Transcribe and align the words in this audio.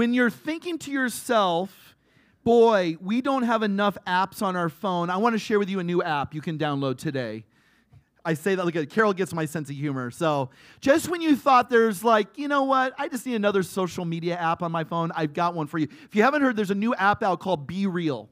when 0.00 0.14
you're 0.14 0.30
thinking 0.30 0.78
to 0.78 0.90
yourself, 0.90 1.94
boy, 2.42 2.96
we 3.02 3.20
don't 3.20 3.42
have 3.42 3.62
enough 3.62 3.98
apps 4.06 4.40
on 4.40 4.56
our 4.56 4.70
phone, 4.70 5.10
I 5.10 5.18
want 5.18 5.34
to 5.34 5.38
share 5.38 5.58
with 5.58 5.68
you 5.68 5.78
a 5.78 5.84
new 5.84 6.02
app 6.02 6.34
you 6.34 6.40
can 6.40 6.56
download 6.56 6.96
today. 6.96 7.44
I 8.24 8.32
say 8.32 8.54
that 8.54 8.64
like 8.64 8.88
Carol 8.88 9.12
gets 9.12 9.34
my 9.34 9.44
sense 9.44 9.68
of 9.68 9.76
humor. 9.76 10.10
So 10.10 10.48
just 10.80 11.10
when 11.10 11.20
you 11.20 11.36
thought 11.36 11.68
there's 11.68 12.02
like, 12.02 12.38
you 12.38 12.48
know 12.48 12.62
what, 12.62 12.94
I 12.98 13.08
just 13.08 13.26
need 13.26 13.34
another 13.34 13.62
social 13.62 14.06
media 14.06 14.38
app 14.38 14.62
on 14.62 14.72
my 14.72 14.84
phone, 14.84 15.12
I've 15.14 15.34
got 15.34 15.52
one 15.52 15.66
for 15.66 15.76
you. 15.76 15.88
If 16.06 16.16
you 16.16 16.22
haven't 16.22 16.40
heard, 16.40 16.56
there's 16.56 16.70
a 16.70 16.74
new 16.74 16.94
app 16.94 17.22
out 17.22 17.38
called 17.40 17.68
BeReal 17.68 18.28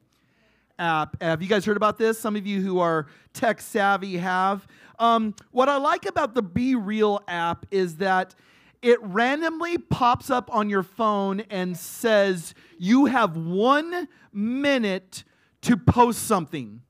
app. 0.78 1.20
Have 1.20 1.42
you 1.42 1.48
guys 1.50 1.66
heard 1.66 1.76
about 1.76 1.98
this? 1.98 2.18
Some 2.18 2.34
of 2.34 2.46
you 2.46 2.62
who 2.62 2.78
are 2.78 3.08
tech 3.34 3.60
savvy 3.60 4.16
have. 4.16 4.66
Um, 4.98 5.34
what 5.50 5.68
I 5.68 5.76
like 5.76 6.06
about 6.06 6.34
the 6.34 6.42
BeReal 6.42 7.20
app 7.28 7.66
is 7.70 7.96
that 7.96 8.34
it 8.82 9.02
randomly 9.02 9.78
pops 9.78 10.30
up 10.30 10.54
on 10.54 10.70
your 10.70 10.82
phone 10.82 11.40
and 11.50 11.76
says, 11.76 12.54
You 12.78 13.06
have 13.06 13.36
one 13.36 14.08
minute 14.32 15.24
to 15.62 15.76
post 15.76 16.24
something. 16.24 16.82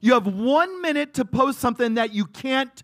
You 0.00 0.14
have 0.14 0.26
one 0.26 0.80
minute 0.80 1.14
to 1.14 1.24
post 1.24 1.58
something 1.58 1.94
that 1.94 2.12
you 2.14 2.24
can't 2.24 2.82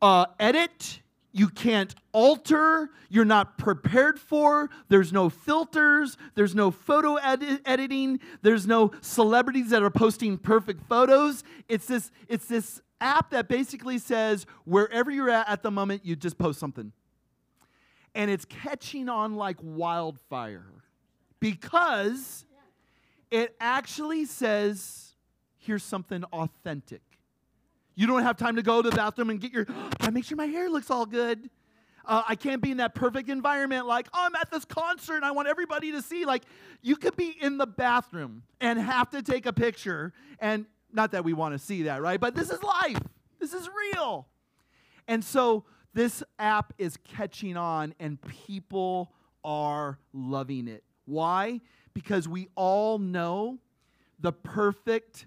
uh, 0.00 0.26
edit, 0.40 1.00
you 1.32 1.48
can't 1.48 1.94
alter, 2.12 2.90
you're 3.10 3.24
not 3.24 3.58
prepared 3.58 4.18
for. 4.18 4.70
There's 4.88 5.12
no 5.12 5.28
filters, 5.28 6.16
there's 6.34 6.54
no 6.54 6.70
photo 6.70 7.16
edit- 7.16 7.60
editing, 7.66 8.20
there's 8.42 8.66
no 8.66 8.92
celebrities 9.02 9.70
that 9.70 9.82
are 9.82 9.90
posting 9.90 10.38
perfect 10.38 10.82
photos. 10.88 11.44
It's 11.68 11.86
this, 11.86 12.10
it's 12.28 12.46
this 12.46 12.80
app 13.00 13.30
that 13.30 13.48
basically 13.48 13.98
says 13.98 14.46
wherever 14.64 15.10
you're 15.10 15.30
at 15.30 15.48
at 15.48 15.62
the 15.62 15.70
moment, 15.70 16.04
you 16.04 16.16
just 16.16 16.38
post 16.38 16.58
something. 16.58 16.92
And 18.14 18.30
it's 18.30 18.44
catching 18.44 19.08
on 19.08 19.34
like 19.34 19.56
wildfire 19.60 20.66
because 21.40 22.44
it 23.30 23.54
actually 23.60 24.24
says, 24.24 25.14
here's 25.56 25.82
something 25.82 26.24
authentic. 26.32 27.02
You 27.94 28.06
don't 28.06 28.22
have 28.22 28.36
time 28.36 28.56
to 28.56 28.62
go 28.62 28.80
to 28.80 28.90
the 28.90 28.96
bathroom 28.96 29.30
and 29.30 29.40
get 29.40 29.52
your, 29.52 29.66
I 30.00 30.10
make 30.10 30.24
sure 30.24 30.36
my 30.36 30.46
hair 30.46 30.70
looks 30.70 30.90
all 30.90 31.06
good. 31.06 31.50
Uh, 32.04 32.22
I 32.26 32.36
can't 32.36 32.62
be 32.62 32.70
in 32.70 32.78
that 32.78 32.94
perfect 32.94 33.28
environment 33.28 33.86
like, 33.86 34.08
oh, 34.14 34.24
I'm 34.24 34.34
at 34.36 34.50
this 34.50 34.64
concert 34.64 35.16
and 35.16 35.26
I 35.26 35.30
want 35.32 35.46
everybody 35.46 35.92
to 35.92 36.00
see. 36.00 36.24
Like, 36.24 36.44
you 36.80 36.96
could 36.96 37.16
be 37.16 37.36
in 37.38 37.58
the 37.58 37.66
bathroom 37.66 38.44
and 38.60 38.78
have 38.78 39.10
to 39.10 39.20
take 39.20 39.44
a 39.44 39.52
picture. 39.52 40.14
And 40.40 40.64
not 40.92 41.12
that 41.12 41.24
we 41.24 41.32
want 41.32 41.54
to 41.54 41.58
see 41.58 41.84
that, 41.84 42.02
right? 42.02 42.20
But 42.20 42.34
this 42.34 42.50
is 42.50 42.62
life, 42.62 43.00
this 43.40 43.52
is 43.52 43.68
real. 43.94 44.26
And 45.06 45.24
so 45.24 45.64
this 45.94 46.22
app 46.38 46.72
is 46.78 46.96
catching 47.04 47.56
on 47.56 47.94
and 47.98 48.18
people 48.46 49.12
are 49.44 49.98
loving 50.12 50.68
it. 50.68 50.84
Why? 51.06 51.60
Because 51.94 52.28
we 52.28 52.48
all 52.54 52.98
know 52.98 53.58
the 54.20 54.32
perfect 54.32 55.26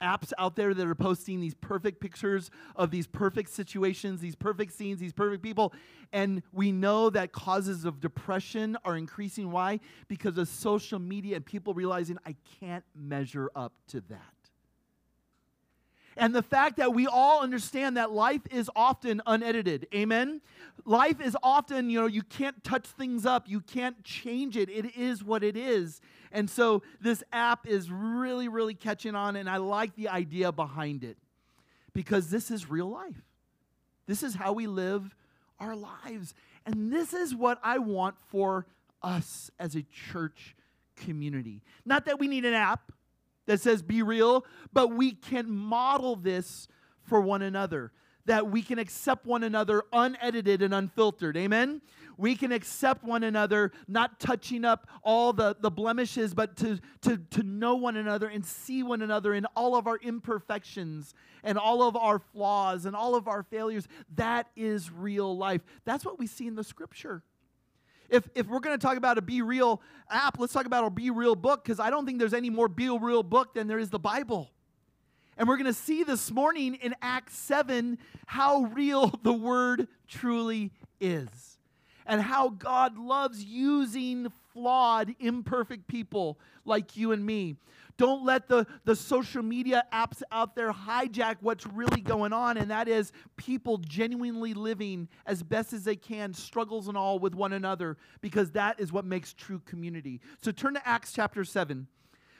apps 0.00 0.32
out 0.38 0.56
there 0.56 0.72
that 0.72 0.86
are 0.86 0.94
posting 0.94 1.40
these 1.40 1.54
perfect 1.54 2.00
pictures 2.00 2.50
of 2.76 2.90
these 2.90 3.06
perfect 3.06 3.50
situations, 3.50 4.20
these 4.20 4.36
perfect 4.36 4.72
scenes, 4.72 5.00
these 5.00 5.12
perfect 5.12 5.42
people. 5.42 5.72
And 6.12 6.42
we 6.52 6.72
know 6.72 7.10
that 7.10 7.32
causes 7.32 7.84
of 7.84 8.00
depression 8.00 8.78
are 8.84 8.96
increasing. 8.96 9.50
Why? 9.50 9.80
Because 10.06 10.38
of 10.38 10.48
social 10.48 10.98
media 10.98 11.36
and 11.36 11.44
people 11.44 11.74
realizing 11.74 12.18
I 12.24 12.36
can't 12.60 12.84
measure 12.94 13.50
up 13.54 13.72
to 13.88 14.00
that. 14.08 14.37
And 16.18 16.34
the 16.34 16.42
fact 16.42 16.76
that 16.78 16.92
we 16.92 17.06
all 17.06 17.42
understand 17.42 17.96
that 17.96 18.10
life 18.10 18.42
is 18.50 18.68
often 18.74 19.22
unedited. 19.24 19.86
Amen? 19.94 20.40
Life 20.84 21.20
is 21.20 21.36
often, 21.42 21.90
you 21.90 22.00
know, 22.00 22.06
you 22.06 22.22
can't 22.22 22.62
touch 22.64 22.86
things 22.86 23.24
up, 23.24 23.48
you 23.48 23.60
can't 23.60 24.02
change 24.02 24.56
it. 24.56 24.68
It 24.68 24.96
is 24.96 25.22
what 25.22 25.44
it 25.44 25.56
is. 25.56 26.00
And 26.32 26.50
so 26.50 26.82
this 27.00 27.22
app 27.32 27.66
is 27.66 27.90
really, 27.90 28.48
really 28.48 28.74
catching 28.74 29.14
on, 29.14 29.36
and 29.36 29.48
I 29.48 29.58
like 29.58 29.94
the 29.94 30.08
idea 30.08 30.50
behind 30.52 31.04
it 31.04 31.16
because 31.94 32.30
this 32.30 32.50
is 32.50 32.68
real 32.68 32.90
life. 32.90 33.22
This 34.06 34.22
is 34.22 34.34
how 34.34 34.52
we 34.52 34.66
live 34.66 35.14
our 35.60 35.76
lives. 35.76 36.34
And 36.66 36.92
this 36.92 37.14
is 37.14 37.34
what 37.34 37.58
I 37.62 37.78
want 37.78 38.16
for 38.28 38.66
us 39.02 39.50
as 39.58 39.76
a 39.76 39.82
church 39.82 40.56
community. 40.96 41.62
Not 41.84 42.06
that 42.06 42.18
we 42.18 42.28
need 42.28 42.44
an 42.44 42.54
app, 42.54 42.92
that 43.48 43.60
says 43.62 43.82
be 43.82 44.02
real, 44.02 44.44
but 44.72 44.94
we 44.94 45.12
can 45.12 45.50
model 45.50 46.14
this 46.14 46.68
for 47.02 47.20
one 47.20 47.42
another. 47.42 47.92
That 48.26 48.50
we 48.50 48.60
can 48.60 48.78
accept 48.78 49.24
one 49.24 49.42
another 49.42 49.84
unedited 49.90 50.60
and 50.60 50.74
unfiltered. 50.74 51.34
Amen? 51.34 51.80
We 52.18 52.36
can 52.36 52.52
accept 52.52 53.02
one 53.02 53.22
another, 53.22 53.72
not 53.86 54.20
touching 54.20 54.66
up 54.66 54.86
all 55.02 55.32
the, 55.32 55.56
the 55.58 55.70
blemishes, 55.70 56.34
but 56.34 56.56
to, 56.58 56.78
to, 57.02 57.16
to 57.16 57.42
know 57.42 57.76
one 57.76 57.96
another 57.96 58.28
and 58.28 58.44
see 58.44 58.82
one 58.82 59.00
another 59.00 59.32
in 59.32 59.46
all 59.56 59.76
of 59.76 59.86
our 59.86 59.96
imperfections 59.96 61.14
and 61.42 61.56
all 61.56 61.82
of 61.82 61.96
our 61.96 62.18
flaws 62.18 62.84
and 62.84 62.94
all 62.94 63.14
of 63.14 63.28
our 63.28 63.44
failures. 63.44 63.88
That 64.16 64.48
is 64.56 64.90
real 64.92 65.34
life. 65.34 65.62
That's 65.86 66.04
what 66.04 66.18
we 66.18 66.26
see 66.26 66.46
in 66.46 66.54
the 66.54 66.64
scripture. 66.64 67.22
If, 68.08 68.28
if 68.34 68.46
we're 68.46 68.60
going 68.60 68.78
to 68.78 68.84
talk 68.84 68.96
about 68.96 69.18
a 69.18 69.22
BeReal 69.22 69.80
app, 70.10 70.38
let's 70.38 70.52
talk 70.52 70.66
about 70.66 70.84
a 70.84 70.90
Be 70.90 71.10
Real 71.10 71.34
book 71.34 71.62
because 71.62 71.78
I 71.78 71.90
don't 71.90 72.06
think 72.06 72.18
there's 72.18 72.34
any 72.34 72.50
more 72.50 72.68
Be 72.68 72.88
Real 72.88 73.22
book 73.22 73.54
than 73.54 73.66
there 73.66 73.78
is 73.78 73.90
the 73.90 73.98
Bible. 73.98 74.50
And 75.36 75.46
we're 75.46 75.56
going 75.56 75.66
to 75.66 75.74
see 75.74 76.02
this 76.02 76.30
morning 76.30 76.74
in 76.76 76.94
Acts 77.00 77.36
7 77.36 77.98
how 78.26 78.62
real 78.74 79.12
the 79.22 79.32
word 79.32 79.88
truly 80.08 80.72
is 81.00 81.58
and 82.06 82.20
how 82.20 82.48
God 82.48 82.98
loves 82.98 83.44
using 83.44 84.32
flawed, 84.58 85.14
imperfect 85.20 85.86
people 85.86 86.36
like 86.64 86.96
you 86.96 87.12
and 87.12 87.24
me. 87.24 87.54
Don't 87.96 88.24
let 88.24 88.48
the, 88.48 88.66
the 88.84 88.96
social 88.96 89.42
media 89.42 89.84
apps 89.92 90.20
out 90.32 90.56
there 90.56 90.72
hijack 90.72 91.36
what's 91.40 91.64
really 91.64 92.00
going 92.00 92.32
on, 92.32 92.56
and 92.56 92.70
that 92.72 92.88
is 92.88 93.12
people 93.36 93.78
genuinely 93.78 94.54
living 94.54 95.08
as 95.26 95.44
best 95.44 95.72
as 95.72 95.84
they 95.84 95.94
can, 95.94 96.34
struggles 96.34 96.88
and 96.88 96.96
all, 96.96 97.20
with 97.20 97.34
one 97.34 97.52
another, 97.52 97.96
because 98.20 98.50
that 98.52 98.80
is 98.80 98.92
what 98.92 99.04
makes 99.04 99.32
true 99.32 99.60
community. 99.64 100.20
So 100.42 100.50
turn 100.50 100.74
to 100.74 100.88
Acts 100.88 101.12
chapter 101.12 101.44
7. 101.44 101.86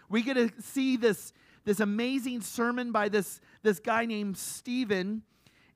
We 0.08 0.22
get 0.22 0.34
to 0.34 0.50
see 0.60 0.96
this, 0.96 1.32
this 1.64 1.78
amazing 1.78 2.40
sermon 2.40 2.90
by 2.90 3.08
this, 3.08 3.40
this 3.62 3.78
guy 3.78 4.06
named 4.06 4.36
Stephen, 4.36 5.22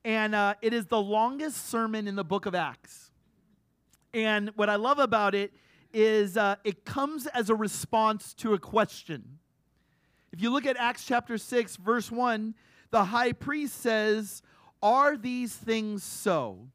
and 0.04 0.34
uh, 0.34 0.54
it 0.60 0.72
is 0.74 0.86
the 0.86 1.00
longest 1.00 1.68
sermon 1.68 2.08
in 2.08 2.16
the 2.16 2.24
book 2.24 2.46
of 2.46 2.54
Acts. 2.56 3.12
And 4.12 4.50
what 4.56 4.68
I 4.68 4.76
love 4.76 4.98
about 4.98 5.36
it 5.36 5.52
is 5.92 6.36
uh, 6.36 6.56
it 6.64 6.84
comes 6.84 7.26
as 7.28 7.50
a 7.50 7.54
response 7.54 8.34
to 8.34 8.54
a 8.54 8.58
question. 8.58 9.38
If 10.32 10.40
you 10.40 10.50
look 10.50 10.66
at 10.66 10.76
Acts 10.76 11.04
chapter 11.04 11.36
6, 11.36 11.76
verse 11.76 12.10
1, 12.10 12.54
the 12.90 13.04
high 13.04 13.32
priest 13.32 13.80
says, 13.80 14.42
Are 14.82 15.16
these 15.16 15.54
things 15.54 16.02
so? 16.02 16.68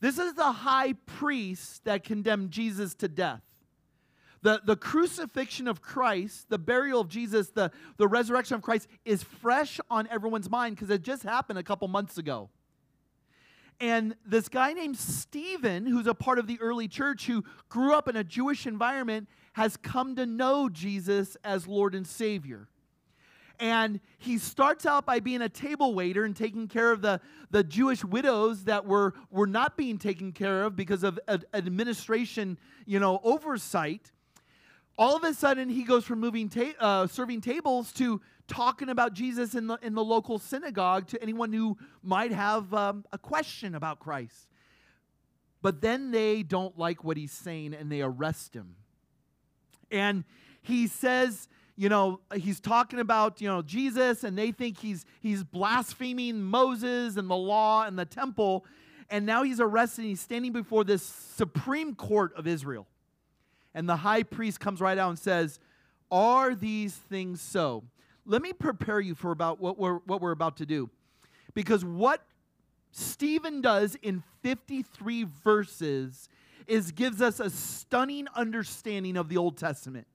This 0.00 0.18
is 0.18 0.34
the 0.34 0.50
high 0.50 0.94
priest 1.06 1.84
that 1.84 2.02
condemned 2.02 2.50
Jesus 2.50 2.94
to 2.96 3.08
death. 3.08 3.42
The, 4.42 4.60
the 4.64 4.74
crucifixion 4.74 5.68
of 5.68 5.80
Christ, 5.80 6.48
the 6.48 6.58
burial 6.58 7.00
of 7.00 7.08
Jesus, 7.08 7.50
the, 7.50 7.70
the 7.96 8.08
resurrection 8.08 8.56
of 8.56 8.62
Christ 8.62 8.88
is 9.04 9.22
fresh 9.22 9.78
on 9.88 10.08
everyone's 10.08 10.50
mind 10.50 10.74
because 10.74 10.90
it 10.90 11.02
just 11.02 11.22
happened 11.22 11.60
a 11.60 11.62
couple 11.62 11.86
months 11.86 12.18
ago. 12.18 12.50
And 13.82 14.14
this 14.24 14.48
guy 14.48 14.74
named 14.74 14.96
Stephen, 14.96 15.86
who's 15.86 16.06
a 16.06 16.14
part 16.14 16.38
of 16.38 16.46
the 16.46 16.56
early 16.60 16.86
church, 16.86 17.26
who 17.26 17.42
grew 17.68 17.92
up 17.92 18.06
in 18.06 18.14
a 18.14 18.22
Jewish 18.22 18.64
environment, 18.64 19.28
has 19.54 19.76
come 19.76 20.14
to 20.14 20.24
know 20.24 20.68
Jesus 20.68 21.36
as 21.42 21.66
Lord 21.66 21.96
and 21.96 22.06
Savior. 22.06 22.68
And 23.58 23.98
he 24.18 24.38
starts 24.38 24.86
out 24.86 25.04
by 25.04 25.18
being 25.18 25.42
a 25.42 25.48
table 25.48 25.94
waiter 25.94 26.24
and 26.24 26.36
taking 26.36 26.68
care 26.68 26.92
of 26.92 27.02
the, 27.02 27.20
the 27.50 27.64
Jewish 27.64 28.04
widows 28.04 28.64
that 28.64 28.86
were, 28.86 29.14
were 29.32 29.48
not 29.48 29.76
being 29.76 29.98
taken 29.98 30.30
care 30.30 30.62
of 30.62 30.76
because 30.76 31.02
of 31.02 31.18
ad- 31.26 31.46
administration, 31.52 32.58
you 32.86 33.00
know, 33.00 33.20
oversight. 33.24 34.12
All 34.96 35.16
of 35.16 35.24
a 35.24 35.34
sudden, 35.34 35.68
he 35.68 35.82
goes 35.82 36.04
from 36.04 36.20
moving 36.20 36.48
ta- 36.48 36.74
uh, 36.78 37.08
serving 37.08 37.40
tables 37.40 37.90
to 37.94 38.20
talking 38.48 38.88
about 38.88 39.14
Jesus 39.14 39.54
in 39.54 39.66
the, 39.66 39.78
in 39.82 39.94
the 39.94 40.04
local 40.04 40.38
synagogue 40.38 41.06
to 41.08 41.22
anyone 41.22 41.52
who 41.52 41.76
might 42.02 42.32
have 42.32 42.72
um, 42.74 43.04
a 43.12 43.18
question 43.18 43.74
about 43.74 43.98
Christ. 43.98 44.48
But 45.62 45.80
then 45.80 46.10
they 46.10 46.42
don't 46.42 46.76
like 46.76 47.04
what 47.04 47.16
he's 47.16 47.32
saying 47.32 47.74
and 47.74 47.90
they 47.90 48.02
arrest 48.02 48.54
him. 48.54 48.74
And 49.90 50.24
he 50.62 50.88
says, 50.88 51.48
you 51.76 51.88
know, 51.88 52.20
he's 52.34 52.60
talking 52.60 52.98
about, 52.98 53.40
you 53.40 53.48
know, 53.48 53.62
Jesus 53.62 54.24
and 54.24 54.36
they 54.36 54.52
think 54.52 54.78
he's 54.78 55.04
he's 55.20 55.44
blaspheming 55.44 56.42
Moses 56.42 57.16
and 57.16 57.30
the 57.30 57.36
law 57.36 57.84
and 57.84 57.98
the 57.98 58.04
temple. 58.04 58.66
And 59.08 59.26
now 59.26 59.42
he's 59.42 59.60
arrested 59.60 60.02
and 60.02 60.08
he's 60.10 60.20
standing 60.20 60.52
before 60.52 60.84
this 60.84 61.02
supreme 61.02 61.94
court 61.94 62.32
of 62.36 62.46
Israel. 62.46 62.86
And 63.74 63.88
the 63.88 63.96
high 63.96 64.22
priest 64.22 64.60
comes 64.60 64.80
right 64.80 64.98
out 64.98 65.10
and 65.10 65.18
says, 65.18 65.58
Are 66.10 66.54
these 66.54 66.94
things 66.94 67.40
so? 67.40 67.84
Let 68.24 68.42
me 68.42 68.52
prepare 68.52 69.00
you 69.00 69.14
for 69.14 69.32
about 69.32 69.60
what 69.60 69.78
we're 69.78 69.98
what 70.06 70.20
we're 70.20 70.32
about 70.32 70.56
to 70.58 70.66
do. 70.66 70.90
Because 71.54 71.84
what 71.84 72.24
Stephen 72.92 73.60
does 73.60 73.96
in 74.02 74.22
53 74.42 75.26
verses 75.44 76.28
is 76.66 76.92
gives 76.92 77.20
us 77.20 77.40
a 77.40 77.50
stunning 77.50 78.26
understanding 78.34 79.16
of 79.16 79.28
the 79.28 79.36
Old 79.36 79.56
Testament. 79.56 80.06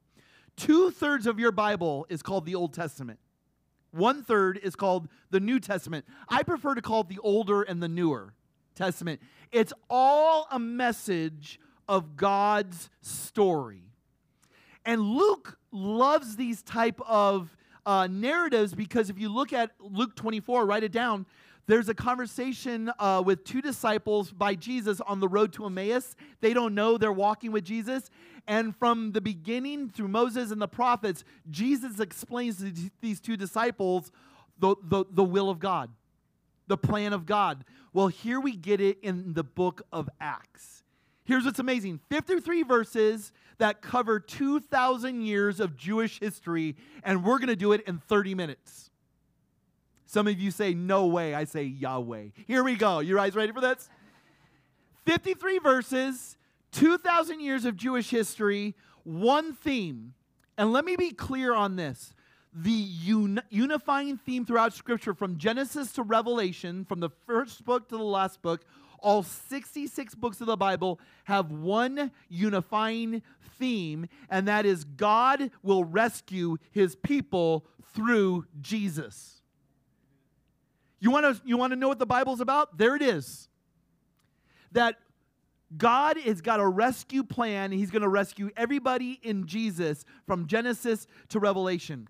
Two 0.56 0.92
thirds 0.92 1.27
of 1.27 1.39
your 1.39 1.51
Bible 1.51 2.06
is 2.09 2.21
called 2.21 2.45
the 2.45 2.56
Old 2.56 2.74
Testament. 2.74 3.19
One 3.92 4.24
third 4.24 4.59
is 4.62 4.75
called 4.75 5.07
the 5.30 5.39
New 5.39 5.59
Testament. 5.59 6.06
I 6.30 6.44
prefer 6.44 6.75
to 6.75 6.81
call 6.81 7.01
it 7.01 7.09
the 7.09 7.19
older 7.19 7.62
and 7.63 7.81
the 7.81 7.88
newer 7.88 8.33
Testament. 8.75 9.21
It's 9.51 9.74
all 9.89 10.48
a 10.51 10.59
message 10.59 11.59
of 11.88 12.15
God's 12.15 12.89
story. 13.01 13.83
And 14.86 15.01
Luke 15.01 15.57
loves 15.71 16.36
these 16.36 16.62
type 16.62 17.00
of 17.07 17.56
uh, 17.87 18.05
narratives 18.05 18.75
because 18.75 19.09
if 19.09 19.17
you 19.17 19.29
look 19.29 19.53
at 19.53 19.71
Luke 19.79 20.15
24, 20.15 20.65
write 20.65 20.83
it 20.83 20.91
down. 20.91 21.25
There's 21.67 21.89
a 21.89 21.93
conversation 21.93 22.91
uh, 22.99 23.23
with 23.25 23.43
two 23.43 23.61
disciples 23.61 24.31
by 24.31 24.55
Jesus 24.55 25.01
on 25.01 25.19
the 25.19 25.27
road 25.27 25.53
to 25.53 25.65
Emmaus. 25.65 26.15
They 26.41 26.53
don't 26.53 26.75
know 26.75 26.97
they're 26.97 27.11
walking 27.11 27.51
with 27.51 27.63
Jesus. 27.63 28.09
And 28.45 28.75
from 28.75 29.13
the 29.13 29.21
beginning 29.21 29.89
through 29.89 30.09
Moses 30.09 30.51
and 30.51 30.61
the 30.61 30.67
prophets, 30.67 31.23
Jesus 31.49 31.99
explains 31.99 32.57
to 32.59 32.71
these 33.01 33.19
two 33.19 33.35
disciples 33.35 34.11
the, 34.59 34.75
the, 34.83 35.05
the 35.09 35.23
will 35.23 35.49
of 35.49 35.59
God, 35.59 35.89
the 36.67 36.77
plan 36.77 37.13
of 37.13 37.25
God. 37.25 37.63
Well, 37.93 38.07
here 38.07 38.39
we 38.39 38.55
get 38.55 38.79
it 38.81 38.99
in 39.01 39.33
the 39.33 39.43
book 39.43 39.81
of 39.91 40.09
Acts. 40.19 40.76
Here's 41.27 41.44
what's 41.44 41.59
amazing 41.59 42.00
53 42.09 42.63
verses 42.63 43.33
that 43.57 43.81
cover 43.81 44.18
2,000 44.18 45.21
years 45.21 45.59
of 45.59 45.75
Jewish 45.75 46.19
history, 46.21 46.77
and 47.03 47.24
we're 47.24 47.38
going 47.38 47.50
to 47.50 47.56
do 47.56 47.74
it 47.74 47.81
in 47.85 47.97
30 47.97 48.33
minutes. 48.33 48.89
Some 50.06 50.27
of 50.27 50.39
you 50.39 50.51
say, 50.51 50.74
No 50.74 51.07
way. 51.07 51.35
I 51.35 51.44
say, 51.44 51.63
Yahweh. 51.63 52.27
Here 52.47 52.63
we 52.63 52.75
go. 52.75 53.00
You 53.00 53.15
guys 53.15 53.35
ready 53.35 53.51
for 53.51 53.59
this? 53.59 53.89
53 55.06 55.59
verses, 55.59 56.38
2,000 56.71 57.41
years 57.41 57.65
of 57.65 57.75
Jewish 57.75 58.09
history, 58.09 58.73
one 59.03 59.53
theme. 59.53 60.13
And 60.57 60.71
let 60.71 60.85
me 60.85 60.95
be 60.95 61.12
clear 61.12 61.53
on 61.53 61.75
this. 61.75 62.13
The 62.53 62.88
un- 63.07 63.41
unifying 63.50 64.18
theme 64.18 64.45
throughout 64.45 64.73
Scripture, 64.73 65.13
from 65.13 65.38
Genesis 65.38 65.91
to 65.94 66.03
Revelation, 66.03 66.85
from 66.85 67.01
the 67.01 67.09
first 67.25 67.65
book 67.65 67.89
to 67.89 67.97
the 67.97 68.03
last 68.03 68.41
book, 68.41 68.63
all 68.99 69.23
66 69.23 70.15
books 70.15 70.41
of 70.41 70.47
the 70.47 70.57
Bible 70.57 70.99
have 71.25 71.51
one 71.51 72.11
unifying 72.29 73.21
theme, 73.57 74.07
and 74.29 74.47
that 74.47 74.65
is 74.65 74.83
God 74.83 75.51
will 75.63 75.83
rescue 75.83 76.57
his 76.71 76.95
people 76.95 77.65
through 77.94 78.45
Jesus. 78.61 79.41
You 80.99 81.11
want 81.11 81.25
to 81.25 81.41
you 81.45 81.57
want 81.57 81.71
to 81.71 81.77
know 81.77 81.88
what 81.88 81.99
the 81.99 82.05
Bible's 82.05 82.41
about? 82.41 82.77
There 82.77 82.95
it 82.95 83.01
is. 83.01 83.49
That 84.71 84.95
God 85.75 86.17
has 86.17 86.41
got 86.41 86.59
a 86.59 86.67
rescue 86.67 87.23
plan. 87.23 87.71
He's 87.71 87.91
going 87.91 88.01
to 88.01 88.09
rescue 88.09 88.49
everybody 88.55 89.19
in 89.21 89.45
Jesus 89.45 90.05
from 90.25 90.47
Genesis 90.47 91.07
to 91.29 91.39
Revelation. 91.39 92.07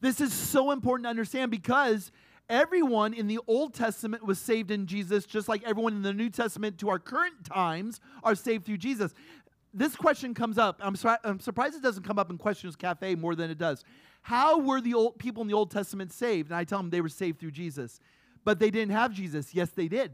This 0.00 0.20
is 0.20 0.32
so 0.32 0.70
important 0.70 1.04
to 1.04 1.10
understand 1.10 1.50
because 1.50 2.10
everyone 2.50 3.14
in 3.14 3.28
the 3.28 3.38
Old 3.46 3.72
Testament 3.72 4.26
was 4.26 4.38
saved 4.38 4.70
in 4.70 4.86
Jesus, 4.86 5.24
just 5.24 5.48
like 5.48 5.62
everyone 5.62 5.94
in 5.94 6.02
the 6.02 6.12
New 6.12 6.28
Testament 6.28 6.76
to 6.78 6.90
our 6.90 6.98
current 6.98 7.44
times 7.44 8.00
are 8.22 8.34
saved 8.34 8.66
through 8.66 8.76
Jesus. 8.76 9.14
This 9.72 9.94
question 9.96 10.34
comes 10.34 10.58
up. 10.58 10.80
I'm, 10.82 10.96
I'm 11.24 11.40
surprised 11.40 11.76
it 11.76 11.82
doesn't 11.82 12.02
come 12.02 12.18
up 12.18 12.28
in 12.28 12.36
Questions 12.36 12.76
Cafe 12.76 13.14
more 13.14 13.34
than 13.34 13.50
it 13.50 13.58
does. 13.58 13.84
How 14.22 14.58
were 14.58 14.80
the 14.80 14.94
old 14.94 15.18
people 15.18 15.42
in 15.42 15.48
the 15.48 15.54
Old 15.54 15.70
Testament 15.70 16.12
saved? 16.12 16.50
And 16.50 16.56
I 16.56 16.64
tell 16.64 16.78
them 16.78 16.90
they 16.90 17.00
were 17.00 17.08
saved 17.08 17.38
through 17.38 17.52
Jesus. 17.52 18.00
But 18.44 18.58
they 18.58 18.70
didn't 18.70 18.92
have 18.92 19.12
Jesus. 19.12 19.54
Yes, 19.54 19.70
they 19.70 19.88
did. 19.88 20.12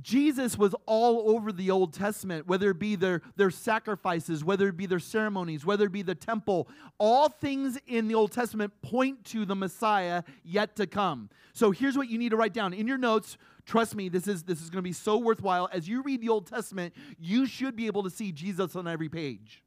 Jesus 0.00 0.56
was 0.56 0.74
all 0.86 1.30
over 1.34 1.52
the 1.52 1.70
Old 1.70 1.92
Testament, 1.92 2.46
whether 2.46 2.70
it 2.70 2.78
be 2.78 2.96
their, 2.96 3.20
their 3.36 3.50
sacrifices, 3.50 4.42
whether 4.42 4.68
it 4.68 4.76
be 4.76 4.86
their 4.86 4.98
ceremonies, 4.98 5.66
whether 5.66 5.86
it 5.86 5.92
be 5.92 6.02
the 6.02 6.14
temple. 6.14 6.68
All 6.98 7.28
things 7.28 7.78
in 7.86 8.08
the 8.08 8.14
Old 8.14 8.32
Testament 8.32 8.72
point 8.80 9.24
to 9.26 9.44
the 9.44 9.54
Messiah 9.54 10.22
yet 10.44 10.76
to 10.76 10.86
come. 10.86 11.28
So 11.52 11.70
here's 11.70 11.96
what 11.96 12.08
you 12.08 12.18
need 12.18 12.30
to 12.30 12.36
write 12.36 12.54
down 12.54 12.72
in 12.72 12.86
your 12.86 12.98
notes. 12.98 13.36
Trust 13.66 13.94
me, 13.94 14.08
this 14.08 14.26
is, 14.26 14.44
this 14.44 14.62
is 14.62 14.70
going 14.70 14.78
to 14.78 14.88
be 14.88 14.94
so 14.94 15.18
worthwhile. 15.18 15.68
As 15.72 15.86
you 15.88 16.02
read 16.02 16.22
the 16.22 16.30
Old 16.30 16.46
Testament, 16.46 16.94
you 17.18 17.46
should 17.46 17.76
be 17.76 17.86
able 17.86 18.02
to 18.02 18.10
see 18.10 18.32
Jesus 18.32 18.74
on 18.74 18.88
every 18.88 19.08
page. 19.08 19.62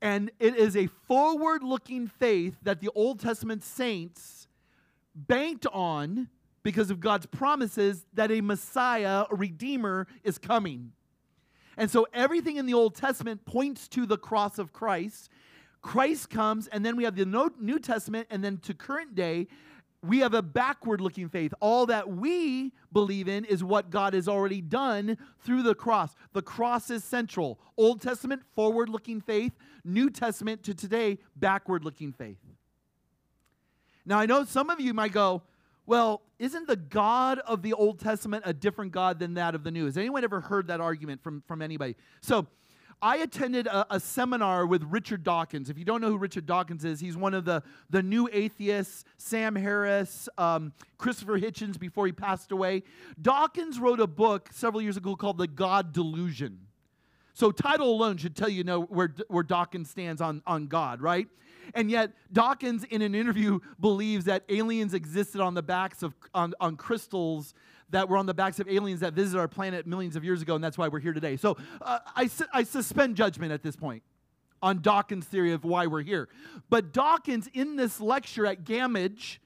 And 0.00 0.30
it 0.38 0.56
is 0.56 0.76
a 0.76 0.86
forward 0.86 1.62
looking 1.62 2.06
faith 2.06 2.56
that 2.62 2.80
the 2.80 2.90
Old 2.94 3.20
Testament 3.20 3.62
saints 3.62 4.48
banked 5.14 5.66
on 5.72 6.28
because 6.66 6.90
of 6.90 6.98
God's 6.98 7.26
promises 7.26 8.04
that 8.14 8.32
a 8.32 8.40
Messiah, 8.40 9.24
a 9.30 9.36
Redeemer, 9.36 10.08
is 10.24 10.36
coming. 10.36 10.90
And 11.76 11.88
so 11.88 12.08
everything 12.12 12.56
in 12.56 12.66
the 12.66 12.74
Old 12.74 12.96
Testament 12.96 13.44
points 13.44 13.86
to 13.90 14.04
the 14.04 14.18
cross 14.18 14.58
of 14.58 14.72
Christ. 14.72 15.30
Christ 15.80 16.28
comes, 16.28 16.66
and 16.66 16.84
then 16.84 16.96
we 16.96 17.04
have 17.04 17.14
the 17.14 17.24
New 17.60 17.78
Testament, 17.78 18.26
and 18.30 18.42
then 18.42 18.58
to 18.64 18.74
current 18.74 19.14
day, 19.14 19.46
we 20.02 20.18
have 20.18 20.34
a 20.34 20.42
backward 20.42 21.00
looking 21.00 21.28
faith. 21.28 21.54
All 21.60 21.86
that 21.86 22.10
we 22.10 22.72
believe 22.92 23.28
in 23.28 23.44
is 23.44 23.62
what 23.62 23.90
God 23.90 24.12
has 24.14 24.26
already 24.26 24.60
done 24.60 25.18
through 25.44 25.62
the 25.62 25.76
cross. 25.76 26.16
The 26.32 26.42
cross 26.42 26.90
is 26.90 27.04
central. 27.04 27.60
Old 27.76 28.02
Testament, 28.02 28.42
forward 28.56 28.88
looking 28.88 29.20
faith. 29.20 29.52
New 29.84 30.10
Testament 30.10 30.64
to 30.64 30.74
today, 30.74 31.18
backward 31.36 31.84
looking 31.84 32.12
faith. 32.12 32.40
Now, 34.04 34.18
I 34.18 34.26
know 34.26 34.44
some 34.44 34.68
of 34.68 34.80
you 34.80 34.92
might 34.94 35.12
go, 35.12 35.42
well, 35.86 36.22
isn't 36.38 36.66
the 36.66 36.76
God 36.76 37.38
of 37.40 37.62
the 37.62 37.72
Old 37.72 38.00
Testament 38.00 38.44
a 38.46 38.52
different 38.52 38.92
God 38.92 39.18
than 39.18 39.34
that 39.34 39.54
of 39.54 39.64
the 39.64 39.70
New? 39.70 39.86
Has 39.86 39.96
anyone 39.96 40.24
ever 40.24 40.40
heard 40.40 40.66
that 40.68 40.80
argument 40.80 41.22
from, 41.22 41.42
from 41.46 41.62
anybody? 41.62 41.96
So, 42.20 42.46
I 43.02 43.18
attended 43.18 43.66
a, 43.66 43.96
a, 43.96 44.00
seminar 44.00 44.64
with 44.64 44.82
Richard 44.84 45.22
Dawkins. 45.22 45.68
If 45.68 45.76
you 45.76 45.84
don't 45.84 46.00
know 46.00 46.08
who 46.08 46.16
Richard 46.16 46.46
Dawkins 46.46 46.82
is, 46.82 46.98
he's 46.98 47.16
one 47.16 47.34
of 47.34 47.44
the, 47.44 47.62
the 47.90 48.02
new 48.02 48.26
atheists, 48.32 49.04
Sam 49.18 49.54
Harris, 49.54 50.30
um, 50.38 50.72
Christopher 50.96 51.38
Hitchens 51.38 51.78
before 51.78 52.06
he 52.06 52.12
passed 52.12 52.52
away. 52.52 52.84
Dawkins 53.20 53.78
wrote 53.78 54.00
a 54.00 54.06
book 54.06 54.48
several 54.50 54.80
years 54.80 54.96
ago 54.96 55.14
called 55.14 55.36
The 55.36 55.46
God 55.46 55.92
Delusion. 55.92 56.60
So, 57.34 57.50
title 57.50 57.90
alone 57.90 58.16
should 58.16 58.34
tell 58.34 58.48
you 58.48 58.64
know 58.64 58.80
where, 58.80 59.14
where 59.28 59.44
Dawkins 59.44 59.90
stands 59.90 60.22
on, 60.22 60.42
on 60.46 60.66
God, 60.68 61.02
right? 61.02 61.28
And 61.74 61.90
yet, 61.90 62.12
Dawkins, 62.32 62.84
in 62.84 63.02
an 63.02 63.14
interview, 63.14 63.60
believes 63.80 64.24
that 64.26 64.44
aliens 64.48 64.94
existed 64.94 65.40
on 65.40 65.54
the 65.54 65.62
backs 65.62 66.02
of 66.02 66.14
on, 66.34 66.54
on 66.60 66.76
crystals 66.76 67.54
that 67.90 68.08
were 68.08 68.16
on 68.16 68.26
the 68.26 68.34
backs 68.34 68.58
of 68.58 68.68
aliens 68.68 69.00
that 69.00 69.12
visited 69.12 69.38
our 69.38 69.48
planet 69.48 69.86
millions 69.86 70.16
of 70.16 70.24
years 70.24 70.42
ago, 70.42 70.54
and 70.54 70.64
that's 70.64 70.76
why 70.76 70.88
we're 70.88 71.00
here 71.00 71.12
today. 71.12 71.36
So 71.36 71.56
uh, 71.80 72.00
I, 72.14 72.26
su- 72.26 72.46
I 72.52 72.64
suspend 72.64 73.16
judgment 73.16 73.52
at 73.52 73.62
this 73.62 73.76
point 73.76 74.02
on 74.62 74.80
Dawkins' 74.80 75.26
theory 75.26 75.52
of 75.52 75.64
why 75.64 75.86
we're 75.86 76.02
here. 76.02 76.28
But 76.68 76.92
Dawkins, 76.92 77.48
in 77.52 77.76
this 77.76 78.00
lecture 78.00 78.46
at 78.46 78.64
Gammage, 78.64 79.38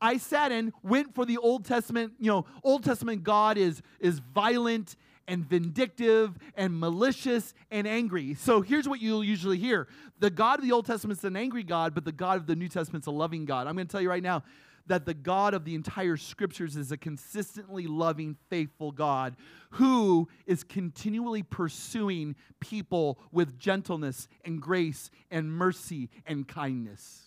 I 0.00 0.18
sat 0.18 0.52
in, 0.52 0.72
went 0.82 1.14
for 1.14 1.24
the 1.24 1.38
Old 1.38 1.64
Testament, 1.64 2.14
you 2.18 2.30
know, 2.30 2.44
Old 2.62 2.84
Testament 2.84 3.22
God 3.22 3.56
is, 3.56 3.80
is 3.98 4.18
violent 4.18 4.96
and 5.28 5.44
vindictive 5.44 6.38
and 6.56 6.78
malicious 6.78 7.54
and 7.70 7.86
angry. 7.86 8.34
So 8.34 8.60
here's 8.60 8.88
what 8.88 9.00
you'll 9.00 9.24
usually 9.24 9.58
hear 9.58 9.88
the 10.18 10.30
God 10.30 10.58
of 10.58 10.64
the 10.64 10.72
Old 10.72 10.86
Testament 10.86 11.18
is 11.18 11.24
an 11.24 11.36
angry 11.36 11.62
God, 11.62 11.94
but 11.94 12.04
the 12.04 12.12
God 12.12 12.38
of 12.38 12.46
the 12.46 12.56
New 12.56 12.68
Testament 12.68 13.04
is 13.04 13.06
a 13.06 13.12
loving 13.12 13.44
God. 13.44 13.66
I'm 13.66 13.74
going 13.74 13.86
to 13.86 13.92
tell 13.92 14.00
you 14.00 14.08
right 14.08 14.22
now 14.22 14.42
that 14.86 15.04
the 15.04 15.14
God 15.14 15.52
of 15.52 15.64
the 15.64 15.74
entire 15.74 16.16
scriptures 16.16 16.76
is 16.76 16.92
a 16.92 16.96
consistently 16.96 17.86
loving, 17.86 18.36
faithful 18.48 18.92
God 18.92 19.36
who 19.70 20.28
is 20.46 20.62
continually 20.64 21.42
pursuing 21.42 22.36
people 22.60 23.18
with 23.32 23.58
gentleness 23.58 24.28
and 24.44 24.60
grace 24.60 25.10
and 25.30 25.52
mercy 25.52 26.08
and 26.24 26.46
kindness. 26.46 27.25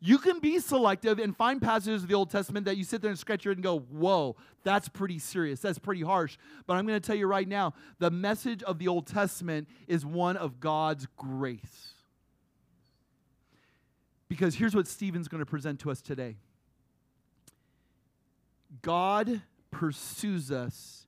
You 0.00 0.18
can 0.18 0.38
be 0.38 0.60
selective 0.60 1.18
and 1.18 1.36
find 1.36 1.60
passages 1.60 2.02
of 2.02 2.08
the 2.08 2.14
Old 2.14 2.30
Testament 2.30 2.66
that 2.66 2.76
you 2.76 2.84
sit 2.84 3.02
there 3.02 3.10
and 3.10 3.18
scratch 3.18 3.44
your 3.44 3.50
head 3.50 3.56
and 3.56 3.64
go, 3.64 3.80
whoa, 3.80 4.36
that's 4.62 4.88
pretty 4.88 5.18
serious. 5.18 5.58
That's 5.60 5.78
pretty 5.78 6.02
harsh. 6.02 6.38
But 6.66 6.74
I'm 6.74 6.86
going 6.86 7.00
to 7.00 7.04
tell 7.04 7.16
you 7.16 7.26
right 7.26 7.48
now 7.48 7.74
the 7.98 8.10
message 8.10 8.62
of 8.62 8.78
the 8.78 8.86
Old 8.86 9.08
Testament 9.08 9.68
is 9.88 10.06
one 10.06 10.36
of 10.36 10.60
God's 10.60 11.06
grace. 11.16 11.94
Because 14.28 14.54
here's 14.54 14.74
what 14.74 14.86
Stephen's 14.86 15.26
going 15.26 15.40
to 15.40 15.46
present 15.46 15.80
to 15.80 15.90
us 15.90 16.00
today 16.00 16.36
God 18.82 19.42
pursues 19.70 20.52
us 20.52 21.06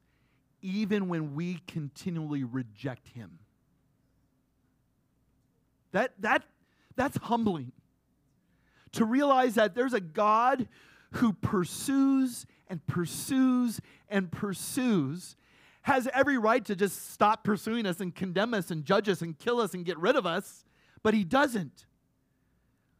even 0.63 1.09
when 1.09 1.35
we 1.35 1.61
continually 1.69 2.43
reject 2.43 3.09
him. 3.09 3.39
That, 5.93 6.13
that, 6.21 6.45
that's 6.97 7.17
humbling 7.19 7.73
to 8.93 9.05
realize 9.05 9.55
that 9.55 9.75
there's 9.75 9.95
a 9.95 10.01
God 10.01 10.69
who 11.13 11.33
pursues 11.33 12.47
and 12.69 12.85
pursues 12.87 13.81
and 14.09 14.31
pursues, 14.31 15.37
has 15.83 16.09
every 16.13 16.39
right 16.39 16.65
to 16.67 16.77
just 16.77 17.11
stop 17.11 17.43
pursuing 17.43 17.87
us 17.87 18.01
and 18.01 18.15
condemn 18.15 18.55
us 18.55 18.71
and 18.71 18.85
judge 18.85 19.09
us 19.09 19.23
and 19.23 19.39
kill 19.39 19.61
us 19.61 19.75
and 19.75 19.85
get 19.85 19.99
rid 19.99 20.15
of 20.15 20.27
us, 20.27 20.65
but 21.03 21.15
he 21.15 21.25
doesn't. 21.25 21.87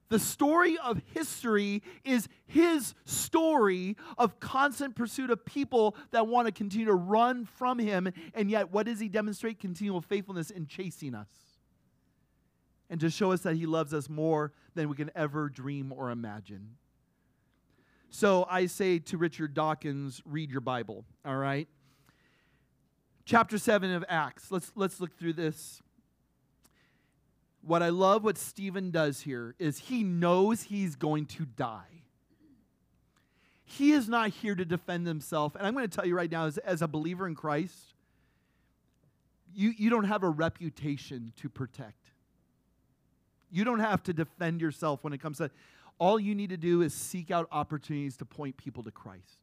The 0.09 0.19
story 0.19 0.77
of 0.79 1.01
history 1.15 1.83
is 2.05 2.29
his 2.47 2.95
story 3.05 3.97
of 4.19 4.41
constant 4.41 4.97
pursuit 4.97 5.31
of 5.31 5.45
people 5.45 5.95
that 6.11 6.27
want 6.27 6.47
to 6.47 6.53
continue 6.53 6.87
to 6.87 6.95
run 6.95 7.45
from 7.45 7.79
him. 7.79 8.13
And 8.35 8.51
yet, 8.51 8.73
what 8.73 8.87
does 8.87 8.99
he 8.99 9.09
demonstrate? 9.09 9.61
Continual 9.61 10.01
faithfulness 10.01 10.51
in 10.51 10.67
chasing 10.67 11.15
us. 11.15 11.29
And 12.91 13.01
to 13.01 13.09
show 13.09 13.33
us 13.33 13.41
that 13.43 13.55
he 13.55 13.65
loves 13.65 13.95
us 13.95 14.11
more 14.11 14.53
than 14.75 14.89
we 14.91 14.97
can 14.97 15.11
ever 15.15 15.49
dream 15.49 15.93
or 15.97 16.11
imagine. 16.11 16.77
So 18.11 18.47
I 18.51 18.67
say 18.67 18.99
to 18.99 19.17
Richard 19.17 19.55
Dawkins, 19.55 20.21
read 20.27 20.51
your 20.51 20.61
Bible, 20.61 21.05
all 21.25 21.37
right? 21.37 21.69
Chapter 23.25 23.57
7 23.57 23.93
of 23.93 24.05
Acts. 24.09 24.51
Let's, 24.51 24.73
let's 24.75 25.01
look 25.01 25.17
through 25.17 25.35
this 25.35 25.81
what 27.63 27.83
I 27.83 27.91
love 27.91 28.25
what 28.25 28.39
Stephen 28.39 28.91
does 28.91 29.21
here 29.21 29.55
is 29.59 29.79
he 29.79 30.03
knows 30.03 30.63
he's 30.63 30.97
going 30.97 31.27
to 31.27 31.45
die. 31.45 32.03
He 33.65 33.93
is 33.93 34.09
not 34.09 34.31
here 34.31 34.55
to 34.55 34.65
defend 34.65 35.07
himself. 35.07 35.55
And 35.55 35.67
I'm 35.67 35.75
going 35.75 35.89
to 35.89 35.95
tell 35.95 36.07
you 36.07 36.17
right 36.17 36.31
now, 36.31 36.47
as, 36.47 36.59
as 36.59 36.83
a 36.83 36.89
believer 36.89 37.29
in 37.29 37.35
Christ, 37.35 37.95
you, 39.55 39.73
you 39.77 39.91
don't 39.91 40.05
have 40.05 40.23
a 40.23 40.29
reputation 40.29 41.33
to 41.37 41.49
protect. 41.49 42.00
You 43.51 43.65
don't 43.65 43.81
have 43.81 44.03
to 44.05 44.13
defend 44.13 44.61
yourself 44.61 45.03
when 45.03 45.13
it 45.13 45.19
comes 45.19 45.39
to 45.39 45.51
all 45.99 46.19
you 46.19 46.35
need 46.35 46.51
to 46.51 46.57
do 46.57 46.83
is 46.83 46.95
seek 46.95 47.31
out 47.31 47.47
opportunities 47.53 48.17
to 48.19 48.25
point 48.25 48.57
people 48.57 48.83
to 48.85 48.91
Christ. 48.91 49.39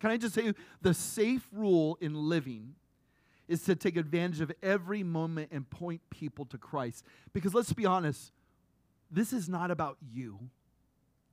Can 0.00 0.10
I 0.10 0.16
just 0.16 0.34
say 0.34 0.52
the 0.82 0.92
safe 0.92 1.46
rule 1.52 1.96
in 2.00 2.14
living 2.14 2.74
is 3.48 3.62
to 3.62 3.76
take 3.76 3.96
advantage 3.96 4.40
of 4.40 4.52
every 4.62 5.02
moment 5.02 5.50
and 5.52 5.68
point 5.68 6.00
people 6.10 6.44
to 6.46 6.58
Christ. 6.58 7.04
Because 7.32 7.54
let's 7.54 7.72
be 7.72 7.86
honest, 7.86 8.32
this 9.10 9.32
is 9.32 9.48
not 9.48 9.70
about 9.70 9.96
you. 10.12 10.38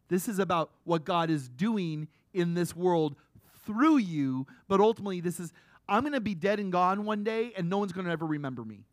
This 0.09 0.27
is 0.27 0.39
about 0.39 0.71
what 0.83 1.05
God 1.05 1.29
is 1.29 1.49
doing 1.49 2.07
in 2.33 2.53
this 2.53 2.75
world 2.75 3.15
through 3.65 3.97
you. 3.97 4.45
But 4.67 4.79
ultimately, 4.79 5.21
this 5.21 5.39
is 5.39 5.51
I'm 5.87 6.01
going 6.01 6.13
to 6.13 6.21
be 6.21 6.35
dead 6.35 6.59
and 6.59 6.71
gone 6.71 7.03
one 7.03 7.23
day, 7.23 7.51
and 7.57 7.69
no 7.69 7.77
one's 7.77 7.91
going 7.91 8.05
to 8.05 8.11
ever 8.11 8.25
remember 8.25 8.63
me. 8.63 8.85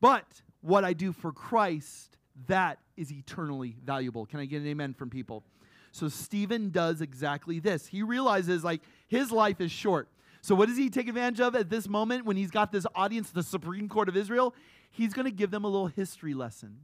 But 0.00 0.42
what 0.60 0.84
I 0.84 0.92
do 0.92 1.12
for 1.12 1.32
Christ, 1.32 2.16
that 2.46 2.78
is 2.96 3.12
eternally 3.12 3.76
valuable. 3.84 4.26
Can 4.26 4.40
I 4.40 4.44
get 4.44 4.60
an 4.60 4.68
amen 4.68 4.94
from 4.94 5.10
people? 5.10 5.44
So 5.92 6.08
Stephen 6.08 6.70
does 6.70 7.00
exactly 7.00 7.58
this. 7.58 7.86
He 7.86 8.02
realizes 8.02 8.62
like 8.62 8.82
his 9.08 9.32
life 9.32 9.60
is 9.60 9.72
short. 9.72 10.08
So, 10.42 10.54
what 10.54 10.68
does 10.68 10.78
he 10.78 10.88
take 10.88 11.08
advantage 11.08 11.40
of 11.40 11.54
at 11.54 11.68
this 11.68 11.88
moment 11.88 12.24
when 12.24 12.36
he's 12.36 12.50
got 12.50 12.72
this 12.72 12.86
audience, 12.94 13.30
the 13.30 13.42
Supreme 13.42 13.88
Court 13.88 14.08
of 14.08 14.16
Israel? 14.16 14.54
He's 14.90 15.12
going 15.12 15.26
to 15.26 15.30
give 15.30 15.50
them 15.50 15.64
a 15.64 15.68
little 15.68 15.88
history 15.88 16.34
lesson. 16.34 16.80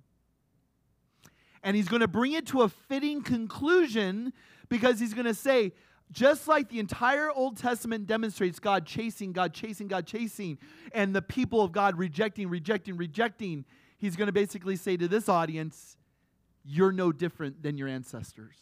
And 1.63 1.75
he's 1.75 1.89
going 1.89 2.01
to 2.01 2.09
bring 2.09 2.33
it 2.33 2.47
to 2.49 2.63
a 2.63 2.69
fitting 2.69 3.23
conclusion 3.23 4.33
because 4.69 5.01
he's 5.01 5.15
going 5.15 5.27
to 5.27 5.35
say, 5.35 5.73
just 6.13 6.49
like 6.49 6.69
the 6.69 6.79
entire 6.79 7.31
Old 7.31 7.57
Testament 7.57 8.07
demonstrates 8.07 8.59
God 8.59 8.87
chasing, 8.87 9.33
God 9.33 9.53
chasing, 9.53 9.89
God 9.89 10.07
chasing, 10.07 10.59
and 10.93 11.15
the 11.15 11.23
people 11.23 11.63
of 11.63 11.73
God 11.73 11.99
rejecting, 11.99 12.49
rejecting, 12.49 12.97
rejecting, 12.97 13.65
he's 13.99 14.17
going 14.17 14.27
to 14.27 14.33
basically 14.33 14.77
say 14.77 14.97
to 14.97 15.09
this 15.09 15.29
audience, 15.29 15.97
You're 16.65 16.93
no 16.93 17.13
different 17.13 17.63
than 17.63 17.77
your 17.77 17.89
ancestors. 17.89 18.57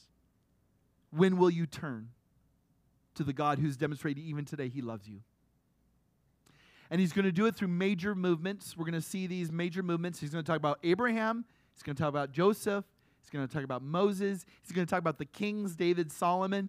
When 1.11 1.37
will 1.37 1.51
you 1.51 1.67
turn? 1.67 2.09
to 3.15 3.25
the 3.25 3.33
God 3.33 3.59
who's 3.59 3.77
demonstrated 3.77 4.23
even 4.25 4.45
today 4.45 4.69
he 4.69 4.83
loves 4.83 5.09
you. 5.09 5.21
And 6.91 7.01
he's 7.01 7.13
going 7.13 7.25
to 7.25 7.33
do 7.33 7.47
it 7.47 7.55
through 7.57 7.69
major 7.69 8.15
movements. 8.15 8.77
We're 8.77 8.85
going 8.85 8.95
to 8.95 9.01
see 9.01 9.27
these 9.27 9.51
major 9.51 9.83
movements. 9.83 10.21
He's 10.21 10.31
going 10.31 10.45
to 10.45 10.47
talk 10.47 10.59
about 10.59 10.79
Abraham, 10.83 11.45
he's 11.73 11.83
going 11.83 11.97
to 11.97 12.03
talk 12.03 12.11
about 12.11 12.33
Joseph, 12.33 12.85
he's 13.21 13.31
going 13.31 13.47
to 13.47 13.53
talk 13.53 13.65
about 13.65 13.83
Moses, 13.83 14.45
he's 14.63 14.73
going 14.73 14.87
to 14.87 14.91
talk 14.91 15.01
about 15.01 15.19
the 15.19 15.25
kings, 15.25 15.75
David, 15.75 16.13
Solomon, 16.13 16.69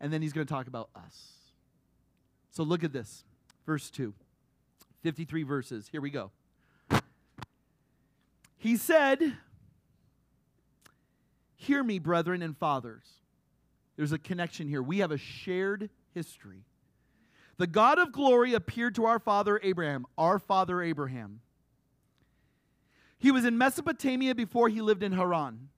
and 0.00 0.12
then 0.12 0.22
he's 0.22 0.32
going 0.32 0.46
to 0.46 0.52
talk 0.52 0.66
about 0.66 0.90
us. 0.94 1.32
So 2.50 2.62
look 2.62 2.84
at 2.84 2.92
this. 2.92 3.24
Verse 3.64 3.90
2. 3.90 4.14
53 5.02 5.42
verses. 5.42 5.88
Here 5.90 6.00
we 6.00 6.10
go. 6.10 6.30
He 8.56 8.76
said, 8.76 9.36
Hear 11.56 11.82
me, 11.82 11.98
brethren 11.98 12.42
and 12.42 12.56
fathers. 12.56 13.04
There's 13.96 14.12
a 14.12 14.18
connection 14.18 14.68
here. 14.68 14.82
We 14.82 14.98
have 14.98 15.10
a 15.10 15.18
shared 15.18 15.90
history. 16.14 16.64
The 17.58 17.66
God 17.66 17.98
of 17.98 18.12
glory 18.12 18.54
appeared 18.54 18.94
to 18.96 19.06
our 19.06 19.18
father 19.18 19.58
Abraham, 19.62 20.06
our 20.18 20.38
father 20.38 20.82
Abraham. 20.82 21.40
He 23.18 23.30
was 23.30 23.44
in 23.44 23.56
Mesopotamia 23.56 24.34
before 24.34 24.68
he 24.68 24.82
lived 24.82 25.02
in 25.02 25.12
Haran. 25.12 25.70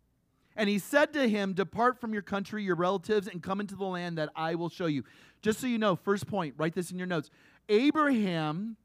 And 0.58 0.68
he 0.68 0.80
said 0.80 1.12
to 1.12 1.28
him, 1.28 1.54
Depart 1.54 2.00
from 2.00 2.12
your 2.12 2.20
country, 2.20 2.64
your 2.64 2.74
relatives, 2.74 3.28
and 3.28 3.40
come 3.40 3.60
into 3.60 3.76
the 3.76 3.84
land 3.84 4.18
that 4.18 4.30
I 4.34 4.56
will 4.56 4.68
show 4.68 4.86
you. 4.86 5.04
Just 5.40 5.60
so 5.60 5.68
you 5.68 5.78
know, 5.78 5.94
first 5.94 6.26
point, 6.26 6.54
write 6.58 6.74
this 6.74 6.90
in 6.90 6.98
your 6.98 7.06
notes. 7.06 7.30
Abraham, 7.68 8.76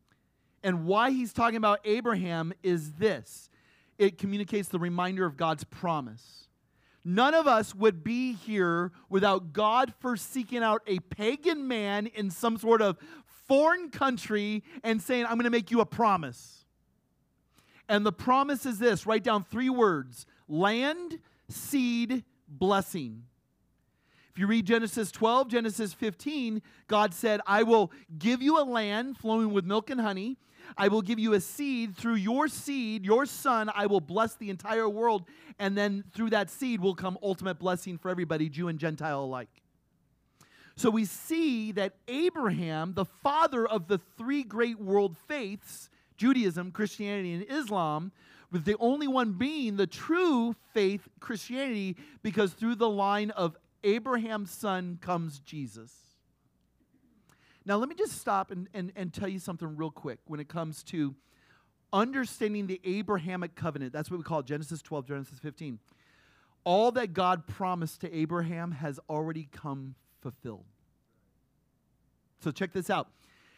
and 0.64 0.86
why 0.86 1.10
he's 1.10 1.34
talking 1.34 1.58
about 1.58 1.80
Abraham 1.84 2.54
is 2.62 2.94
this 2.94 3.50
it 3.98 4.20
communicates 4.20 4.70
the 4.70 4.78
reminder 4.78 5.26
of 5.26 5.36
God's 5.36 5.64
promise. 5.64 6.48
None 7.04 7.34
of 7.34 7.48
us 7.48 7.74
would 7.74 8.04
be 8.04 8.34
here 8.34 8.92
without 9.10 9.52
God 9.52 9.94
first 10.00 10.32
seeking 10.32 10.64
out 10.64 10.84
a 10.86 11.00
pagan 11.00 11.68
man 11.68 12.06
in 12.08 12.30
some 12.30 12.58
sort 12.58 12.82
of 12.84 12.98
foreign 13.48 13.90
country 13.90 14.64
and 14.84 15.02
saying, 15.02 15.26
I'm 15.26 15.34
going 15.34 15.44
to 15.46 15.50
make 15.50 15.72
you 15.72 15.82
a 15.82 15.86
promise. 15.86 16.66
And 17.90 18.06
the 18.06 18.14
promise 18.14 18.66
is 18.66 18.78
this 18.78 19.08
write 19.08 19.24
down 19.24 19.44
three 19.44 19.70
words 19.70 20.28
land, 20.48 21.20
seed, 21.54 22.24
blessing. 22.48 23.24
If 24.34 24.40
you 24.40 24.48
read 24.48 24.66
Genesis 24.66 25.12
12, 25.12 25.48
Genesis 25.48 25.94
15, 25.94 26.62
God 26.88 27.14
said, 27.14 27.40
I 27.46 27.64
will 27.64 27.92
give 28.18 28.42
you 28.42 28.60
a 28.60 28.66
land 28.66 29.18
flowing 29.18 29.54
with 29.54 29.64
milk 29.64 29.92
and 29.92 30.02
honey. 30.02 30.38
I 30.76 30.88
will 30.88 31.04
give 31.04 31.20
you 31.20 31.34
a 31.34 31.40
seed. 31.40 31.96
Through 31.96 32.16
your 32.16 32.48
seed, 32.48 33.06
your 33.06 33.28
son, 33.28 33.70
I 33.76 33.86
will 33.86 34.02
bless 34.02 34.36
the 34.36 34.50
entire 34.50 34.90
world. 34.90 35.28
And 35.60 35.78
then 35.78 36.04
through 36.16 36.32
that 36.32 36.50
seed 36.50 36.82
will 36.82 36.96
come 36.96 37.18
ultimate 37.22 37.60
blessing 37.60 38.00
for 38.00 38.10
everybody, 38.10 38.50
Jew 38.50 38.70
and 38.70 38.80
Gentile 38.80 39.24
alike. 39.24 39.62
So 40.76 40.90
we 40.90 41.06
see 41.06 41.72
that 41.74 41.94
Abraham, 42.08 42.94
the 42.96 43.06
father 43.06 43.68
of 43.68 43.88
the 43.88 44.00
three 44.18 44.42
great 44.44 44.80
world 44.80 45.16
faiths, 45.28 45.90
Judaism, 46.18 46.72
Christianity, 46.72 47.34
and 47.34 47.46
Islam, 47.48 48.12
was 48.54 48.64
the 48.64 48.78
only 48.80 49.08
one 49.08 49.34
being 49.34 49.76
the 49.76 49.88
true 49.88 50.56
faith, 50.74 51.10
Christianity, 51.20 51.98
because 52.22 52.54
through 52.54 52.76
the 52.76 52.90
line 52.90 53.32
of 53.32 53.58
Abraham's 53.84 54.52
son 54.52 55.00
comes 55.02 55.40
Jesus. 55.40 55.92
Now, 57.66 57.78
let 57.78 57.90
me 57.90 57.96
just 57.96 58.20
stop 58.20 58.52
and, 58.52 58.70
and, 58.74 58.92
and 58.96 59.14
tell 59.14 59.28
you 59.28 59.40
something 59.40 59.76
real 59.76 59.92
quick 59.92 60.20
when 60.28 60.40
it 60.40 60.48
comes 60.48 60.84
to 60.86 61.16
understanding 61.92 62.68
the 62.68 62.80
Abrahamic 62.84 63.56
covenant. 63.56 63.92
That's 63.92 64.12
what 64.12 64.18
we 64.18 64.24
call 64.24 64.44
Genesis 64.44 64.82
12, 64.82 65.08
Genesis 65.08 65.40
15. 65.40 65.80
All 66.64 66.92
that 66.92 67.14
God 67.14 67.48
promised 67.48 68.02
to 68.02 68.14
Abraham 68.16 68.72
has 68.72 69.00
already 69.10 69.50
come 69.52 69.96
fulfilled. 70.22 70.66
So, 72.42 72.52
check 72.52 72.74
this 72.74 72.90
out. 72.90 73.08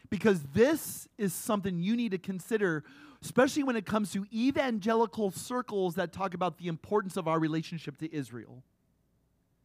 Because 0.08 0.42
this 0.54 1.08
is 1.18 1.34
something 1.34 1.80
you 1.80 1.96
need 1.96 2.12
to 2.12 2.18
consider, 2.18 2.84
especially 3.26 3.64
when 3.64 3.74
it 3.74 3.84
comes 3.84 4.12
to 4.12 4.24
evangelical 4.32 5.32
circles 5.32 5.96
that 5.96 6.12
talk 6.12 6.32
about 6.32 6.58
the 6.58 6.68
importance 6.68 7.16
of 7.16 7.26
our 7.26 7.40
relationship 7.40 7.96
to 7.98 8.14
Israel. 8.14 8.62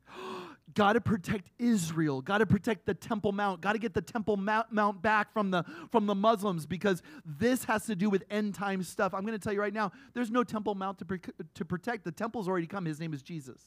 Got 0.74 0.94
to 0.94 1.02
protect 1.02 1.52
Israel. 1.60 2.24
Got 2.24 2.40
to 2.40 2.48
protect 2.48 2.88
the 2.88 2.96
Temple 2.96 3.34
Mount. 3.34 3.62
Got 3.62 3.74
to 3.74 3.78
get 3.78 3.94
the 3.94 4.02
Temple 4.02 4.36
Mount 4.36 5.02
back 5.04 5.32
from 5.32 5.52
the 5.52 5.64
from 5.92 6.08
the 6.08 6.16
Muslims 6.16 6.66
because 6.66 7.04
this 7.24 7.64
has 7.66 7.86
to 7.86 7.96
do 7.96 8.10
with 8.10 8.24
end 8.32 8.56
time 8.56 8.82
stuff. 8.82 9.14
I'm 9.14 9.22
going 9.22 9.38
to 9.38 9.44
tell 9.44 9.54
you 9.54 9.62
right 9.62 9.74
now. 9.74 9.92
There's 10.16 10.32
no 10.32 10.44
Temple 10.44 10.74
Mount 10.74 10.98
to, 10.98 11.20
to 11.54 11.66
protect. 11.66 12.04
The 12.04 12.12
temple's 12.12 12.48
already 12.48 12.68
come. 12.68 12.86
His 12.86 13.00
name 13.00 13.14
is 13.14 13.22
Jesus. 13.22 13.62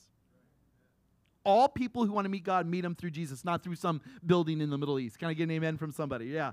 All 1.45 1.69
people 1.69 2.05
who 2.05 2.13
want 2.13 2.25
to 2.25 2.31
meet 2.31 2.43
God 2.43 2.67
meet 2.67 2.85
him 2.85 2.97
through 2.97 3.11
Jesus, 3.11 3.45
not 3.45 3.63
through 3.63 3.77
some 3.77 4.01
building 4.27 4.61
in 4.61 4.71
the 4.71 4.79
Middle 4.79 4.99
East. 4.99 5.21
Can 5.21 5.29
I 5.29 5.35
get 5.35 5.45
an 5.45 5.53
amen 5.53 5.77
from 5.77 5.93
somebody? 5.93 6.27
Yeah. 6.27 6.53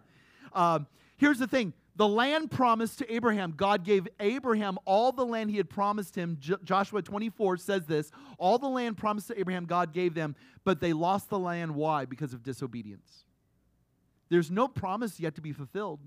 Um, 0.53 0.88
here's 1.17 1.39
the 1.39 1.48
thing 1.48 1.74
the 1.96 2.08
land 2.08 2.50
promised 2.51 3.00
to 3.00 3.13
Abraham, 3.13 3.53
God 3.55 3.84
gave 3.84 4.08
Abraham 4.20 4.79
all 4.86 5.12
the 5.12 5.25
land 5.25 5.51
he 5.51 5.58
had 5.58 5.70
promised 5.70 6.15
him. 6.15 6.38
Joshua 6.39 7.01
24 7.01 7.58
says 7.58 7.86
this 7.86 8.12
all 8.38 8.58
the 8.58 8.67
land 8.67 8.98
promised 8.98 9.27
to 9.27 9.39
Abraham, 9.39 9.65
God 9.65 9.93
gave 9.93 10.13
them, 10.13 10.36
but 10.63 10.79
they 10.79 10.93
lost 10.93 11.29
the 11.29 11.39
land. 11.39 11.75
Why? 11.75 12.05
Because 12.05 12.34
of 12.34 12.43
disobedience. 12.43 13.25
There's 14.29 14.50
no 14.50 14.67
promise 14.67 15.20
yet 15.20 15.36
to 15.36 15.41
be 15.41 15.51
fulfilled. 15.51 16.00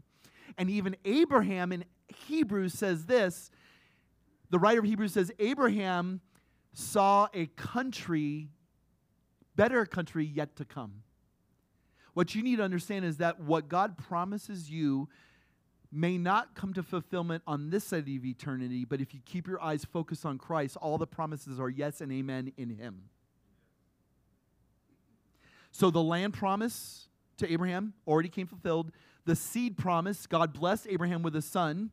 And 0.56 0.70
even 0.70 0.96
Abraham 1.04 1.72
in 1.72 1.84
Hebrews 2.26 2.72
says 2.72 3.06
this 3.06 3.50
the 4.50 4.58
writer 4.58 4.80
of 4.80 4.86
Hebrews 4.86 5.12
says, 5.12 5.30
Abraham 5.38 6.20
saw 6.72 7.28
a 7.32 7.46
country, 7.46 8.50
better 9.56 9.86
country 9.86 10.24
yet 10.24 10.56
to 10.56 10.64
come. 10.64 11.03
What 12.14 12.34
you 12.34 12.42
need 12.42 12.56
to 12.56 12.62
understand 12.62 13.04
is 13.04 13.18
that 13.18 13.40
what 13.40 13.68
God 13.68 13.98
promises 13.98 14.70
you 14.70 15.08
may 15.92 16.18
not 16.18 16.54
come 16.54 16.72
to 16.74 16.82
fulfillment 16.82 17.42
on 17.46 17.70
this 17.70 17.84
side 17.84 18.08
of 18.08 18.24
eternity, 18.24 18.84
but 18.84 19.00
if 19.00 19.14
you 19.14 19.20
keep 19.24 19.46
your 19.46 19.62
eyes 19.62 19.84
focused 19.84 20.24
on 20.24 20.38
Christ, 20.38 20.76
all 20.80 20.98
the 20.98 21.06
promises 21.06 21.60
are 21.60 21.68
yes 21.68 22.00
and 22.00 22.10
amen 22.10 22.52
in 22.56 22.70
Him. 22.70 23.02
So 25.70 25.90
the 25.90 26.02
land 26.02 26.34
promise 26.34 27.08
to 27.38 27.52
Abraham 27.52 27.94
already 28.06 28.28
came 28.28 28.46
fulfilled. 28.46 28.92
The 29.24 29.36
seed 29.36 29.76
promise, 29.76 30.26
God 30.26 30.52
blessed 30.52 30.86
Abraham 30.88 31.22
with 31.22 31.34
a 31.34 31.42
son. 31.42 31.90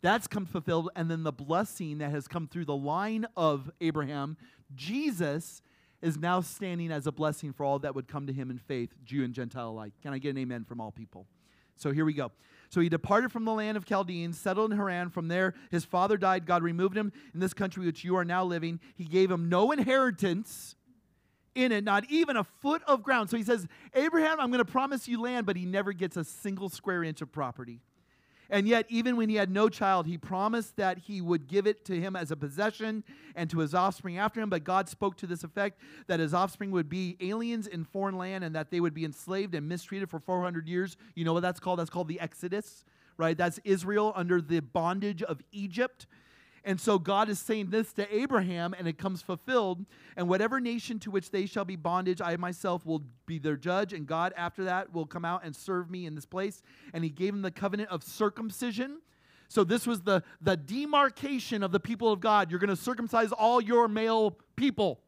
That's 0.00 0.26
come 0.26 0.46
fulfilled. 0.46 0.90
And 0.96 1.10
then 1.10 1.22
the 1.22 1.32
blessing 1.32 1.98
that 1.98 2.10
has 2.10 2.26
come 2.26 2.48
through 2.48 2.64
the 2.64 2.76
line 2.76 3.26
of 3.36 3.70
Abraham, 3.80 4.36
Jesus, 4.74 5.62
is 6.02 6.18
now 6.18 6.40
standing 6.40 6.90
as 6.90 7.06
a 7.06 7.12
blessing 7.12 7.52
for 7.52 7.64
all 7.64 7.78
that 7.78 7.94
would 7.94 8.08
come 8.08 8.26
to 8.26 8.32
him 8.32 8.50
in 8.50 8.58
faith, 8.58 8.92
Jew 9.04 9.24
and 9.24 9.32
Gentile 9.32 9.70
alike. 9.70 9.92
Can 10.02 10.12
I 10.12 10.18
get 10.18 10.30
an 10.30 10.38
amen 10.38 10.64
from 10.64 10.80
all 10.80 10.90
people? 10.90 11.26
So 11.76 11.92
here 11.92 12.04
we 12.04 12.12
go. 12.12 12.30
So 12.68 12.80
he 12.80 12.88
departed 12.88 13.32
from 13.32 13.44
the 13.44 13.52
land 13.52 13.76
of 13.76 13.84
Chaldeans, 13.84 14.38
settled 14.38 14.72
in 14.72 14.76
Haran. 14.76 15.10
From 15.10 15.28
there, 15.28 15.54
his 15.70 15.84
father 15.84 16.16
died. 16.16 16.46
God 16.46 16.62
removed 16.62 16.96
him 16.96 17.12
in 17.34 17.40
this 17.40 17.54
country 17.54 17.84
which 17.84 18.04
you 18.04 18.16
are 18.16 18.24
now 18.24 18.44
living. 18.44 18.80
He 18.94 19.04
gave 19.04 19.30
him 19.30 19.48
no 19.48 19.72
inheritance 19.72 20.74
in 21.54 21.70
it, 21.70 21.84
not 21.84 22.04
even 22.10 22.36
a 22.36 22.44
foot 22.44 22.82
of 22.86 23.02
ground. 23.02 23.30
So 23.30 23.36
he 23.36 23.42
says, 23.42 23.66
Abraham, 23.94 24.40
I'm 24.40 24.50
going 24.50 24.64
to 24.64 24.70
promise 24.70 25.06
you 25.06 25.20
land, 25.20 25.44
but 25.44 25.56
he 25.56 25.66
never 25.66 25.92
gets 25.92 26.16
a 26.16 26.24
single 26.24 26.68
square 26.68 27.04
inch 27.04 27.20
of 27.20 27.30
property. 27.30 27.80
And 28.52 28.68
yet, 28.68 28.84
even 28.90 29.16
when 29.16 29.30
he 29.30 29.36
had 29.36 29.50
no 29.50 29.70
child, 29.70 30.06
he 30.06 30.18
promised 30.18 30.76
that 30.76 30.98
he 30.98 31.22
would 31.22 31.48
give 31.48 31.66
it 31.66 31.86
to 31.86 31.98
him 31.98 32.14
as 32.14 32.30
a 32.30 32.36
possession 32.36 33.02
and 33.34 33.48
to 33.48 33.60
his 33.60 33.74
offspring 33.74 34.18
after 34.18 34.42
him. 34.42 34.50
But 34.50 34.62
God 34.62 34.90
spoke 34.90 35.16
to 35.16 35.26
this 35.26 35.42
effect 35.42 35.80
that 36.06 36.20
his 36.20 36.34
offspring 36.34 36.70
would 36.70 36.90
be 36.90 37.16
aliens 37.20 37.66
in 37.66 37.82
foreign 37.82 38.18
land 38.18 38.44
and 38.44 38.54
that 38.54 38.70
they 38.70 38.78
would 38.78 38.92
be 38.92 39.06
enslaved 39.06 39.54
and 39.54 39.66
mistreated 39.66 40.10
for 40.10 40.18
400 40.18 40.68
years. 40.68 40.98
You 41.14 41.24
know 41.24 41.32
what 41.32 41.40
that's 41.40 41.60
called? 41.60 41.78
That's 41.78 41.88
called 41.88 42.08
the 42.08 42.20
Exodus, 42.20 42.84
right? 43.16 43.38
That's 43.38 43.58
Israel 43.64 44.12
under 44.14 44.42
the 44.42 44.60
bondage 44.60 45.22
of 45.22 45.40
Egypt. 45.50 46.06
And 46.64 46.80
so 46.80 46.98
God 46.98 47.28
is 47.28 47.40
saying 47.40 47.70
this 47.70 47.92
to 47.94 48.14
Abraham, 48.14 48.72
and 48.78 48.86
it 48.86 48.96
comes 48.96 49.20
fulfilled. 49.20 49.84
And 50.16 50.28
whatever 50.28 50.60
nation 50.60 51.00
to 51.00 51.10
which 51.10 51.30
they 51.30 51.46
shall 51.46 51.64
be 51.64 51.74
bondage, 51.74 52.20
I 52.20 52.36
myself 52.36 52.86
will 52.86 53.02
be 53.26 53.38
their 53.38 53.56
judge. 53.56 53.92
And 53.92 54.06
God, 54.06 54.32
after 54.36 54.64
that, 54.64 54.92
will 54.92 55.06
come 55.06 55.24
out 55.24 55.44
and 55.44 55.56
serve 55.56 55.90
me 55.90 56.06
in 56.06 56.14
this 56.14 56.26
place. 56.26 56.62
And 56.92 57.02
he 57.02 57.10
gave 57.10 57.34
him 57.34 57.42
the 57.42 57.50
covenant 57.50 57.90
of 57.90 58.04
circumcision. 58.04 59.00
So 59.48 59.64
this 59.64 59.86
was 59.86 60.02
the, 60.02 60.22
the 60.40 60.56
demarcation 60.56 61.62
of 61.62 61.72
the 61.72 61.80
people 61.80 62.12
of 62.12 62.20
God. 62.20 62.50
You're 62.50 62.60
going 62.60 62.70
to 62.70 62.76
circumcise 62.76 63.32
all 63.32 63.60
your 63.60 63.88
male 63.88 64.38
people. 64.54 65.00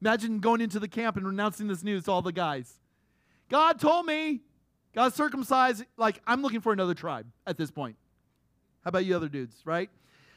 Imagine 0.00 0.38
going 0.38 0.60
into 0.60 0.78
the 0.78 0.88
camp 0.88 1.16
and 1.16 1.26
announcing 1.26 1.66
this 1.66 1.82
news 1.82 2.04
to 2.04 2.12
all 2.12 2.22
the 2.22 2.32
guys. 2.32 2.78
God 3.50 3.80
told 3.80 4.06
me, 4.06 4.40
God 4.94 5.14
circumcised. 5.14 5.84
Like, 5.96 6.22
I'm 6.26 6.42
looking 6.42 6.60
for 6.60 6.72
another 6.72 6.94
tribe 6.94 7.26
at 7.46 7.58
this 7.58 7.70
point. 7.70 7.96
How 8.84 8.90
about 8.90 9.04
you 9.04 9.16
other 9.16 9.28
dudes, 9.28 9.56
right? 9.64 9.90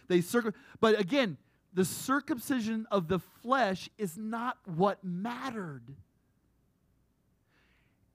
They 0.08 0.22
circum- 0.22 0.54
but 0.80 1.00
again, 1.00 1.38
the 1.74 1.86
circumcision 1.86 2.88
of 2.90 3.08
the 3.08 3.20
flesh 3.20 3.90
is 3.98 4.18
not 4.18 4.58
what 4.66 5.04
mattered. 5.04 5.84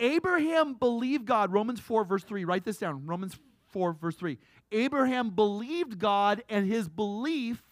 Abraham 0.01 0.75
believed 0.75 1.27
God. 1.27 1.53
Romans 1.53 1.79
4, 1.79 2.05
verse 2.05 2.25
3. 2.25 2.45
Write 2.45 2.65
this 2.65 2.79
down. 2.79 3.07
Romans 3.07 3.39
4, 3.69 3.93
verse 3.93 4.17
3. 4.17 4.37
Abraham 4.73 5.31
believed 5.31 5.99
God, 5.99 6.43
and 6.49 6.67
his 6.67 6.89
belief 6.89 7.63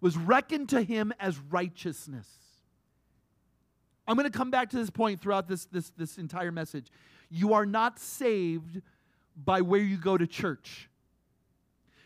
was 0.00 0.16
reckoned 0.16 0.68
to 0.70 0.82
him 0.82 1.12
as 1.18 1.38
righteousness. 1.38 2.28
I'm 4.06 4.16
going 4.16 4.30
to 4.30 4.36
come 4.36 4.50
back 4.50 4.68
to 4.70 4.76
this 4.76 4.90
point 4.90 5.20
throughout 5.20 5.48
this, 5.48 5.64
this, 5.66 5.90
this 5.96 6.18
entire 6.18 6.52
message. 6.52 6.88
You 7.30 7.54
are 7.54 7.64
not 7.64 7.98
saved 7.98 8.82
by 9.36 9.62
where 9.62 9.80
you 9.80 9.96
go 9.96 10.18
to 10.18 10.26
church. 10.26 10.90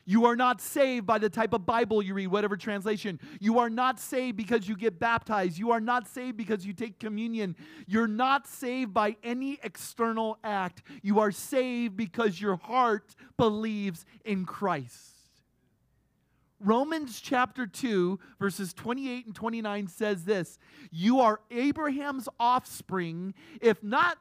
You 0.08 0.24
are 0.26 0.36
not 0.36 0.60
saved 0.60 1.04
by 1.04 1.18
the 1.18 1.28
type 1.28 1.52
of 1.52 1.66
Bible 1.66 2.00
you 2.00 2.14
read, 2.14 2.28
whatever 2.28 2.56
translation. 2.56 3.20
You 3.40 3.58
are 3.58 3.68
not 3.68 3.98
saved 3.98 4.36
because 4.36 4.68
you 4.68 4.76
get 4.76 5.00
baptized. 5.00 5.58
You 5.58 5.72
are 5.72 5.80
not 5.80 6.06
saved 6.06 6.36
because 6.36 6.64
you 6.64 6.72
take 6.72 7.00
communion. 7.00 7.56
You're 7.88 8.06
not 8.06 8.46
saved 8.46 8.94
by 8.94 9.16
any 9.24 9.58
external 9.64 10.38
act. 10.44 10.84
You 11.02 11.18
are 11.18 11.32
saved 11.32 11.96
because 11.96 12.40
your 12.40 12.56
heart 12.56 13.16
believes 13.36 14.06
in 14.24 14.44
Christ. 14.46 15.16
Romans 16.60 17.20
chapter 17.20 17.66
2, 17.66 18.18
verses 18.38 18.72
28 18.72 19.26
and 19.26 19.34
29 19.34 19.88
says 19.88 20.24
this 20.24 20.58
You 20.90 21.20
are 21.20 21.40
Abraham's 21.50 22.28
offspring, 22.40 23.34
if 23.60 23.82
not 23.82 24.18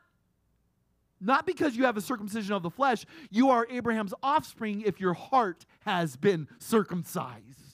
not 1.25 1.45
because 1.45 1.75
you 1.75 1.85
have 1.85 1.97
a 1.97 2.01
circumcision 2.01 2.53
of 2.53 2.63
the 2.63 2.69
flesh, 2.69 3.05
you 3.29 3.49
are 3.49 3.67
Abraham's 3.69 4.13
offspring 4.21 4.81
if 4.81 4.99
your 4.99 5.13
heart 5.13 5.65
has 5.81 6.15
been 6.15 6.47
circumcised. 6.59 7.65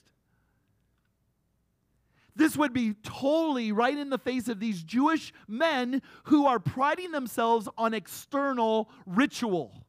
This 2.34 2.56
would 2.56 2.72
be 2.72 2.94
totally 3.02 3.72
right 3.72 3.96
in 3.96 4.08
the 4.08 4.18
face 4.18 4.48
of 4.48 4.58
these 4.58 4.82
Jewish 4.82 5.34
men 5.46 6.00
who 6.24 6.46
are 6.46 6.58
priding 6.58 7.12
themselves 7.12 7.68
on 7.76 7.92
external 7.92 8.88
ritual. 9.04 9.84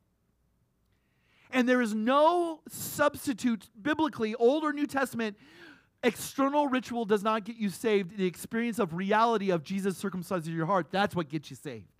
And 1.52 1.70
there 1.70 1.82
is 1.82 1.94
no 1.94 2.60
substitute 2.68 3.70
biblically, 3.82 4.36
Old 4.36 4.64
or 4.64 4.74
New 4.74 4.88
Testament. 4.88 5.38
External 6.04 6.68
ritual 6.68 7.06
does 7.06 7.24
not 7.24 7.46
get 7.46 7.56
you 7.56 7.70
saved. 7.70 8.18
The 8.18 8.26
experience 8.26 8.78
of 8.80 8.94
reality 8.94 9.52
of 9.52 9.64
Jesus 9.64 10.02
circumcising 10.02 10.54
your 10.54 10.66
heart, 10.66 10.88
that's 10.92 11.16
what 11.16 11.30
gets 11.30 11.50
you 11.50 11.56
saved. 11.56 11.93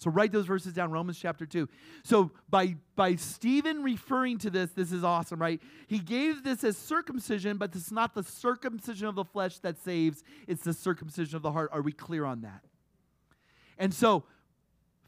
So 0.00 0.10
write 0.10 0.32
those 0.32 0.46
verses 0.46 0.72
down, 0.72 0.90
Romans 0.90 1.18
chapter 1.18 1.44
2. 1.44 1.68
So 2.04 2.30
by, 2.48 2.76
by 2.96 3.16
Stephen 3.16 3.82
referring 3.82 4.38
to 4.38 4.48
this, 4.48 4.70
this 4.70 4.92
is 4.92 5.04
awesome, 5.04 5.38
right? 5.38 5.60
He 5.88 5.98
gave 5.98 6.42
this 6.42 6.64
as 6.64 6.78
circumcision, 6.78 7.58
but 7.58 7.76
it's 7.76 7.92
not 7.92 8.14
the 8.14 8.22
circumcision 8.22 9.08
of 9.08 9.14
the 9.14 9.26
flesh 9.26 9.58
that 9.58 9.78
saves, 9.78 10.24
it's 10.48 10.64
the 10.64 10.72
circumcision 10.72 11.36
of 11.36 11.42
the 11.42 11.52
heart. 11.52 11.68
Are 11.74 11.82
we 11.82 11.92
clear 11.92 12.24
on 12.24 12.40
that? 12.40 12.64
And 13.76 13.92
so, 13.92 14.24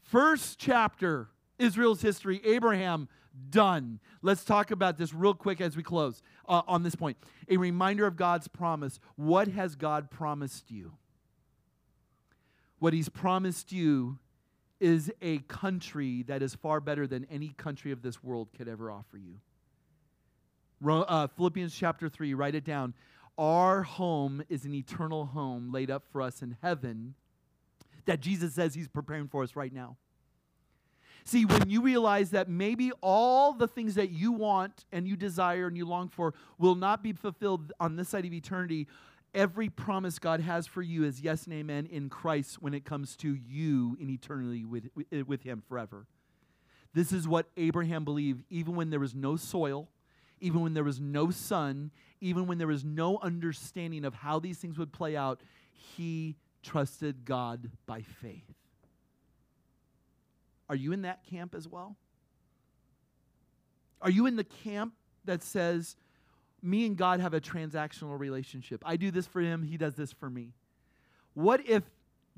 first 0.03 0.59
chapter, 0.59 1.29
Israel's 1.57 2.03
history, 2.03 2.39
Abraham, 2.45 3.09
done. 3.49 3.99
Let's 4.21 4.45
talk 4.45 4.69
about 4.69 4.99
this 4.99 5.11
real 5.11 5.33
quick 5.33 5.59
as 5.59 5.75
we 5.75 5.81
close 5.81 6.21
uh, 6.47 6.61
on 6.67 6.83
this 6.83 6.93
point. 6.93 7.17
A 7.49 7.57
reminder 7.57 8.05
of 8.05 8.15
God's 8.15 8.47
promise. 8.47 8.99
What 9.15 9.47
has 9.47 9.75
God 9.75 10.11
promised 10.11 10.69
you? 10.69 10.93
What 12.77 12.93
He's 12.93 13.09
promised 13.09 13.71
you 13.71 14.19
is 14.83 15.09
a 15.21 15.37
country 15.47 16.23
that 16.23 16.43
is 16.43 16.55
far 16.55 16.81
better 16.81 17.07
than 17.07 17.25
any 17.31 17.53
country 17.57 17.93
of 17.93 18.01
this 18.01 18.21
world 18.21 18.49
could 18.57 18.67
ever 18.67 18.91
offer 18.91 19.17
you. 19.17 19.39
Uh, 20.85 21.27
Philippians 21.27 21.73
chapter 21.73 22.09
3, 22.09 22.33
write 22.33 22.53
it 22.53 22.65
down. 22.65 22.93
Our 23.37 23.83
home 23.83 24.43
is 24.49 24.65
an 24.65 24.73
eternal 24.73 25.27
home 25.27 25.71
laid 25.71 25.89
up 25.89 26.03
for 26.11 26.21
us 26.21 26.41
in 26.41 26.57
heaven 26.61 27.15
that 28.05 28.19
Jesus 28.19 28.55
says 28.55 28.75
he's 28.75 28.89
preparing 28.89 29.29
for 29.29 29.41
us 29.41 29.55
right 29.55 29.71
now. 29.71 29.95
See, 31.23 31.45
when 31.45 31.69
you 31.69 31.81
realize 31.81 32.31
that 32.31 32.49
maybe 32.49 32.91
all 32.99 33.53
the 33.53 33.69
things 33.69 33.95
that 33.95 34.09
you 34.11 34.33
want 34.33 34.83
and 34.91 35.07
you 35.07 35.15
desire 35.15 35.67
and 35.67 35.77
you 35.77 35.85
long 35.85 36.09
for 36.09 36.33
will 36.57 36.75
not 36.75 37.01
be 37.01 37.13
fulfilled 37.13 37.71
on 37.79 37.95
this 37.95 38.09
side 38.09 38.25
of 38.25 38.33
eternity, 38.33 38.89
Every 39.33 39.69
promise 39.69 40.19
God 40.19 40.41
has 40.41 40.67
for 40.67 40.81
you 40.81 41.03
is 41.03 41.21
yes 41.21 41.45
and 41.45 41.53
amen 41.53 41.87
in 41.87 42.09
Christ 42.09 42.61
when 42.61 42.73
it 42.73 42.85
comes 42.85 43.15
to 43.17 43.33
you 43.33 43.97
in 43.99 44.09
eternity 44.09 44.63
with, 44.63 44.89
with 45.25 45.41
Him 45.41 45.63
forever. 45.67 46.05
This 46.93 47.11
is 47.11 47.27
what 47.27 47.47
Abraham 47.57 48.05
believed, 48.05 48.43
even 48.51 48.75
when 48.75 48.91
there 48.91 48.99
was 48.99 49.15
no 49.15 49.35
soil, 49.35 49.89
even 50.39 50.61
when 50.61 50.75
there 50.75 50.83
was 50.83 50.99
no 50.99 51.31
sun, 51.31 51.89
even 52.21 52.45
when 52.45 52.59
there 52.59 52.67
was 52.67 52.83
no 52.83 53.17
understanding 53.19 54.05
of 54.05 54.13
how 54.13 54.37
these 54.39 54.59
things 54.59 54.77
would 54.77 54.93
play 54.93 55.15
out, 55.15 55.41
he 55.71 56.35
trusted 56.61 57.25
God 57.25 57.71
by 57.87 58.01
faith. 58.01 58.53
Are 60.69 60.75
you 60.75 60.91
in 60.91 61.01
that 61.01 61.25
camp 61.25 61.55
as 61.55 61.67
well? 61.67 61.95
Are 64.01 64.09
you 64.09 64.25
in 64.25 64.35
the 64.35 64.43
camp 64.43 64.93
that 65.25 65.41
says, 65.41 65.95
me 66.63 66.85
and 66.85 66.95
God 66.97 67.19
have 67.19 67.33
a 67.33 67.41
transactional 67.41 68.17
relationship. 68.17 68.81
I 68.85 68.95
do 68.95 69.11
this 69.11 69.27
for 69.27 69.41
him, 69.41 69.63
he 69.63 69.77
does 69.77 69.95
this 69.95 70.11
for 70.13 70.29
me. 70.29 70.53
What 71.33 71.67
if 71.67 71.83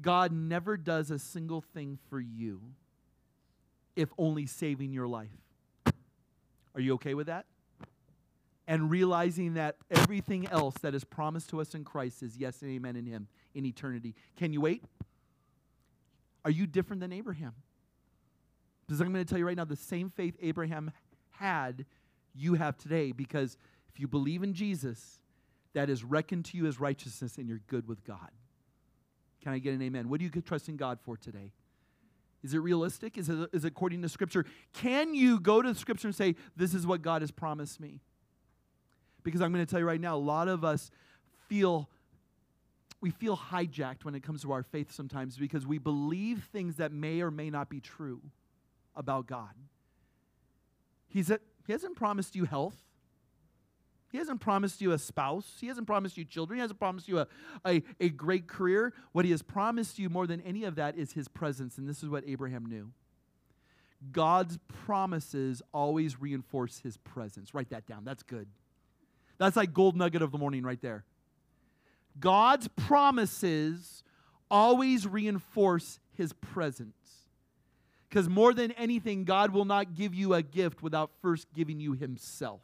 God 0.01 0.31
never 0.31 0.75
does 0.75 1.11
a 1.11 1.19
single 1.19 1.61
thing 1.61 1.99
for 2.09 2.19
you 2.19 2.61
if 3.95 4.09
only 4.17 4.45
saving 4.45 4.91
your 4.91 5.07
life? 5.07 5.29
Are 6.73 6.81
you 6.81 6.95
okay 6.95 7.13
with 7.13 7.27
that? 7.27 7.45
And 8.67 8.89
realizing 8.89 9.53
that 9.53 9.77
everything 9.91 10.47
else 10.47 10.75
that 10.81 10.95
is 10.95 11.03
promised 11.03 11.49
to 11.51 11.61
us 11.61 11.75
in 11.75 11.83
Christ 11.83 12.23
is 12.23 12.35
yes 12.35 12.61
and 12.61 12.71
amen 12.71 12.95
in 12.95 13.05
him 13.05 13.27
in 13.53 13.65
eternity. 13.65 14.15
Can 14.35 14.51
you 14.51 14.61
wait? 14.61 14.83
Are 16.43 16.51
you 16.51 16.65
different 16.65 16.99
than 16.99 17.13
Abraham? 17.13 17.53
Because 18.85 18.99
I'm 19.01 19.13
going 19.13 19.23
to 19.23 19.29
tell 19.29 19.39
you 19.39 19.45
right 19.45 19.55
now 19.55 19.65
the 19.65 19.75
same 19.75 20.09
faith 20.09 20.35
Abraham 20.41 20.91
had, 21.31 21.85
you 22.35 22.55
have 22.55 22.77
today 22.77 23.11
because 23.11 23.57
if 23.95 24.01
you 24.01 24.09
believe 24.09 24.43
in 24.43 24.53
Jesus, 24.53 25.21
that 25.73 25.89
is 25.89 26.03
reckoned 26.03 26.43
to 26.45 26.57
you 26.57 26.65
as 26.65 26.81
righteousness 26.81 27.37
and 27.37 27.47
you're 27.47 27.61
good 27.67 27.87
with 27.87 28.03
God. 28.03 28.29
Can 29.41 29.53
I 29.53 29.59
get 29.59 29.73
an 29.73 29.81
amen? 29.81 30.09
What 30.09 30.19
do 30.19 30.25
you 30.25 30.41
trust 30.41 30.67
in 30.67 30.75
God 30.75 30.99
for 31.01 31.15
today? 31.15 31.53
Is 32.43 32.53
it 32.53 32.57
realistic? 32.57 33.17
Is 33.17 33.29
it, 33.29 33.49
is 33.53 33.63
it 33.63 33.69
according 33.69 34.01
to 34.01 34.09
Scripture? 34.09 34.45
Can 34.73 35.13
you 35.13 35.39
go 35.39 35.61
to 35.61 35.71
the 35.71 35.79
Scripture 35.79 36.09
and 36.09 36.15
say, 36.15 36.35
This 36.57 36.73
is 36.73 36.85
what 36.85 37.01
God 37.01 37.21
has 37.21 37.31
promised 37.31 37.79
me? 37.79 38.01
Because 39.23 39.41
I'm 39.41 39.53
going 39.53 39.65
to 39.65 39.69
tell 39.69 39.79
you 39.79 39.85
right 39.85 40.01
now, 40.01 40.15
a 40.15 40.17
lot 40.17 40.49
of 40.49 40.65
us 40.65 40.91
feel 41.47 41.89
we 42.99 43.11
feel 43.11 43.37
hijacked 43.37 44.03
when 44.03 44.13
it 44.13 44.23
comes 44.23 44.41
to 44.41 44.51
our 44.51 44.63
faith 44.63 44.91
sometimes 44.91 45.37
because 45.37 45.65
we 45.65 45.77
believe 45.77 46.49
things 46.51 46.77
that 46.77 46.91
may 46.91 47.21
or 47.21 47.31
may 47.31 47.49
not 47.49 47.69
be 47.69 47.79
true 47.79 48.21
about 48.95 49.27
God. 49.27 49.53
He's 51.07 51.29
a, 51.29 51.39
he 51.65 51.71
hasn't 51.71 51.95
promised 51.95 52.35
you 52.35 52.45
health. 52.45 52.75
He 54.11 54.17
hasn't 54.17 54.39
promised 54.39 54.81
you 54.81 54.91
a 54.91 54.97
spouse. 54.97 55.57
He 55.59 55.67
hasn't 55.67 55.87
promised 55.87 56.17
you 56.17 56.25
children. 56.25 56.57
He 56.57 56.61
hasn't 56.61 56.79
promised 56.79 57.07
you 57.07 57.19
a, 57.19 57.27
a, 57.65 57.83
a 57.99 58.09
great 58.09 58.47
career. 58.47 58.93
What 59.11 59.25
he 59.25 59.31
has 59.31 59.41
promised 59.41 59.99
you 59.99 60.09
more 60.09 60.27
than 60.27 60.41
any 60.41 60.63
of 60.63 60.75
that 60.75 60.97
is 60.97 61.13
his 61.13 61.27
presence. 61.27 61.77
And 61.77 61.87
this 61.87 62.01
is 62.01 62.09
what 62.09 62.23
Abraham 62.27 62.65
knew. 62.65 62.91
God's 64.11 64.57
promises 64.85 65.61
always 65.73 66.21
reinforce 66.21 66.79
his 66.79 66.97
presence. 66.97 67.53
Write 67.53 67.69
that 67.71 67.87
down. 67.87 68.05
That's 68.05 68.23
good. 68.23 68.47
That's 69.37 69.55
like 69.55 69.73
gold 69.73 69.97
nugget 69.97 70.21
of 70.21 70.31
the 70.31 70.37
morning 70.37 70.63
right 70.63 70.81
there. 70.81 71.03
God's 72.19 72.67
promises 72.69 74.03
always 74.49 75.07
reinforce 75.07 75.99
his 76.13 76.31
presence. 76.33 76.93
Because 78.07 78.29
more 78.29 78.53
than 78.53 78.71
anything, 78.73 79.25
God 79.25 79.51
will 79.51 79.65
not 79.65 79.95
give 79.95 80.13
you 80.13 80.33
a 80.33 80.41
gift 80.41 80.81
without 80.81 81.11
first 81.21 81.47
giving 81.53 81.79
you 81.79 81.93
himself. 81.93 82.61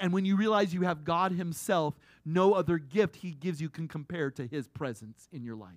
And 0.00 0.12
when 0.12 0.24
you 0.24 0.36
realize 0.36 0.74
you 0.74 0.82
have 0.82 1.04
God 1.04 1.32
Himself, 1.32 1.94
no 2.24 2.54
other 2.54 2.78
gift 2.78 3.16
He 3.16 3.30
gives 3.32 3.60
you 3.60 3.68
can 3.68 3.86
compare 3.86 4.30
to 4.32 4.46
His 4.46 4.66
presence 4.66 5.28
in 5.30 5.44
your 5.44 5.56
life. 5.56 5.70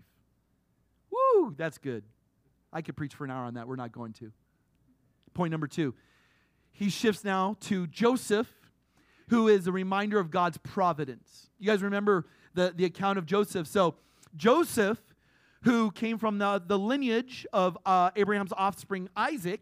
Woo, 1.12 1.54
that's 1.56 1.78
good. 1.78 2.04
I 2.72 2.82
could 2.82 2.96
preach 2.96 3.14
for 3.14 3.26
an 3.26 3.32
hour 3.32 3.46
on 3.46 3.54
that. 3.54 3.68
We're 3.68 3.76
not 3.76 3.92
going 3.92 4.14
to. 4.14 4.32
Point 5.34 5.52
number 5.52 5.68
two 5.68 5.94
he 6.74 6.90
shifts 6.90 7.24
now 7.24 7.56
to 7.62 7.88
Joseph, 7.88 8.52
who 9.30 9.48
is 9.48 9.68
a 9.68 9.72
reminder 9.72 10.20
of 10.20 10.32
God's 10.32 10.58
providence. 10.58 11.50
You 11.60 11.68
guys 11.68 11.84
remember 11.84 12.26
the, 12.56 12.74
the 12.76 12.86
account 12.86 13.20
of 13.20 13.26
Joseph. 13.26 13.68
So, 13.68 13.96
Joseph, 14.36 15.00
who 15.62 15.92
came 15.92 16.18
from 16.18 16.40
the, 16.40 16.62
the 16.66 16.78
lineage 16.78 17.46
of 17.54 17.78
uh, 17.86 18.10
Abraham's 18.16 18.54
offspring, 18.58 19.08
Isaac, 19.16 19.62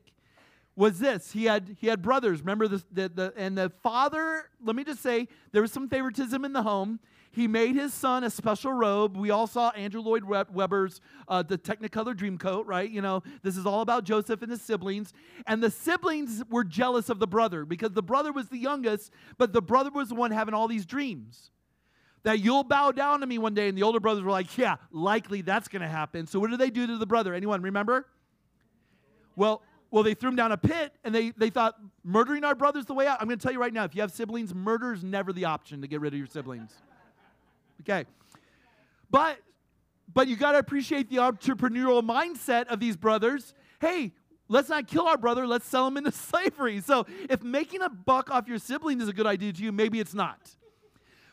was 0.76 1.00
this. 1.00 1.32
He 1.32 1.46
had 1.46 1.76
he 1.80 1.88
had 1.88 2.02
brothers. 2.02 2.40
Remember 2.40 2.68
the, 2.68 2.84
the, 2.92 3.10
the, 3.10 3.34
and 3.36 3.58
the 3.58 3.72
father 3.84 4.50
let 4.64 4.76
me 4.76 4.84
just 4.84 5.02
say 5.02 5.28
there 5.52 5.62
was 5.62 5.72
some 5.72 5.90
favoritism 5.90 6.46
in 6.46 6.54
the 6.54 6.64
home. 6.64 7.00
He 7.34 7.48
made 7.48 7.76
his 7.76 7.94
son 7.94 8.26
a 8.26 8.30
special 8.30 8.74
robe. 8.74 9.16
We 9.16 9.32
all 9.32 9.48
saw 9.48 9.70
andrew 9.72 10.02
lloyd 10.02 10.24
webber's 10.24 11.02
uh, 11.28 11.44
the 11.44 11.58
technicolor 11.58 12.16
dreamcoat 12.16 12.64
right? 12.66 12.90
You 12.90 13.02
know 13.02 13.22
this 13.44 13.58
is 13.58 13.66
all 13.66 13.82
about 13.82 14.06
joseph 14.06 14.42
and 14.42 14.52
his 14.52 14.62
siblings. 14.62 15.14
And 15.46 15.62
the 15.62 15.72
siblings 15.72 16.44
were 16.50 16.64
jealous 16.64 17.10
of 17.10 17.20
the 17.20 17.28
brother 17.28 17.66
because 17.66 17.92
the 17.92 18.04
brother 18.04 18.32
was 18.32 18.48
the 18.48 18.58
youngest 18.58 19.12
but 19.38 19.54
the 19.54 19.62
brother 19.62 19.92
was 19.92 20.10
the 20.10 20.16
one 20.16 20.32
having 20.32 20.54
all 20.54 20.68
these 20.68 20.86
dreams. 20.86 21.52
That 22.24 22.40
you'll 22.40 22.64
bow 22.64 22.92
down 22.92 23.22
to 23.22 23.26
me 23.26 23.40
one 23.40 23.56
day 23.56 23.68
and 23.68 23.78
the 23.78 23.84
older 23.84 24.00
brothers 24.00 24.24
were 24.24 24.32
like 24.32 24.58
yeah 24.58 24.78
likely 24.92 25.42
that's 25.42 25.68
going 25.68 25.82
to 25.82 25.90
happen. 25.90 26.28
So 26.28 26.40
what 26.40 26.50
did 26.50 26.60
they 26.60 26.70
do 26.70 26.88
to 26.88 26.98
the 26.98 27.06
brother? 27.06 27.34
Anyone 27.34 27.62
remember? 27.62 28.08
Well 29.36 29.62
well, 29.92 30.04
they 30.04 30.14
threw 30.14 30.30
him 30.30 30.38
down 30.38 30.54
a 30.54 30.58
pit 30.58 30.94
and 31.04 31.14
they, 31.14 31.32
they 31.32 31.50
thought 31.50 31.76
murdering 32.04 32.44
our 32.44 32.56
brother's 32.56 32.86
the 32.86 32.94
way 32.94 33.08
out. 33.08 33.22
I'm 33.22 33.28
going 33.28 33.38
to 33.38 33.44
tell 33.44 33.52
you 33.52 33.60
right 33.60 33.74
now 33.74 33.84
if 33.84 33.94
you 33.94 34.02
have 34.02 34.12
siblings, 34.12 34.56
murder 34.56 34.94
is 34.94 35.04
never 35.04 35.34
the 35.34 35.46
option 35.46 35.82
to 35.82 35.88
get 35.88 36.00
rid 36.00 36.14
of 36.14 36.18
your 36.18 36.28
siblings. 36.28 36.72
Okay. 37.82 38.06
But 39.10 39.38
but 40.14 40.28
you 40.28 40.36
got 40.36 40.54
to 40.54 40.58
appreciate 40.58 41.10
the 41.10 41.18
entrepreneurial 41.18 42.02
mindset 42.02 42.68
of 42.68 42.80
these 42.80 42.98
brothers. 42.98 43.54
Hey, 43.80 44.12
let's 44.50 44.70
not 44.70 44.88
kill 44.88 45.08
our 45.08 45.18
brother, 45.18 45.48
let's 45.48 45.66
sell 45.66 45.88
him 45.88 45.98
into 45.98 46.12
slavery. 46.12 46.82
So, 46.82 47.06
if 47.30 47.44
making 47.44 47.82
a 47.82 47.90
buck 47.90 48.30
off 48.30 48.48
your 48.48 48.58
sibling 48.58 49.02
is 49.02 49.08
a 49.08 49.14
good 49.14 49.26
idea 49.26 49.54
to 49.54 49.64
you, 49.64 49.72
maybe 49.72 50.00
it's 50.00 50.14
not. 50.14 50.56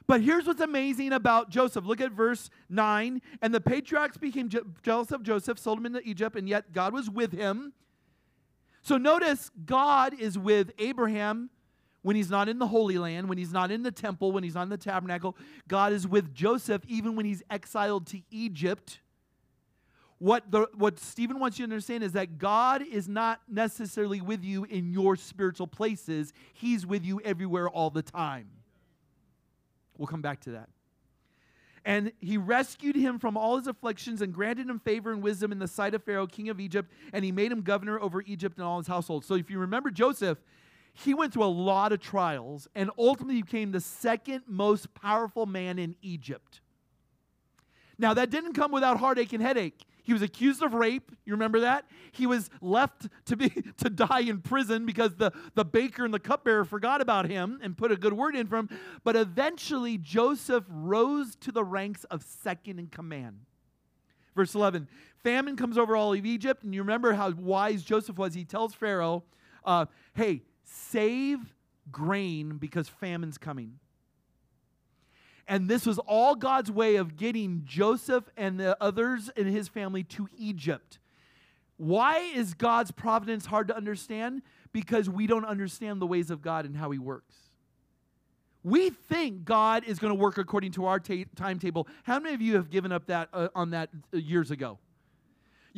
But 0.07 0.23
here's 0.23 0.47
what's 0.47 0.61
amazing 0.61 1.13
about 1.13 1.51
Joseph. 1.51 1.85
Look 1.85 2.01
at 2.01 2.13
verse 2.13 2.49
9. 2.71 3.21
And 3.43 3.53
the 3.53 3.61
patriarchs 3.61 4.17
became 4.17 4.49
je- 4.49 4.61
jealous 4.83 5.11
of 5.11 5.23
Joseph, 5.23 5.59
sold 5.59 5.79
him 5.79 5.87
into 5.87 6.01
Egypt, 6.09 6.35
and 6.35 6.49
yet 6.49 6.73
God 6.73 6.95
was 6.95 7.11
with 7.11 7.33
him 7.33 7.75
so 8.89 8.97
notice 8.97 9.51
God 9.67 10.19
is 10.19 10.39
with 10.39 10.73
Abraham 10.79 11.51
when 12.01 12.17
he's 12.17 12.31
not 12.31 12.49
in 12.49 12.59
the 12.59 12.67
Holy 12.67 12.97
Land, 12.97 13.29
when 13.29 13.37
he's 13.37 13.53
not 13.53 13.71
in 13.71 13.83
the 13.83 13.91
temple, 13.91 14.33
when 14.33 14.43
he's 14.43 14.55
not 14.55 14.63
in 14.63 14.71
the 14.71 14.79
tabernacle. 14.79 15.37
God 15.69 15.93
is 15.93 16.09
with 16.09 16.33
Joseph 16.33 16.81
even 16.89 17.15
when 17.15 17.27
he's 17.27 17.43
exiled 17.51 18.07
to 18.07 18.23
Egypt. 18.31 19.01
What, 20.17 20.51
the, 20.51 20.71
what 20.75 20.99
Stephen 20.99 21.39
wants 21.39 21.59
you 21.59 21.67
to 21.67 21.71
understand 21.71 22.03
is 22.03 22.13
that 22.13 22.39
God 22.39 22.81
is 22.81 23.11
not 23.11 23.43
necessarily 23.47 24.23
with 24.23 24.43
you 24.43 24.65
in 24.65 24.91
your 24.91 25.17
spiritual 25.17 25.67
places, 25.67 26.33
He's 26.55 26.87
with 26.87 27.05
you 27.05 27.21
everywhere 27.21 27.69
all 27.69 27.91
the 27.91 28.03
time. 28.03 28.49
We'll 29.99 30.09
come 30.09 30.23
back 30.23 30.41
to 30.45 30.53
that. 30.53 30.71
And 31.89 32.13
he 32.21 32.37
rescued 32.37 32.97
him 32.97 33.19
from 33.19 33.39
all 33.39 33.57
his 33.57 33.67
afflictions 33.67 34.21
and 34.21 34.31
granted 34.31 34.69
him 34.69 34.79
favor 34.79 35.11
and 35.11 35.23
wisdom 35.23 35.53
in 35.53 35.59
the 35.59 35.67
sight 35.67 35.95
of 35.95 36.05
Pharaoh, 36.05 36.27
king 36.27 36.51
of 36.51 36.61
Egypt, 36.61 36.93
and 37.15 37.25
he 37.25 37.33
made 37.33 37.51
him 37.51 37.63
governor 37.63 37.99
over 37.99 38.21
Egypt 38.27 38.59
and 38.59 38.67
all 38.67 38.77
his 38.77 38.87
household. 38.87 39.25
So 39.25 39.37
if 39.37 39.51
you 39.51 39.59
remember 39.59 39.91
Joseph, 39.91 40.37
he 40.93 41.15
went 41.15 41.33
through 41.33 41.45
a 41.45 41.47
lot 41.47 41.93
of 41.93 42.01
trials 42.01 42.69
and 42.75 42.91
ultimately 42.99 43.41
became 43.41 43.73
the 43.73 43.81
second 43.81 44.43
most 44.47 44.93
powerful 44.93 45.47
man 45.47 45.79
in 45.79 45.97
Egypt. 46.03 46.61
Now, 47.99 48.13
that 48.13 48.29
didn't 48.29 48.53
come 48.53 48.71
without 48.71 48.99
heartache 48.99 49.33
and 49.33 49.43
headache. 49.43 49.81
He 50.09 50.15
was 50.15 50.23
accused 50.23 50.63
of 50.63 50.73
rape. 50.73 51.13
You 51.27 51.35
remember 51.35 51.61
that? 51.61 51.85
He 52.13 52.27
was 52.27 52.49
left 52.63 53.09
to 53.27 53.37
be 53.37 53.51
to 53.77 53.91
die 53.91 54.21
in 54.21 54.41
prison 54.41 54.87
because 54.87 55.15
the, 55.17 55.33
the 55.55 55.67
baker 55.67 56.03
and 56.03 56.15
the 56.15 56.19
cupbearer 56.19 56.65
forgot 56.65 57.03
about 57.03 57.29
him 57.29 57.59
and 57.63 57.77
put 57.77 57.93
a 57.93 57.97
good 57.97 58.15
word 58.15 58.35
in 58.35 58.47
for 58.47 58.57
him. 58.57 58.71
But 59.05 59.17
eventually 59.17 59.99
Joseph 59.99 60.65
rose 60.67 61.37
to 61.43 61.53
the 61.53 61.63
ranks 61.63 62.05
of 62.05 62.23
second 62.23 62.79
in 62.79 62.87
command. 62.87 63.41
Verse 64.35 64.55
11 64.55 64.89
Famine 65.23 65.57
comes 65.57 65.77
over 65.77 65.95
all 65.95 66.15
of 66.15 66.25
Egypt, 66.25 66.65
and 66.65 66.75
you 66.75 66.81
remember 66.81 67.13
how 67.13 67.31
wise 67.33 67.83
Joseph 67.83 68.17
was. 68.17 68.33
He 68.33 68.47
tells 68.47 68.73
Pharaoh, 68.73 69.25
uh, 69.63 69.85
Hey, 70.15 70.41
save 70.65 71.53
grain 71.93 72.57
because 72.57 72.89
famine's 72.89 73.37
coming. 73.37 73.79
And 75.49 75.69
this 75.69 75.87
was 75.87 75.99
all 76.01 76.35
God's 76.35 76.71
way 76.71 76.97
of 76.97 77.17
getting 77.17 77.63
Joseph 77.65 78.25
and 78.37 78.61
the 78.61 78.77
others 78.83 79.31
in 79.35 79.47
his 79.47 79.67
family 79.67 80.05
to 80.05 80.29
Egypt. 80.37 80.99
Why 81.79 82.19
is 82.19 82.55
God's 82.55 82.91
providence 82.91 83.47
hard 83.47 83.69
to 83.69 83.77
understand? 83.77 84.43
Because 84.73 85.09
we 85.09 85.27
don't 85.27 85.47
understand 85.47 86.03
the 86.03 86.07
ways 86.07 86.31
of 86.31 86.43
God 86.43 86.67
and 86.67 86.77
how 86.77 86.91
he 86.91 86.99
works. 86.99 87.35
We 88.63 88.91
think 88.91 89.45
God 89.45 89.85
is 89.85 89.99
going 89.99 90.11
to 90.13 90.21
work 90.21 90.37
according 90.37 90.73
to 90.73 90.85
our 90.87 91.01
ta- 91.01 91.25
timetable. 91.35 91.89
How 92.03 92.19
many 92.19 92.35
of 92.35 92.43
you 92.43 92.57
have 92.57 92.69
given 92.69 92.93
up 92.93 93.07
that 93.07 93.29
uh, 93.33 93.49
on 93.55 93.71
that 93.71 93.89
uh, 94.13 94.19
years 94.19 94.51
ago? 94.51 94.79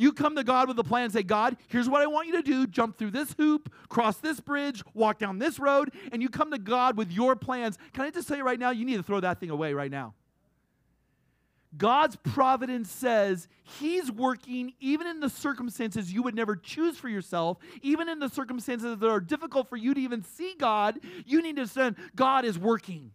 You 0.01 0.11
come 0.11 0.35
to 0.35 0.43
God 0.43 0.67
with 0.67 0.79
a 0.79 0.83
plan 0.83 1.03
and 1.03 1.13
say, 1.13 1.21
God, 1.21 1.55
here's 1.67 1.87
what 1.87 2.01
I 2.01 2.07
want 2.07 2.25
you 2.25 2.33
to 2.33 2.41
do 2.41 2.65
jump 2.65 2.97
through 2.97 3.11
this 3.11 3.33
hoop, 3.33 3.71
cross 3.87 4.17
this 4.17 4.39
bridge, 4.39 4.83
walk 4.95 5.19
down 5.19 5.37
this 5.37 5.59
road, 5.59 5.91
and 6.11 6.23
you 6.23 6.29
come 6.29 6.49
to 6.49 6.57
God 6.57 6.97
with 6.97 7.11
your 7.11 7.35
plans. 7.35 7.77
Can 7.93 8.05
I 8.05 8.09
just 8.09 8.27
tell 8.27 8.35
you 8.35 8.43
right 8.43 8.57
now, 8.57 8.71
you 8.71 8.83
need 8.83 8.97
to 8.97 9.03
throw 9.03 9.19
that 9.19 9.39
thing 9.39 9.51
away 9.51 9.75
right 9.75 9.91
now. 9.91 10.15
God's 11.77 12.15
providence 12.15 12.89
says 12.89 13.47
He's 13.79 14.11
working 14.11 14.73
even 14.79 15.05
in 15.05 15.19
the 15.19 15.29
circumstances 15.29 16.11
you 16.11 16.23
would 16.23 16.33
never 16.33 16.55
choose 16.55 16.97
for 16.97 17.07
yourself, 17.07 17.59
even 17.83 18.09
in 18.09 18.17
the 18.17 18.27
circumstances 18.27 18.97
that 18.97 19.07
are 19.07 19.19
difficult 19.19 19.69
for 19.69 19.77
you 19.77 19.93
to 19.93 20.01
even 20.01 20.23
see 20.23 20.55
God. 20.57 20.99
You 21.27 21.43
need 21.43 21.57
to 21.57 21.61
understand 21.61 21.95
God 22.15 22.43
is 22.43 22.57
working. 22.57 23.11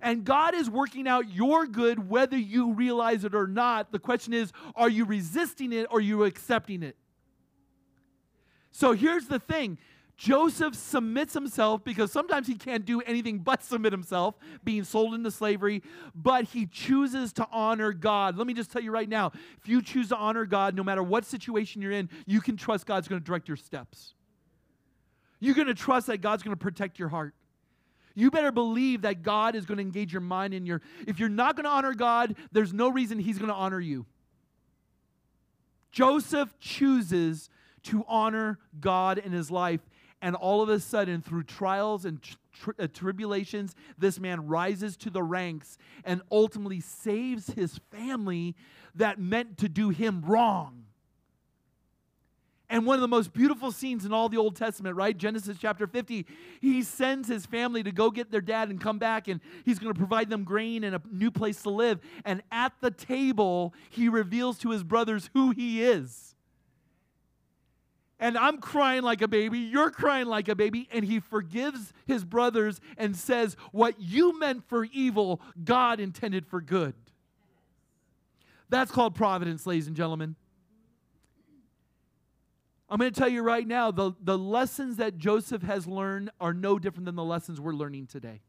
And 0.00 0.24
God 0.24 0.54
is 0.54 0.70
working 0.70 1.08
out 1.08 1.28
your 1.28 1.66
good 1.66 2.08
whether 2.08 2.36
you 2.36 2.72
realize 2.72 3.24
it 3.24 3.34
or 3.34 3.46
not. 3.46 3.92
The 3.92 3.98
question 3.98 4.32
is 4.32 4.52
are 4.76 4.88
you 4.88 5.04
resisting 5.04 5.72
it 5.72 5.86
or 5.90 5.98
are 5.98 6.00
you 6.00 6.24
accepting 6.24 6.82
it? 6.82 6.96
So 8.70 8.92
here's 8.92 9.26
the 9.26 9.38
thing 9.38 9.78
Joseph 10.16 10.74
submits 10.74 11.32
himself 11.32 11.84
because 11.84 12.10
sometimes 12.10 12.48
he 12.48 12.56
can't 12.56 12.84
do 12.84 13.00
anything 13.02 13.38
but 13.38 13.62
submit 13.62 13.92
himself, 13.92 14.34
being 14.64 14.82
sold 14.82 15.14
into 15.14 15.30
slavery, 15.30 15.82
but 16.12 16.44
he 16.44 16.66
chooses 16.66 17.32
to 17.34 17.46
honor 17.52 17.92
God. 17.92 18.36
Let 18.36 18.48
me 18.48 18.52
just 18.52 18.72
tell 18.72 18.82
you 18.82 18.90
right 18.90 19.08
now 19.08 19.32
if 19.56 19.68
you 19.68 19.80
choose 19.80 20.08
to 20.08 20.16
honor 20.16 20.44
God, 20.44 20.74
no 20.74 20.82
matter 20.82 21.04
what 21.04 21.24
situation 21.24 21.80
you're 21.80 21.92
in, 21.92 22.10
you 22.26 22.40
can 22.40 22.56
trust 22.56 22.84
God's 22.84 23.06
going 23.06 23.20
to 23.20 23.24
direct 23.24 23.46
your 23.46 23.56
steps. 23.56 24.14
You're 25.38 25.54
going 25.54 25.68
to 25.68 25.74
trust 25.74 26.08
that 26.08 26.18
God's 26.18 26.42
going 26.42 26.56
to 26.56 26.60
protect 26.60 26.98
your 26.98 27.08
heart. 27.08 27.34
You 28.18 28.32
better 28.32 28.50
believe 28.50 29.02
that 29.02 29.22
God 29.22 29.54
is 29.54 29.64
going 29.64 29.78
to 29.78 29.82
engage 29.82 30.12
your 30.12 30.20
mind 30.20 30.52
in 30.52 30.66
your. 30.66 30.82
If 31.06 31.20
you're 31.20 31.28
not 31.28 31.54
going 31.54 31.64
to 31.64 31.70
honor 31.70 31.94
God, 31.94 32.34
there's 32.50 32.72
no 32.72 32.88
reason 32.88 33.20
He's 33.20 33.38
going 33.38 33.48
to 33.48 33.54
honor 33.54 33.78
you. 33.78 34.06
Joseph 35.92 36.52
chooses 36.58 37.48
to 37.84 38.04
honor 38.08 38.58
God 38.80 39.18
in 39.18 39.30
his 39.30 39.50
life, 39.50 39.80
and 40.20 40.34
all 40.34 40.62
of 40.62 40.68
a 40.68 40.80
sudden, 40.80 41.22
through 41.22 41.44
trials 41.44 42.04
and 42.04 42.20
tri- 42.52 42.74
uh, 42.78 42.88
tribulations, 42.92 43.76
this 43.96 44.18
man 44.18 44.48
rises 44.48 44.96
to 44.98 45.10
the 45.10 45.22
ranks 45.22 45.78
and 46.04 46.20
ultimately 46.30 46.80
saves 46.80 47.48
his 47.50 47.78
family 47.92 48.56
that 48.96 49.20
meant 49.20 49.58
to 49.58 49.68
do 49.68 49.90
him 49.90 50.22
wrong. 50.26 50.77
And 52.70 52.84
one 52.84 52.96
of 52.96 53.00
the 53.00 53.08
most 53.08 53.32
beautiful 53.32 53.72
scenes 53.72 54.04
in 54.04 54.12
all 54.12 54.28
the 54.28 54.36
Old 54.36 54.54
Testament, 54.54 54.94
right? 54.94 55.16
Genesis 55.16 55.56
chapter 55.58 55.86
50, 55.86 56.26
he 56.60 56.82
sends 56.82 57.26
his 57.26 57.46
family 57.46 57.82
to 57.82 57.90
go 57.90 58.10
get 58.10 58.30
their 58.30 58.42
dad 58.42 58.68
and 58.68 58.78
come 58.78 58.98
back, 58.98 59.26
and 59.26 59.40
he's 59.64 59.78
going 59.78 59.92
to 59.92 59.98
provide 59.98 60.28
them 60.28 60.44
grain 60.44 60.84
and 60.84 60.94
a 60.94 61.00
new 61.10 61.30
place 61.30 61.62
to 61.62 61.70
live. 61.70 61.98
And 62.26 62.42
at 62.52 62.74
the 62.82 62.90
table, 62.90 63.72
he 63.88 64.10
reveals 64.10 64.58
to 64.58 64.70
his 64.70 64.84
brothers 64.84 65.30
who 65.32 65.50
he 65.50 65.82
is. 65.82 66.34
And 68.20 68.36
I'm 68.36 68.58
crying 68.58 69.02
like 69.02 69.22
a 69.22 69.28
baby, 69.28 69.60
you're 69.60 69.90
crying 69.90 70.26
like 70.26 70.48
a 70.48 70.54
baby, 70.56 70.88
and 70.92 71.04
he 71.04 71.20
forgives 71.20 71.92
his 72.06 72.24
brothers 72.24 72.80
and 72.96 73.16
says, 73.16 73.56
What 73.70 73.94
you 73.98 74.38
meant 74.38 74.64
for 74.68 74.84
evil, 74.92 75.40
God 75.64 76.00
intended 76.00 76.46
for 76.46 76.60
good. 76.60 76.94
That's 78.68 78.90
called 78.90 79.14
providence, 79.14 79.66
ladies 79.66 79.86
and 79.86 79.96
gentlemen. 79.96 80.36
I'm 82.90 82.98
going 82.98 83.12
to 83.12 83.18
tell 83.18 83.28
you 83.28 83.42
right 83.42 83.66
now 83.66 83.90
the, 83.90 84.12
the 84.22 84.38
lessons 84.38 84.96
that 84.96 85.18
Joseph 85.18 85.62
has 85.62 85.86
learned 85.86 86.30
are 86.40 86.54
no 86.54 86.78
different 86.78 87.04
than 87.04 87.16
the 87.16 87.24
lessons 87.24 87.60
we're 87.60 87.74
learning 87.74 88.06
today. 88.06 88.40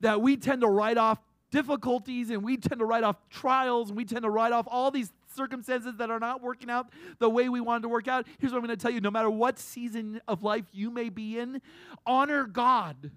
That 0.00 0.22
we 0.22 0.36
tend 0.36 0.62
to 0.62 0.68
write 0.68 0.96
off 0.96 1.18
difficulties 1.50 2.30
and 2.30 2.42
we 2.42 2.56
tend 2.56 2.78
to 2.78 2.84
write 2.84 3.04
off 3.04 3.16
trials 3.30 3.88
and 3.90 3.96
we 3.96 4.04
tend 4.04 4.22
to 4.22 4.30
write 4.30 4.52
off 4.52 4.66
all 4.70 4.90
these 4.90 5.12
circumstances 5.34 5.94
that 5.98 6.10
are 6.10 6.18
not 6.18 6.42
working 6.42 6.70
out 6.70 6.90
the 7.18 7.28
way 7.28 7.48
we 7.48 7.60
wanted 7.60 7.82
to 7.82 7.88
work 7.88 8.08
out. 8.08 8.26
Here's 8.38 8.52
what 8.52 8.58
I'm 8.58 8.64
going 8.64 8.76
to 8.76 8.82
tell 8.82 8.90
you 8.90 9.00
no 9.00 9.10
matter 9.10 9.30
what 9.30 9.58
season 9.58 10.20
of 10.26 10.42
life 10.42 10.64
you 10.72 10.90
may 10.90 11.10
be 11.10 11.38
in, 11.38 11.60
honor 12.06 12.44
God, 12.44 13.10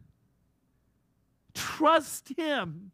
trust 1.53 2.34
Him. 2.38 2.91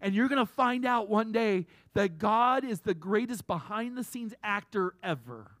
And 0.00 0.14
you're 0.14 0.28
going 0.28 0.44
to 0.44 0.52
find 0.52 0.84
out 0.84 1.08
one 1.08 1.32
day 1.32 1.66
that 1.94 2.18
God 2.18 2.64
is 2.64 2.80
the 2.80 2.94
greatest 2.94 3.46
behind 3.46 3.96
the 3.96 4.04
scenes 4.04 4.34
actor 4.44 4.94
ever 5.02 5.55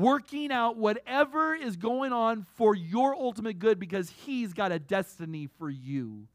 working 0.00 0.50
out 0.50 0.76
whatever 0.76 1.54
is 1.54 1.76
going 1.76 2.12
on 2.12 2.46
for 2.56 2.74
your 2.74 3.14
ultimate 3.14 3.58
good 3.58 3.78
because 3.78 4.10
He's 4.10 4.52
got 4.52 4.72
a 4.72 4.78
destiny 4.78 5.48
for 5.58 5.70
you 5.70 6.26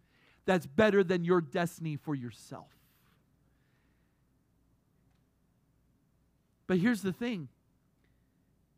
that's 0.46 0.66
better 0.66 1.04
than 1.04 1.26
your 1.26 1.42
destiny 1.42 1.96
for 1.96 2.16
yourself. 2.16 2.72
But 6.68 6.78
here's 6.78 7.02
the 7.02 7.14
thing 7.14 7.50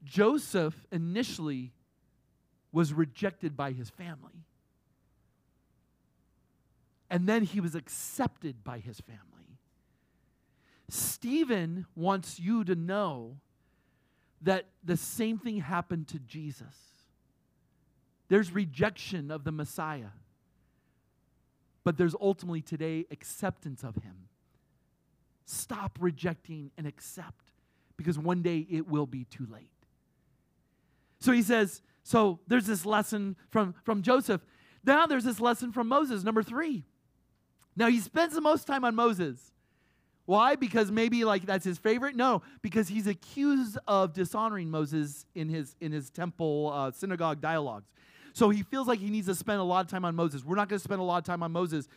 Joseph 0.03 0.75
initially 0.91 1.71
was 2.71 2.93
rejected 2.93 3.55
by 3.55 3.71
his 3.73 3.89
family. 3.89 4.45
And 7.09 7.27
then 7.27 7.43
he 7.43 7.59
was 7.59 7.75
accepted 7.75 8.63
by 8.63 8.79
his 8.79 9.01
family. 9.01 9.59
Stephen 10.87 11.85
wants 11.95 12.39
you 12.39 12.63
to 12.63 12.75
know 12.75 13.37
that 14.41 14.65
the 14.83 14.97
same 14.97 15.37
thing 15.37 15.59
happened 15.59 16.07
to 16.09 16.19
Jesus. 16.19 16.75
There's 18.27 18.51
rejection 18.51 19.29
of 19.29 19.43
the 19.43 19.51
Messiah, 19.51 20.11
but 21.83 21.97
there's 21.97 22.15
ultimately 22.19 22.61
today 22.61 23.05
acceptance 23.11 23.83
of 23.83 23.95
him. 23.95 24.29
Stop 25.45 25.97
rejecting 25.99 26.71
and 26.77 26.87
accept 26.87 27.51
because 27.97 28.17
one 28.17 28.41
day 28.41 28.65
it 28.69 28.87
will 28.87 29.05
be 29.05 29.25
too 29.25 29.47
late. 29.51 29.69
So 31.19 31.31
he 31.31 31.43
says, 31.43 31.81
so 32.03 32.39
there's 32.47 32.65
this 32.65 32.85
lesson 32.85 33.35
from, 33.49 33.75
from 33.83 34.01
Joseph. 34.01 34.41
Now 34.83 35.05
there's 35.05 35.23
this 35.23 35.39
lesson 35.39 35.71
from 35.71 35.87
Moses, 35.87 36.23
number 36.23 36.41
three. 36.41 36.85
Now 37.75 37.87
he 37.87 37.99
spends 37.99 38.33
the 38.33 38.41
most 38.41 38.65
time 38.65 38.83
on 38.83 38.95
Moses. 38.95 39.51
Why? 40.31 40.55
Because 40.55 40.89
maybe 40.89 41.25
like 41.25 41.45
that's 41.45 41.65
his 41.65 41.77
favorite? 41.77 42.15
No, 42.15 42.41
because 42.61 42.87
he's 42.87 43.05
accused 43.05 43.77
of 43.85 44.13
dishonoring 44.13 44.69
Moses 44.69 45.25
in 45.35 45.49
his 45.49 45.75
in 45.81 45.91
his 45.91 46.09
temple 46.09 46.71
uh, 46.73 46.91
synagogue 46.91 47.41
dialogues. 47.41 47.91
So 48.31 48.49
he 48.49 48.63
feels 48.63 48.87
like 48.87 48.99
he 48.99 49.09
needs 49.09 49.27
to 49.27 49.35
spend 49.35 49.59
a 49.59 49.63
lot 49.63 49.83
of 49.83 49.91
time 49.91 50.05
on 50.05 50.15
Moses. 50.15 50.45
We're 50.45 50.55
not 50.55 50.69
going 50.69 50.79
to 50.79 50.83
spend 50.85 51.01
a 51.01 51.03
lot 51.03 51.17
of 51.17 51.25
time 51.25 51.43
on 51.43 51.51
Moses, 51.51 51.89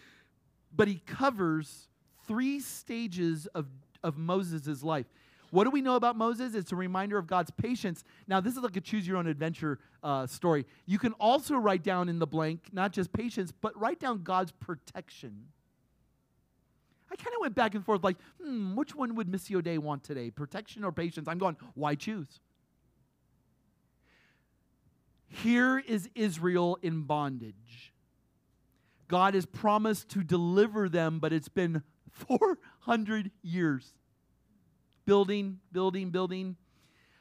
but 0.75 0.89
he 0.89 1.01
covers 1.07 1.87
three 2.27 2.59
stages 2.59 3.47
of 3.55 3.67
of 4.03 4.19
Moses' 4.19 4.83
life. 4.83 5.07
What 5.53 5.63
do 5.63 5.71
we 5.71 5.81
know 5.81 5.95
about 5.95 6.17
Moses? 6.17 6.57
It's 6.57 6.73
a 6.73 6.77
reminder 6.77 7.19
of 7.19 7.29
God's 7.29 7.53
patience. 7.53 8.03
Now, 8.27 8.41
this 8.41 8.57
is 8.57 8.65
like 8.65 8.75
a 8.75 8.81
choose 8.81 9.07
your 9.07 9.17
own 9.17 9.29
adventure 9.29 9.79
uh, 10.03 10.27
story. 10.27 10.67
You 10.87 10.99
can 10.99 11.13
also 11.21 11.55
write 11.55 11.85
down 11.85 12.09
in 12.09 12.19
the 12.19 12.27
blank 12.27 12.71
not 12.73 12.91
just 12.91 13.13
patience, 13.13 13.53
but 13.53 13.79
write 13.79 14.01
down 14.01 14.25
God's 14.25 14.51
protection. 14.51 15.45
I 17.15 17.23
kind 17.23 17.35
of 17.37 17.41
went 17.41 17.55
back 17.55 17.77
and 17.77 17.85
forth 17.85 18.03
like, 18.03 18.17
hmm, 18.43 18.75
which 18.75 18.95
one 18.95 19.15
would 19.15 19.29
Missy 19.29 19.55
O'Day 19.55 19.79
want 19.79 20.03
today, 20.03 20.31
protection 20.31 20.83
or 20.83 20.91
patience? 20.91 21.29
I'm 21.29 21.39
going, 21.39 21.57
why 21.75 21.95
choose? 21.95 22.41
Here 25.29 25.79
is 25.79 26.11
Israel 26.17 26.77
in 26.83 27.03
bondage. 27.03 27.93
God 29.07 29.35
has 29.35 29.47
promised 29.47 30.09
to 30.11 30.25
deliver 30.25 30.89
them, 30.89 31.21
but 31.21 31.33
it's 31.33 31.49
been 31.49 31.83
400 32.11 33.31
years. 33.43 33.95
Building, 35.07 35.61
building, 35.71 36.11
building. 36.11 36.57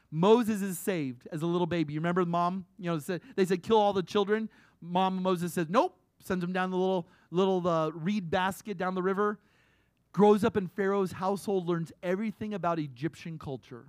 Moses 0.09 0.63
is 0.63 0.79
saved 0.79 1.27
as 1.31 1.43
a 1.43 1.45
little 1.45 1.67
baby. 1.67 1.93
You 1.93 1.99
remember 1.99 2.25
mom? 2.25 2.65
You 2.79 2.91
know, 2.91 3.19
they 3.35 3.45
said, 3.45 3.61
kill 3.61 3.77
all 3.77 3.93
the 3.93 4.03
children. 4.03 4.49
Mom 4.81 5.21
Moses 5.21 5.53
says, 5.53 5.67
nope. 5.69 5.95
Sends 6.19 6.43
him 6.43 6.53
down 6.53 6.71
the 6.71 6.77
little, 6.77 7.07
little 7.29 7.67
uh, 7.67 7.89
reed 7.89 8.31
basket 8.31 8.77
down 8.77 8.95
the 8.95 9.03
river 9.03 9.39
grows 10.13 10.43
up 10.43 10.55
in 10.55 10.67
Pharaoh's 10.67 11.11
household, 11.11 11.67
learns 11.67 11.91
everything 12.01 12.53
about 12.53 12.79
Egyptian 12.79 13.37
culture, 13.37 13.85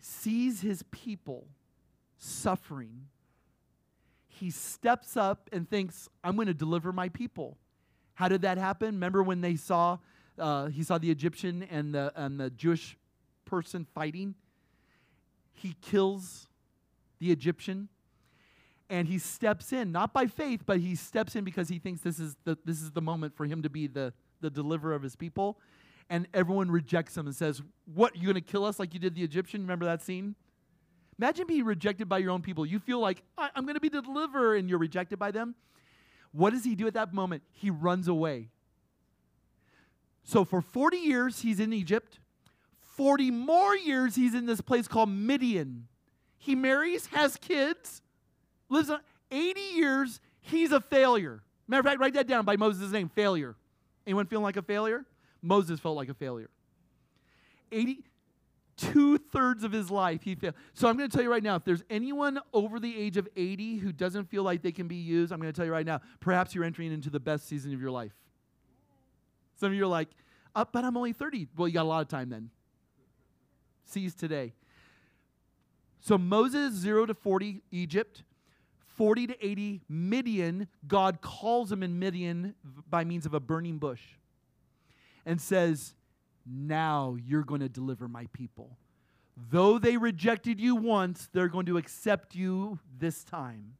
sees 0.00 0.60
his 0.60 0.82
people 0.90 1.46
suffering. 2.18 3.06
He 4.26 4.50
steps 4.50 5.16
up 5.16 5.48
and 5.52 5.68
thinks, 5.68 6.08
I'm 6.22 6.34
going 6.34 6.48
to 6.48 6.54
deliver 6.54 6.92
my 6.92 7.08
people. 7.08 7.56
How 8.14 8.28
did 8.28 8.42
that 8.42 8.58
happen? 8.58 8.96
Remember 8.96 9.22
when 9.22 9.40
they 9.40 9.54
saw, 9.54 9.98
uh, 10.38 10.66
he 10.66 10.82
saw 10.82 10.98
the 10.98 11.10
Egyptian 11.10 11.62
and 11.70 11.94
the, 11.94 12.12
and 12.16 12.38
the 12.38 12.50
Jewish 12.50 12.96
person 13.44 13.86
fighting? 13.94 14.34
He 15.54 15.76
kills 15.80 16.48
the 17.20 17.30
Egyptian 17.30 17.88
and 18.90 19.08
he 19.08 19.18
steps 19.18 19.72
in 19.72 19.92
not 19.92 20.12
by 20.12 20.26
faith 20.26 20.62
but 20.64 20.78
he 20.80 20.94
steps 20.94 21.36
in 21.36 21.44
because 21.44 21.68
he 21.68 21.78
thinks 21.78 22.00
this 22.00 22.18
is 22.18 22.36
the, 22.44 22.56
this 22.64 22.80
is 22.80 22.90
the 22.92 23.02
moment 23.02 23.36
for 23.36 23.46
him 23.46 23.62
to 23.62 23.70
be 23.70 23.86
the, 23.86 24.12
the 24.40 24.50
deliverer 24.50 24.94
of 24.94 25.02
his 25.02 25.16
people. 25.16 25.58
And 26.10 26.26
everyone 26.32 26.70
rejects 26.70 27.16
him 27.16 27.26
and 27.26 27.36
says 27.36 27.60
what 27.92 28.16
you 28.16 28.32
to 28.32 28.40
kill 28.40 28.64
us 28.64 28.78
like 28.78 28.94
you 28.94 29.00
did 29.00 29.14
the 29.14 29.22
egyptian? 29.22 29.62
Remember 29.62 29.84
that 29.84 30.02
scene? 30.02 30.34
Imagine 31.18 31.46
being 31.46 31.64
rejected 31.64 32.08
by 32.08 32.18
your 32.18 32.30
own 32.30 32.42
people. 32.42 32.64
You 32.64 32.78
feel 32.78 33.00
like 33.00 33.22
i'm 33.36 33.66
to 33.66 33.80
be 33.80 33.88
the 33.88 34.02
deliverer 34.02 34.54
and 34.54 34.68
you're 34.68 34.78
rejected 34.78 35.18
by 35.18 35.30
them. 35.30 35.54
What 36.32 36.50
does 36.50 36.64
he 36.64 36.74
do 36.74 36.86
at 36.86 36.94
that 36.94 37.12
moment? 37.12 37.42
He 37.50 37.70
runs 37.70 38.08
away. 38.08 38.48
So 40.24 40.44
for 40.44 40.60
40 40.60 40.98
years 40.98 41.40
he's 41.40 41.60
in 41.60 41.72
egypt. 41.72 42.20
40 42.96 43.30
more 43.30 43.76
years 43.76 44.16
he's 44.16 44.34
in 44.34 44.46
this 44.46 44.60
place 44.60 44.88
called 44.88 45.10
midian. 45.10 45.88
He 46.36 46.54
marries 46.54 47.06
has 47.06 47.36
kids 47.36 48.02
lives 48.68 48.90
on 48.90 49.00
80 49.30 49.60
years, 49.60 50.20
he's 50.40 50.72
a 50.72 50.80
failure. 50.80 51.42
Matter 51.66 51.80
of 51.80 51.86
fact, 51.86 52.00
write 52.00 52.14
that 52.14 52.26
down 52.26 52.44
by 52.44 52.56
Moses' 52.56 52.90
name, 52.90 53.08
failure. 53.08 53.56
Anyone 54.06 54.26
feeling 54.26 54.44
like 54.44 54.56
a 54.56 54.62
failure? 54.62 55.04
Moses 55.42 55.80
felt 55.80 55.96
like 55.96 56.08
a 56.08 56.14
failure. 56.14 56.50
80, 57.70 58.02
two 58.76 59.18
thirds 59.18 59.64
of 59.64 59.72
his 59.72 59.90
life 59.90 60.22
he 60.22 60.34
failed. 60.34 60.54
So 60.72 60.88
I'm 60.88 60.96
going 60.96 61.10
to 61.10 61.14
tell 61.14 61.22
you 61.22 61.30
right 61.30 61.42
now, 61.42 61.56
if 61.56 61.64
there's 61.64 61.82
anyone 61.90 62.38
over 62.54 62.80
the 62.80 62.98
age 62.98 63.16
of 63.16 63.28
80 63.36 63.78
who 63.78 63.92
doesn't 63.92 64.30
feel 64.30 64.42
like 64.42 64.62
they 64.62 64.72
can 64.72 64.88
be 64.88 64.96
used, 64.96 65.32
I'm 65.32 65.40
going 65.40 65.52
to 65.52 65.56
tell 65.56 65.66
you 65.66 65.72
right 65.72 65.84
now, 65.84 66.00
perhaps 66.20 66.54
you're 66.54 66.64
entering 66.64 66.92
into 66.92 67.10
the 67.10 67.20
best 67.20 67.46
season 67.46 67.74
of 67.74 67.80
your 67.80 67.90
life. 67.90 68.12
Some 69.56 69.72
of 69.72 69.74
you 69.74 69.84
are 69.84 69.88
like, 69.88 70.08
uh, 70.54 70.64
but 70.72 70.84
I'm 70.84 70.96
only 70.96 71.12
30. 71.12 71.48
Well, 71.56 71.68
you 71.68 71.74
got 71.74 71.82
a 71.82 71.84
lot 71.84 72.00
of 72.00 72.08
time 72.08 72.30
then. 72.30 72.50
Seize 73.84 74.14
today. 74.14 74.54
So 76.00 76.16
Moses, 76.16 76.74
0 76.74 77.06
to 77.06 77.14
40, 77.14 77.62
Egypt. 77.70 78.22
40 78.98 79.28
to 79.28 79.46
80, 79.46 79.80
Midian, 79.88 80.66
God 80.88 81.20
calls 81.20 81.70
him 81.70 81.84
in 81.84 82.00
Midian 82.00 82.56
by 82.90 83.04
means 83.04 83.26
of 83.26 83.32
a 83.32 83.38
burning 83.38 83.78
bush 83.78 84.02
and 85.24 85.40
says, 85.40 85.94
Now 86.44 87.16
you're 87.24 87.44
going 87.44 87.60
to 87.60 87.68
deliver 87.68 88.08
my 88.08 88.26
people. 88.32 88.76
Though 89.50 89.78
they 89.78 89.96
rejected 89.96 90.58
you 90.58 90.74
once, 90.74 91.28
they're 91.32 91.48
going 91.48 91.66
to 91.66 91.78
accept 91.78 92.34
you 92.34 92.80
this 92.98 93.22
time. 93.22 93.74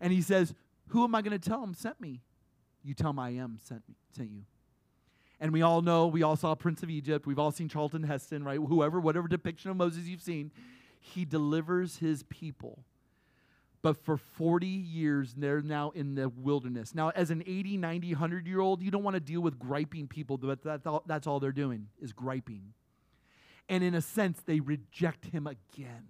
And 0.00 0.10
he 0.10 0.22
says, 0.22 0.54
Who 0.88 1.04
am 1.04 1.14
I 1.14 1.20
going 1.20 1.38
to 1.38 1.48
tell 1.48 1.62
him 1.62 1.74
sent 1.74 2.00
me? 2.00 2.22
You 2.82 2.94
tell 2.94 3.10
him 3.10 3.18
I 3.18 3.30
am 3.30 3.58
sent, 3.62 3.86
me, 3.86 3.94
sent 4.16 4.30
you. 4.30 4.44
And 5.38 5.52
we 5.52 5.60
all 5.60 5.82
know, 5.82 6.06
we 6.06 6.22
all 6.22 6.36
saw 6.36 6.54
Prince 6.54 6.82
of 6.82 6.88
Egypt. 6.88 7.26
We've 7.26 7.38
all 7.38 7.52
seen 7.52 7.68
Charlton 7.68 8.04
Heston, 8.04 8.42
right? 8.42 8.56
Whoever, 8.58 9.00
whatever 9.00 9.28
depiction 9.28 9.70
of 9.70 9.76
Moses 9.76 10.04
you've 10.04 10.22
seen, 10.22 10.50
he 10.98 11.26
delivers 11.26 11.98
his 11.98 12.22
people 12.22 12.84
but 13.84 14.02
for 14.02 14.16
40 14.16 14.66
years 14.66 15.34
they're 15.36 15.60
now 15.60 15.90
in 15.90 16.14
the 16.14 16.28
wilderness 16.30 16.94
now 16.94 17.10
as 17.10 17.30
an 17.30 17.42
80 17.46 17.76
90 17.76 18.14
100 18.14 18.46
year 18.46 18.60
old 18.60 18.82
you 18.82 18.90
don't 18.90 19.04
want 19.04 19.14
to 19.14 19.20
deal 19.20 19.42
with 19.42 19.58
griping 19.58 20.08
people 20.08 20.38
but 20.38 20.62
that's 20.64 20.86
all, 20.86 21.02
that's 21.06 21.26
all 21.26 21.38
they're 21.38 21.52
doing 21.52 21.88
is 22.00 22.12
griping 22.12 22.72
And 23.68 23.82
in 23.82 23.94
a 23.94 24.00
sense, 24.00 24.40
they 24.44 24.60
reject 24.60 25.26
him 25.26 25.46
again. 25.46 26.06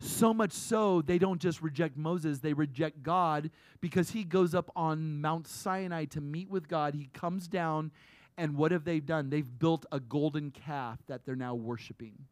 So 0.00 0.34
much 0.34 0.52
so, 0.52 1.00
they 1.00 1.18
don't 1.18 1.40
just 1.40 1.62
reject 1.62 1.96
Moses, 1.96 2.40
they 2.40 2.52
reject 2.52 3.02
God 3.02 3.50
because 3.80 4.10
he 4.10 4.24
goes 4.24 4.54
up 4.54 4.70
on 4.76 5.20
Mount 5.20 5.46
Sinai 5.48 6.04
to 6.06 6.20
meet 6.20 6.50
with 6.50 6.68
God. 6.68 6.94
He 6.94 7.08
comes 7.14 7.48
down, 7.48 7.90
and 8.36 8.56
what 8.56 8.72
have 8.72 8.84
they 8.84 9.00
done? 9.00 9.30
They've 9.30 9.58
built 9.58 9.86
a 9.90 10.00
golden 10.00 10.50
calf 10.50 10.98
that 11.06 11.24
they're 11.24 11.36
now 11.36 11.54
worshiping. 11.54 12.26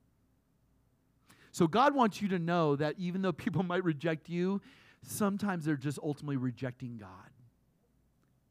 So, 1.52 1.66
God 1.66 1.94
wants 1.94 2.20
you 2.20 2.28
to 2.28 2.38
know 2.38 2.76
that 2.76 2.96
even 2.98 3.22
though 3.22 3.32
people 3.32 3.62
might 3.62 3.84
reject 3.84 4.28
you, 4.28 4.60
sometimes 5.02 5.64
they're 5.64 5.76
just 5.76 5.98
ultimately 6.02 6.36
rejecting 6.36 6.96
God. 6.96 7.08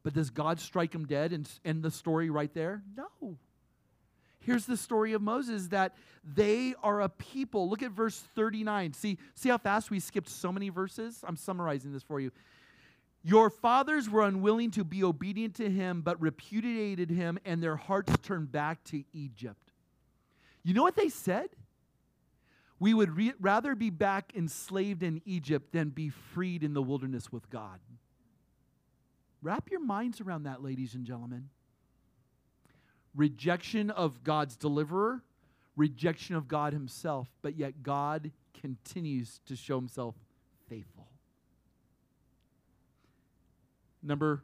But 0.02 0.14
does 0.14 0.30
God 0.30 0.58
strike 0.58 0.92
them 0.92 1.06
dead 1.06 1.32
and 1.32 1.48
end 1.64 1.82
the 1.82 1.90
story 1.90 2.30
right 2.30 2.52
there? 2.54 2.82
No. 2.96 3.36
Here's 4.40 4.66
the 4.66 4.76
story 4.76 5.12
of 5.12 5.22
Moses 5.22 5.68
that 5.68 5.94
they 6.24 6.74
are 6.82 7.00
a 7.00 7.08
people. 7.08 7.70
Look 7.70 7.82
at 7.82 7.92
verse 7.92 8.18
39. 8.34 8.92
See, 8.94 9.18
see 9.36 9.48
how 9.48 9.58
fast 9.58 9.90
we 9.90 10.00
skipped 10.00 10.28
so 10.28 10.50
many 10.50 10.68
verses? 10.68 11.22
I'm 11.24 11.36
summarizing 11.36 11.92
this 11.92 12.02
for 12.02 12.18
you. 12.18 12.32
Your 13.22 13.50
fathers 13.50 14.10
were 14.10 14.22
unwilling 14.22 14.72
to 14.72 14.82
be 14.82 15.04
obedient 15.04 15.54
to 15.56 15.70
him, 15.70 16.02
but 16.02 16.20
repudiated 16.20 17.08
him, 17.08 17.38
and 17.44 17.62
their 17.62 17.76
hearts 17.76 18.12
turned 18.22 18.50
back 18.50 18.82
to 18.84 19.04
Egypt. 19.12 19.72
You 20.64 20.74
know 20.74 20.82
what 20.82 20.96
they 20.96 21.08
said? 21.08 21.50
We 22.82 22.94
would 22.94 23.16
re- 23.16 23.32
rather 23.38 23.76
be 23.76 23.90
back 23.90 24.32
enslaved 24.34 25.04
in 25.04 25.22
Egypt 25.24 25.70
than 25.70 25.90
be 25.90 26.08
freed 26.08 26.64
in 26.64 26.74
the 26.74 26.82
wilderness 26.82 27.30
with 27.30 27.48
God. 27.48 27.78
Wrap 29.40 29.70
your 29.70 29.78
minds 29.78 30.20
around 30.20 30.42
that, 30.42 30.64
ladies 30.64 30.96
and 30.96 31.06
gentlemen 31.06 31.48
rejection 33.14 33.90
of 33.90 34.24
God's 34.24 34.56
deliverer, 34.56 35.22
rejection 35.76 36.34
of 36.34 36.48
God 36.48 36.72
himself, 36.72 37.28
but 37.40 37.56
yet 37.56 37.84
God 37.84 38.32
continues 38.60 39.38
to 39.46 39.54
show 39.54 39.76
himself 39.76 40.16
faithful. 40.68 41.06
Number 44.02 44.42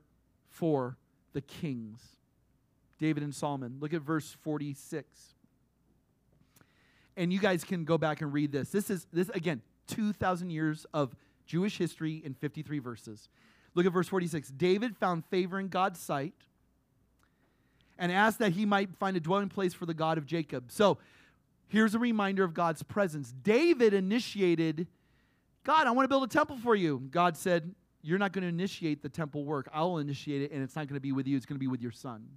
four, 0.49 0.97
the 1.33 1.41
kings. 1.41 2.03
David 3.01 3.25
and 3.25 3.35
Solomon. 3.35 3.79
Look 3.81 3.95
at 3.95 4.03
verse 4.03 4.37
46. 4.43 5.35
And 7.19 7.33
you 7.33 7.41
guys 7.41 7.65
can 7.65 7.85
go 7.85 7.99
back 7.99 8.23
and 8.23 8.33
read 8.33 8.53
this. 8.53 8.71
This 8.71 8.91
is 8.91 9.07
this 9.13 9.29
again, 9.31 9.61
2000 9.89 10.51
years 10.51 10.87
of 10.95 11.15
Jewish 11.47 11.77
history 11.77 12.23
in 12.25 12.33
53 12.33 12.79
verses. 12.79 13.29
Look 13.75 13.87
at 13.87 13.93
verse 13.93 14.07
46. 14.07 14.51
David 14.51 14.97
found 14.97 15.25
favor 15.27 15.59
in 15.59 15.69
God's 15.69 15.99
sight 15.99 16.35
and 17.99 18.13
asked 18.13 18.39
that 18.39 18.53
he 18.53 18.65
might 18.65 18.97
find 18.99 19.17
a 19.17 19.21
dwelling 19.21 19.49
place 19.49 19.75
for 19.75 19.85
the 19.85 19.95
God 19.95 20.17
of 20.17 20.27
Jacob. 20.27 20.71
So 20.71 20.99
here's 21.67 21.95
a 21.95 21.99
reminder 21.99 22.45
of 22.45 22.55
God's 22.55 22.85
presence. 22.85 23.35
David 23.43 23.95
initiated, 23.95 24.87
God, 25.65 25.89
I 25.89 25.91
want 25.91 26.05
to 26.05 26.09
build 26.09 26.23
a 26.23 26.29
temple 26.29 26.57
for 26.63 26.77
you. 26.77 27.03
God 27.11 27.37
said, 27.37 27.75
You're 28.01 28.19
not 28.19 28.33
going 28.33 28.43
to 28.43 28.49
initiate 28.49 29.03
the 29.03 29.09
temple 29.09 29.45
work. 29.45 29.69
I'll 29.73 29.99
initiate 29.99 30.43
it, 30.43 30.53
and 30.53 30.63
it's 30.63 30.77
not 30.77 30.87
going 30.87 30.95
to 30.95 31.01
be 31.01 31.13
with 31.13 31.27
you, 31.27 31.37
it's 31.37 31.47
going 31.47 31.57
to 31.57 31.61
be 31.61 31.67
with 31.67 31.83
your 31.83 31.91
son. 31.91 32.29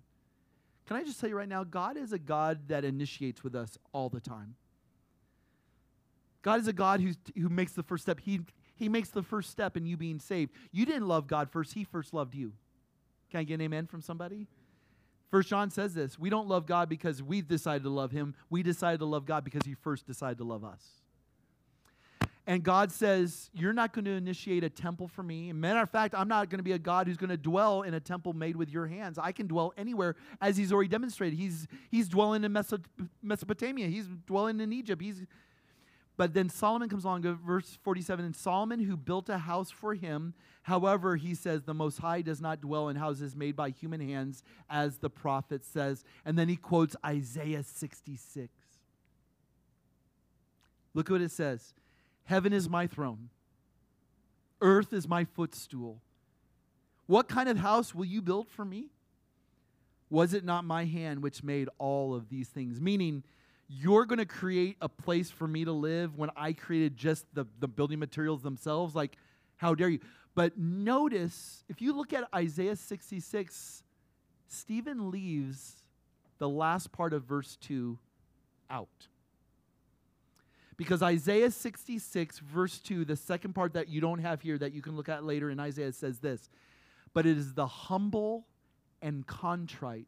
Can 0.88 0.98
I 0.98 1.04
just 1.04 1.20
tell 1.20 1.30
you 1.30 1.38
right 1.38 1.48
now, 1.48 1.64
God 1.64 1.96
is 1.96 2.12
a 2.12 2.20
God 2.20 2.68
that 2.68 2.84
initiates 2.84 3.44
with 3.44 3.56
us 3.56 3.78
all 3.94 4.10
the 4.10 4.20
time. 4.20 4.56
God 6.42 6.60
is 6.60 6.68
a 6.68 6.74
God 6.74 7.02
who's, 7.02 7.18
who 7.36 7.50
makes 7.50 7.74
the 7.74 7.84
first 7.84 8.04
step. 8.04 8.20
He, 8.20 8.42
he 8.76 8.90
makes 8.90 9.10
the 9.10 9.24
first 9.24 9.50
step 9.50 9.78
in 9.78 9.86
you 9.86 9.98
being 9.98 10.20
saved. 10.20 10.52
You 10.72 10.86
didn't 10.86 11.08
love 11.08 11.28
God 11.28 11.50
first, 11.52 11.74
He 11.74 11.84
first 11.84 12.14
loved 12.14 12.36
you. 12.36 12.54
Can 13.30 13.40
I 13.40 13.44
get 13.44 13.56
an 13.56 13.62
amen 13.62 13.88
from 13.88 14.02
somebody? 14.02 14.48
First 15.32 15.48
John 15.48 15.72
says 15.72 15.94
this 15.94 16.20
we 16.20 16.30
don't 16.30 16.48
love 16.48 16.66
God 16.66 16.90
because 16.90 17.24
we've 17.24 17.48
decided 17.48 17.84
to 17.84 17.90
love 17.90 18.12
him. 18.12 18.36
We 18.50 18.64
decided 18.64 19.00
to 19.00 19.06
love 19.06 19.26
God 19.26 19.46
because 19.46 19.64
he 19.66 19.74
first 19.74 20.06
decided 20.06 20.38
to 20.40 20.44
love 20.44 20.66
us. 20.66 20.84
And 22.46 22.64
God 22.64 22.92
says, 22.92 23.50
You're 23.54 23.72
not 23.72 23.94
going 23.94 24.06
to 24.06 24.12
initiate 24.12 24.66
a 24.66 24.70
temple 24.70 25.08
for 25.08 25.24
me. 25.24 25.54
Matter 25.54 25.80
of 25.80 25.90
fact, 25.90 26.14
I'm 26.18 26.28
not 26.28 26.50
going 26.50 26.60
to 26.60 26.64
be 26.64 26.74
a 26.74 26.80
God 26.80 27.08
who's 27.08 27.18
going 27.18 27.30
to 27.30 27.38
dwell 27.38 27.84
in 27.84 27.94
a 27.94 28.00
temple 28.00 28.34
made 28.34 28.58
with 28.58 28.70
your 28.70 28.88
hands. 28.88 29.18
I 29.18 29.32
can 29.32 29.48
dwell 29.48 29.74
anywhere, 29.78 30.16
as 30.42 30.58
He's 30.58 30.74
already 30.74 30.90
demonstrated. 30.90 31.40
He's, 31.40 31.68
he's 31.90 32.10
dwelling 32.10 32.44
in 32.44 32.52
Mesopotamia, 33.22 33.88
He's 33.88 34.08
dwelling 34.28 34.60
in 34.60 34.74
Egypt. 34.74 35.02
He's, 35.02 35.24
but 36.22 36.36
then 36.36 36.50
Solomon 36.50 36.88
comes 36.88 37.04
along, 37.04 37.24
verse 37.44 37.80
47 37.82 38.24
And 38.24 38.36
Solomon, 38.36 38.80
who 38.80 38.96
built 38.96 39.28
a 39.28 39.40
house 39.40 39.72
for 39.72 39.96
him, 39.96 40.36
however, 40.62 41.16
he 41.16 41.34
says, 41.34 41.64
The 41.64 41.74
Most 41.74 41.98
High 41.98 42.22
does 42.22 42.40
not 42.40 42.62
dwell 42.62 42.90
in 42.90 42.96
houses 42.96 43.36
made 43.36 43.56
by 43.56 43.72
human 43.72 44.00
hands, 44.00 44.44
as 44.70 44.98
the 44.98 45.10
prophet 45.10 45.66
says. 45.66 46.04
And 46.24 46.38
then 46.38 46.48
he 46.48 46.58
quotes 46.58 46.96
Isaiah 47.04 47.64
66. 47.64 48.54
Look 50.94 51.10
what 51.10 51.22
it 51.22 51.32
says 51.32 51.74
Heaven 52.26 52.54
is 52.54 52.70
my 52.70 52.86
throne, 52.86 53.30
earth 54.62 54.94
is 54.94 55.08
my 55.08 55.26
footstool. 55.26 56.04
What 57.08 57.30
kind 57.30 57.50
of 57.50 57.58
house 57.58 57.96
will 57.96 58.06
you 58.06 58.22
build 58.22 58.48
for 58.48 58.64
me? 58.64 58.92
Was 60.12 60.36
it 60.36 60.46
not 60.46 60.66
my 60.66 60.86
hand 60.86 61.24
which 61.24 61.44
made 61.44 61.68
all 61.80 62.14
of 62.14 62.30
these 62.30 62.48
things? 62.48 62.80
Meaning, 62.80 63.24
you're 63.74 64.06
going 64.06 64.20
to 64.20 64.26
create 64.26 64.76
a 64.82 64.90
place 64.90 65.32
for 65.32 65.48
me 65.48 65.64
to 65.64 65.72
live 65.72 66.18
when 66.18 66.30
I 66.36 66.52
created 66.52 66.98
just 66.98 67.26
the, 67.34 67.46
the 67.60 67.70
building 67.70 68.00
materials 68.00 68.42
themselves. 68.42 68.96
Like, 68.96 69.16
how 69.56 69.76
dare 69.76 69.88
you? 69.88 70.00
But 70.36 70.58
notice, 70.58 71.64
if 71.70 71.82
you 71.82 71.94
look 71.94 72.12
at 72.12 72.28
Isaiah 72.36 72.76
66, 72.76 73.84
Stephen 74.48 75.10
leaves 75.10 75.84
the 76.38 76.50
last 76.50 76.92
part 76.92 77.14
of 77.14 77.24
verse 77.24 77.58
2 77.62 77.98
out. 78.70 79.08
Because 80.76 81.02
Isaiah 81.02 81.52
66, 81.52 82.40
verse 82.40 82.80
2, 82.80 83.06
the 83.06 83.16
second 83.16 83.54
part 83.54 83.74
that 83.74 83.88
you 83.88 84.02
don't 84.02 84.20
have 84.20 84.42
here 84.42 84.58
that 84.58 84.74
you 84.74 84.82
can 84.82 84.98
look 84.98 85.08
at 85.08 85.24
later 85.24 85.50
in 85.50 85.60
Isaiah 85.60 85.94
says 85.94 86.20
this 86.20 86.50
But 87.14 87.26
it 87.26 87.38
is 87.38 87.54
the 87.54 87.68
humble 87.68 88.48
and 89.02 89.26
contrite 89.26 90.08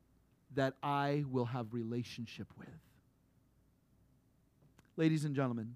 that 0.55 0.73
I 0.83 1.23
will 1.29 1.45
have 1.45 1.73
relationship 1.73 2.47
with. 2.57 2.67
Ladies 4.95 5.25
and 5.25 5.35
gentlemen, 5.35 5.75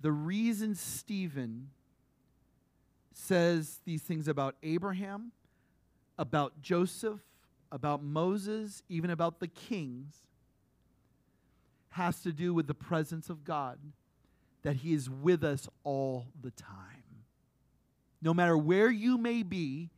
the 0.00 0.12
reason 0.12 0.74
Stephen 0.74 1.70
says 3.12 3.80
these 3.84 4.02
things 4.02 4.28
about 4.28 4.54
Abraham, 4.62 5.32
about 6.18 6.60
Joseph, 6.62 7.20
about 7.72 8.02
Moses, 8.02 8.82
even 8.88 9.10
about 9.10 9.40
the 9.40 9.48
kings, 9.48 10.14
has 11.90 12.20
to 12.22 12.32
do 12.32 12.54
with 12.54 12.66
the 12.66 12.74
presence 12.74 13.28
of 13.28 13.44
God, 13.44 13.78
that 14.62 14.76
He 14.76 14.92
is 14.92 15.10
with 15.10 15.42
us 15.42 15.68
all 15.82 16.26
the 16.42 16.50
time. 16.52 17.24
No 18.22 18.32
matter 18.32 18.56
where 18.56 18.90
you 18.90 19.18
may 19.18 19.42
be, 19.42 19.90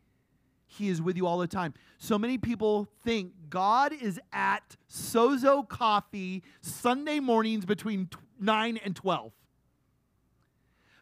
he 0.67 0.89
is 0.89 1.01
with 1.01 1.17
you 1.17 1.27
all 1.27 1.39
the 1.39 1.47
time. 1.47 1.75
So 1.99 2.19
many 2.19 2.39
people 2.39 2.89
think 3.05 3.33
God 3.49 3.93
is 3.93 4.21
at 4.33 4.77
Sozo 4.91 5.67
Coffee 5.67 6.43
Sunday 6.61 7.21
mornings 7.21 7.65
between 7.65 8.09
9 8.41 8.79
and 8.85 8.95
12. 8.95 9.33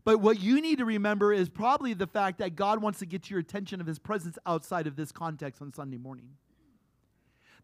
But 0.04 0.20
what 0.20 0.38
you 0.38 0.60
need 0.60 0.78
to 0.78 0.84
remember 0.84 1.32
is 1.32 1.48
probably 1.48 1.94
the 1.94 2.06
fact 2.06 2.38
that 2.38 2.54
God 2.54 2.82
wants 2.82 2.98
to 2.98 3.06
get 3.06 3.30
your 3.30 3.40
attention 3.40 3.80
of 3.80 3.86
his 3.86 3.98
presence 3.98 4.38
outside 4.44 4.86
of 4.86 4.96
this 4.96 5.10
context 5.10 5.62
on 5.62 5.72
Sunday 5.72 5.96
morning. 5.96 6.28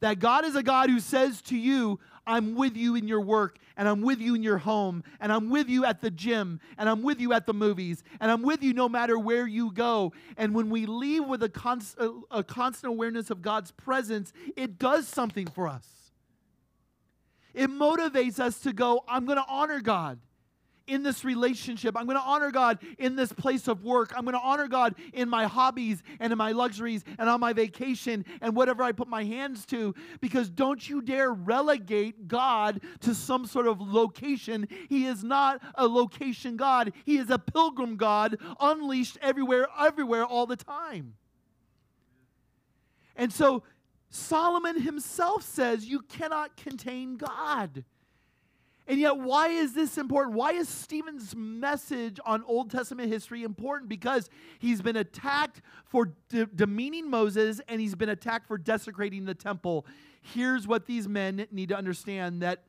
That 0.00 0.18
God 0.18 0.44
is 0.44 0.56
a 0.56 0.62
God 0.62 0.90
who 0.90 1.00
says 1.00 1.42
to 1.42 1.56
you, 1.56 2.00
I'm 2.26 2.54
with 2.54 2.76
you 2.76 2.94
in 2.94 3.08
your 3.08 3.20
work, 3.20 3.58
and 3.76 3.88
I'm 3.88 4.02
with 4.02 4.20
you 4.20 4.34
in 4.34 4.42
your 4.42 4.58
home, 4.58 5.02
and 5.20 5.32
I'm 5.32 5.50
with 5.50 5.68
you 5.68 5.84
at 5.84 6.00
the 6.00 6.10
gym, 6.10 6.60
and 6.78 6.88
I'm 6.88 7.02
with 7.02 7.20
you 7.20 7.32
at 7.32 7.46
the 7.46 7.54
movies, 7.54 8.02
and 8.20 8.30
I'm 8.30 8.42
with 8.42 8.62
you 8.62 8.72
no 8.72 8.88
matter 8.88 9.18
where 9.18 9.46
you 9.46 9.72
go. 9.72 10.12
And 10.36 10.54
when 10.54 10.70
we 10.70 10.86
leave 10.86 11.26
with 11.26 11.42
a, 11.42 11.48
const- 11.48 11.98
a 12.30 12.44
constant 12.44 12.92
awareness 12.92 13.30
of 13.30 13.42
God's 13.42 13.72
presence, 13.72 14.32
it 14.56 14.78
does 14.78 15.08
something 15.08 15.46
for 15.46 15.66
us. 15.68 15.86
It 17.52 17.68
motivates 17.68 18.38
us 18.38 18.60
to 18.60 18.72
go, 18.72 19.02
I'm 19.08 19.26
going 19.26 19.38
to 19.38 19.46
honor 19.48 19.80
God 19.80 20.20
in 20.86 21.02
this 21.02 21.24
relationship. 21.24 21.96
I'm 21.96 22.06
going 22.06 22.18
to 22.18 22.24
honor 22.24 22.50
God 22.50 22.78
in 22.98 23.16
this 23.16 23.32
place 23.32 23.68
of 23.68 23.84
work. 23.84 24.12
I'm 24.16 24.24
going 24.24 24.34
to 24.34 24.40
honor 24.40 24.68
God 24.68 24.94
in 25.12 25.28
my 25.28 25.46
hobbies 25.46 26.02
and 26.18 26.32
in 26.32 26.38
my 26.38 26.52
luxuries 26.52 27.04
and 27.18 27.28
on 27.28 27.40
my 27.40 27.52
vacation 27.52 28.24
and 28.40 28.54
whatever 28.54 28.82
I 28.82 28.92
put 28.92 29.08
my 29.08 29.24
hands 29.24 29.64
to. 29.66 29.94
Because 30.20 30.50
don't 30.50 30.88
you 30.88 31.02
dare 31.02 31.32
relegate 31.32 32.28
God 32.28 32.80
to 33.00 33.14
some 33.14 33.46
sort 33.46 33.66
of 33.66 33.80
location. 33.80 34.68
He 34.88 35.06
is 35.06 35.22
not 35.22 35.62
a 35.74 35.86
location 35.86 36.56
God, 36.56 36.92
He 37.04 37.18
is 37.18 37.30
a 37.30 37.38
pilgrim 37.38 37.96
God, 37.96 38.36
unleashed 38.58 39.18
everywhere, 39.22 39.68
everywhere, 39.78 40.24
all 40.24 40.46
the 40.46 40.56
time. 40.56 41.14
And 43.16 43.32
so 43.32 43.62
Solomon 44.10 44.80
himself 44.80 45.42
says 45.42 45.84
you 45.86 46.00
cannot 46.00 46.56
contain 46.56 47.16
God. 47.16 47.84
And 48.90 48.98
yet, 48.98 49.18
why 49.18 49.50
is 49.50 49.72
this 49.72 49.98
important? 49.98 50.34
Why 50.36 50.50
is 50.50 50.68
Stephen's 50.68 51.36
message 51.36 52.18
on 52.26 52.42
Old 52.42 52.72
Testament 52.72 53.08
history 53.08 53.44
important? 53.44 53.88
Because 53.88 54.28
he's 54.58 54.82
been 54.82 54.96
attacked 54.96 55.62
for 55.84 56.12
de- 56.28 56.46
demeaning 56.46 57.08
Moses 57.08 57.60
and 57.68 57.80
he's 57.80 57.94
been 57.94 58.08
attacked 58.08 58.48
for 58.48 58.58
desecrating 58.58 59.26
the 59.26 59.34
temple. 59.34 59.86
Here's 60.20 60.66
what 60.66 60.86
these 60.86 61.06
men 61.06 61.46
need 61.52 61.68
to 61.68 61.76
understand 61.76 62.42
that 62.42 62.64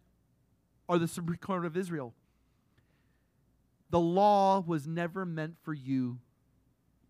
are 0.88 1.00
the 1.00 1.08
Supreme 1.08 1.40
Court 1.40 1.66
of 1.66 1.76
Israel. 1.76 2.14
The 3.90 4.00
law 4.00 4.60
was 4.60 4.86
never 4.86 5.26
meant 5.26 5.56
for 5.64 5.74
you 5.74 6.20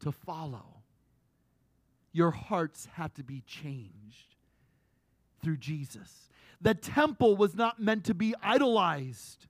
to 0.03 0.13
follow. 0.13 0.83
Your 2.13 2.31
hearts 2.31 2.87
have 2.93 3.13
to 3.15 3.23
be 3.23 3.41
changed 3.41 4.37
through 5.43 5.57
Jesus. 5.57 6.29
The 6.61 6.73
temple 6.75 7.35
was 7.35 7.55
not 7.55 7.81
meant 7.81 8.05
to 8.05 8.13
be 8.13 8.35
idolized 8.43 9.47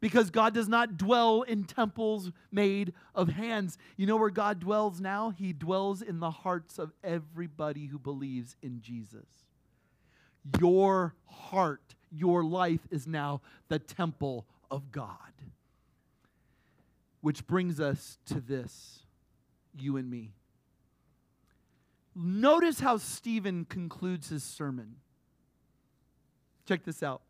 because 0.00 0.30
God 0.30 0.54
does 0.54 0.68
not 0.68 0.96
dwell 0.96 1.42
in 1.42 1.64
temples 1.64 2.30
made 2.50 2.92
of 3.14 3.28
hands. 3.28 3.76
You 3.96 4.06
know 4.06 4.16
where 4.16 4.30
God 4.30 4.60
dwells 4.60 5.00
now? 5.00 5.30
He 5.30 5.52
dwells 5.52 6.02
in 6.02 6.20
the 6.20 6.30
hearts 6.30 6.78
of 6.78 6.92
everybody 7.02 7.86
who 7.86 7.98
believes 7.98 8.56
in 8.62 8.80
Jesus. 8.80 9.26
Your 10.60 11.14
heart, 11.26 11.94
your 12.10 12.44
life 12.44 12.86
is 12.90 13.06
now 13.06 13.40
the 13.68 13.78
temple 13.78 14.46
of 14.70 14.92
God. 14.92 15.16
Which 17.20 17.46
brings 17.46 17.80
us 17.80 18.18
to 18.26 18.40
this, 18.40 19.00
you 19.76 19.96
and 19.96 20.08
me. 20.08 20.30
Notice 22.14 22.80
how 22.80 22.96
Stephen 22.96 23.64
concludes 23.64 24.28
his 24.28 24.44
sermon. 24.44 24.96
Check 26.68 26.84
this 26.84 27.02
out. 27.02 27.22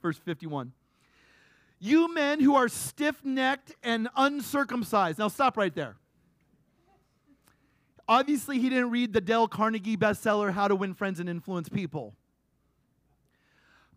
Verse 0.00 0.16
51. 0.16 0.70
You 1.80 2.14
men 2.14 2.38
who 2.38 2.54
are 2.54 2.68
stiff 2.68 3.24
necked 3.24 3.74
and 3.82 4.08
uncircumcised. 4.16 5.18
Now 5.18 5.26
stop 5.26 5.56
right 5.56 5.74
there. 5.74 5.96
Obviously, 8.08 8.60
he 8.60 8.68
didn't 8.68 8.90
read 8.90 9.12
the 9.12 9.20
Dale 9.20 9.48
Carnegie 9.48 9.96
bestseller, 9.96 10.52
How 10.52 10.68
to 10.68 10.76
Win 10.76 10.94
Friends 10.94 11.18
and 11.18 11.28
Influence 11.28 11.68
People. 11.68 12.14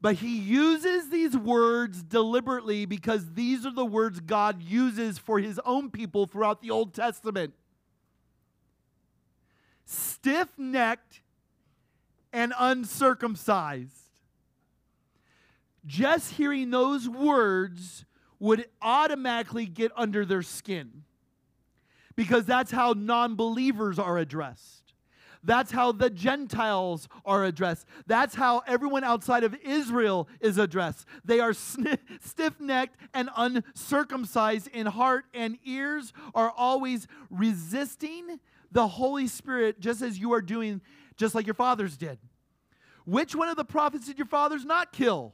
But 0.01 0.15
he 0.15 0.39
uses 0.39 1.09
these 1.11 1.37
words 1.37 2.01
deliberately 2.01 2.85
because 2.87 3.33
these 3.33 3.63
are 3.63 3.71
the 3.71 3.85
words 3.85 4.19
God 4.21 4.63
uses 4.63 5.19
for 5.19 5.37
his 5.37 5.59
own 5.63 5.91
people 5.91 6.25
throughout 6.25 6.63
the 6.63 6.71
Old 6.71 6.95
Testament. 6.95 7.53
Stiff 9.85 10.49
necked 10.57 11.21
and 12.33 12.53
uncircumcised 12.57 14.00
just 15.85 16.33
hearing 16.33 16.69
those 16.69 17.07
words 17.09 18.05
would 18.39 18.65
automatically 18.81 19.65
get 19.65 19.91
under 19.95 20.25
their 20.25 20.41
skin 20.41 21.03
because 22.15 22.45
that's 22.45 22.71
how 22.71 22.93
non 22.93 23.35
believers 23.35 23.99
are 23.99 24.17
addressed. 24.17 24.81
That's 25.43 25.71
how 25.71 25.91
the 25.91 26.09
Gentiles 26.09 27.07
are 27.25 27.43
addressed. 27.45 27.87
That's 28.05 28.35
how 28.35 28.61
everyone 28.67 29.03
outside 29.03 29.43
of 29.43 29.55
Israel 29.63 30.27
is 30.39 30.57
addressed. 30.57 31.07
They 31.25 31.39
are 31.39 31.53
stiff 31.53 32.59
necked 32.59 32.97
and 33.13 33.29
uncircumcised 33.35 34.67
in 34.67 34.85
heart 34.85 35.25
and 35.33 35.57
ears, 35.65 36.13
are 36.35 36.53
always 36.55 37.07
resisting 37.31 38.39
the 38.71 38.87
Holy 38.87 39.27
Spirit, 39.27 39.79
just 39.79 40.01
as 40.01 40.19
you 40.19 40.31
are 40.33 40.41
doing, 40.41 40.81
just 41.17 41.33
like 41.33 41.47
your 41.47 41.55
fathers 41.55 41.97
did. 41.97 42.19
Which 43.05 43.35
one 43.35 43.49
of 43.49 43.57
the 43.57 43.65
prophets 43.65 44.05
did 44.05 44.19
your 44.19 44.27
fathers 44.27 44.63
not 44.63 44.93
kill? 44.93 45.33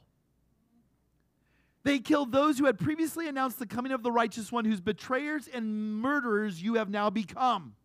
They 1.88 2.00
killed 2.00 2.32
those 2.32 2.58
who 2.58 2.66
had 2.66 2.78
previously 2.78 3.28
announced 3.28 3.58
the 3.58 3.66
coming 3.66 3.92
of 3.92 4.02
the 4.02 4.12
righteous 4.12 4.52
one, 4.52 4.66
whose 4.66 4.78
betrayers 4.78 5.48
and 5.48 5.94
murderers 5.94 6.62
you 6.62 6.74
have 6.74 6.90
now 6.90 7.08
become. 7.08 7.76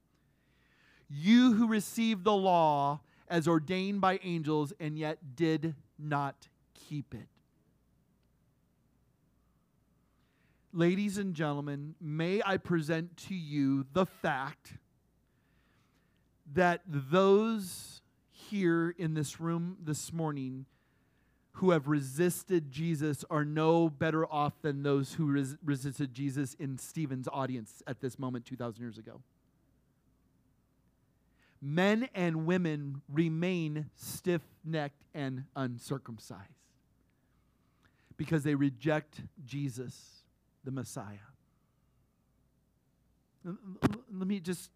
You 1.09 1.53
who 1.53 1.69
received 1.69 2.25
the 2.25 2.33
law 2.33 2.99
as 3.29 3.47
ordained 3.47 4.01
by 4.01 4.19
angels 4.21 4.73
and 4.77 4.99
yet 4.99 5.37
did 5.37 5.75
not 5.97 6.49
keep 6.73 7.15
it. 7.15 7.29
Ladies 10.73 11.17
and 11.17 11.33
gentlemen, 11.33 11.95
may 12.01 12.41
I 12.45 12.57
present 12.57 13.15
to 13.29 13.35
you 13.35 13.85
the 13.93 14.05
fact 14.05 14.73
that 16.51 16.81
those 16.85 18.01
here 18.31 18.93
in 18.97 19.13
this 19.13 19.39
room 19.39 19.77
this 19.81 20.11
morning 20.11 20.65
who 21.53 21.71
have 21.71 21.87
resisted 21.87 22.71
Jesus 22.71 23.23
are 23.29 23.45
no 23.45 23.89
better 23.89 24.25
off 24.25 24.53
than 24.61 24.83
those 24.83 25.13
who 25.13 25.31
res- 25.31 25.55
resisted 25.63 26.13
Jesus 26.13 26.55
in 26.55 26.77
Stephen's 26.77 27.27
audience 27.31 27.83
at 27.85 28.01
this 28.01 28.17
moment 28.17 28.45
2,000 28.45 28.81
years 28.81 28.97
ago. 28.97 29.21
Men 31.61 32.09
and 32.13 32.45
women 32.45 33.01
remain 33.07 33.89
stiff 33.95 34.41
necked 34.65 35.05
and 35.13 35.45
uncircumcised 35.55 36.41
because 38.17 38.43
they 38.43 38.55
reject 38.55 39.21
Jesus, 39.45 40.23
the 40.63 40.71
Messiah. 40.71 41.05
Let 43.45 44.27
me 44.27 44.39
just 44.39 44.69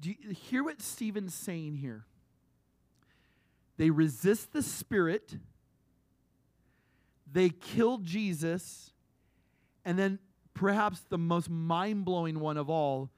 do 0.00 0.10
you 0.10 0.30
hear 0.30 0.62
what 0.62 0.80
Stephen's 0.80 1.34
saying 1.34 1.76
here? 1.76 2.04
They 3.78 3.90
resist 3.90 4.52
the 4.52 4.62
Spirit, 4.62 5.38
they 7.30 7.48
kill 7.48 7.98
Jesus, 7.98 8.92
and 9.84 9.96
then 9.98 10.18
perhaps 10.52 11.00
the 11.08 11.16
most 11.16 11.48
mind 11.48 12.04
blowing 12.04 12.40
one 12.40 12.56
of 12.56 12.68
all, 12.68 13.10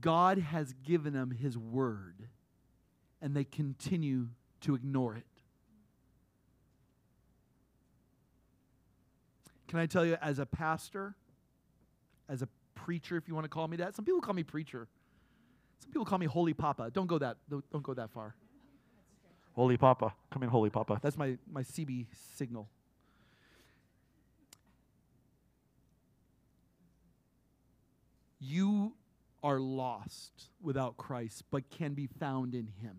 God 0.00 0.38
has 0.38 0.74
given 0.84 1.14
them 1.14 1.30
His 1.30 1.56
Word, 1.56 2.28
and 3.22 3.34
they 3.34 3.44
continue 3.44 4.28
to 4.60 4.74
ignore 4.74 5.16
it. 5.16 5.24
Can 9.68 9.78
I 9.78 9.86
tell 9.86 10.04
you, 10.04 10.18
as 10.20 10.38
a 10.38 10.46
pastor, 10.46 11.14
as 12.28 12.42
a 12.42 12.48
preacher, 12.74 13.16
if 13.16 13.26
you 13.26 13.34
want 13.34 13.46
to 13.46 13.48
call 13.48 13.68
me 13.68 13.78
that, 13.78 13.96
some 13.96 14.04
people 14.04 14.20
call 14.20 14.34
me 14.34 14.42
preacher. 14.42 14.86
Some 15.80 15.90
people 15.90 16.04
call 16.04 16.18
me 16.18 16.26
Holy 16.26 16.52
Papa. 16.52 16.90
Don't 16.92 17.06
go 17.06 17.18
that, 17.18 17.38
don't 17.48 17.82
go 17.82 17.94
that 17.94 18.10
far. 18.10 18.34
Holy 19.54 19.76
Papa. 19.76 20.14
Come 20.30 20.42
in, 20.42 20.48
Holy 20.48 20.70
Papa. 20.70 20.98
That's 21.02 21.16
my, 21.16 21.38
my 21.50 21.62
CB 21.62 22.06
signal. 22.36 22.68
You 28.40 28.92
are 29.42 29.58
lost 29.58 30.48
without 30.60 30.96
Christ, 30.96 31.44
but 31.50 31.70
can 31.70 31.94
be 31.94 32.06
found 32.06 32.54
in 32.54 32.68
Him. 32.82 32.98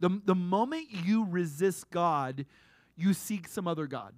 The, 0.00 0.20
the 0.24 0.34
moment 0.34 0.88
you 0.90 1.26
resist 1.28 1.90
God, 1.90 2.46
you 2.96 3.14
seek 3.14 3.48
some 3.48 3.66
other 3.66 3.86
God. 3.86 4.12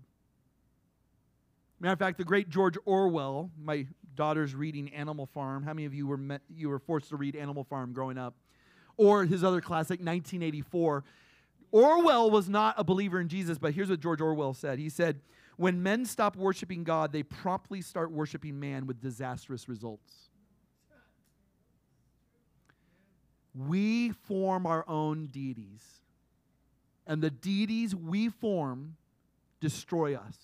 Matter 1.78 1.92
of 1.94 1.98
fact, 1.98 2.18
the 2.18 2.24
great 2.24 2.50
George 2.50 2.76
Orwell, 2.84 3.50
my 3.62 3.86
daughter's 4.14 4.54
reading 4.54 4.92
Animal 4.92 5.26
Farm. 5.26 5.62
How 5.62 5.72
many 5.72 5.86
of 5.86 5.94
you 5.94 6.06
were 6.06 6.18
met, 6.18 6.42
you 6.54 6.68
were 6.68 6.78
forced 6.78 7.08
to 7.10 7.16
read 7.16 7.34
Animal 7.36 7.64
Farm 7.64 7.92
growing 7.92 8.18
up? 8.18 8.34
Or 9.00 9.24
his 9.24 9.42
other 9.42 9.62
classic, 9.62 9.98
1984. 9.98 11.04
Orwell 11.72 12.30
was 12.30 12.50
not 12.50 12.74
a 12.76 12.84
believer 12.84 13.18
in 13.18 13.28
Jesus, 13.28 13.56
but 13.56 13.72
here's 13.72 13.88
what 13.88 13.98
George 13.98 14.20
Orwell 14.20 14.52
said. 14.52 14.78
He 14.78 14.90
said, 14.90 15.20
When 15.56 15.82
men 15.82 16.04
stop 16.04 16.36
worshiping 16.36 16.84
God, 16.84 17.10
they 17.10 17.22
promptly 17.22 17.80
start 17.80 18.12
worshiping 18.12 18.60
man 18.60 18.86
with 18.86 19.00
disastrous 19.00 19.70
results. 19.70 20.12
We 23.54 24.10
form 24.10 24.66
our 24.66 24.84
own 24.86 25.28
deities, 25.28 25.82
and 27.06 27.22
the 27.22 27.30
deities 27.30 27.94
we 27.94 28.28
form 28.28 28.96
destroy 29.60 30.14
us. 30.14 30.36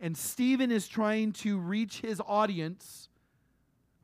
And 0.00 0.16
Stephen 0.16 0.72
is 0.72 0.88
trying 0.88 1.32
to 1.34 1.58
reach 1.58 2.00
his 2.00 2.20
audience 2.26 3.09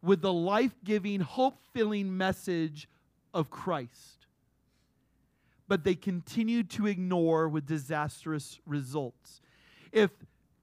with 0.06 0.22
the 0.22 0.32
life 0.32 0.74
giving, 0.84 1.20
hope 1.20 1.58
filling 1.74 2.16
message 2.16 2.88
of 3.34 3.50
Christ. 3.50 4.26
But 5.68 5.82
they 5.82 5.96
continue 5.96 6.62
to 6.62 6.86
ignore 6.86 7.48
with 7.48 7.66
disastrous 7.66 8.60
results. 8.64 9.40
If 9.90 10.10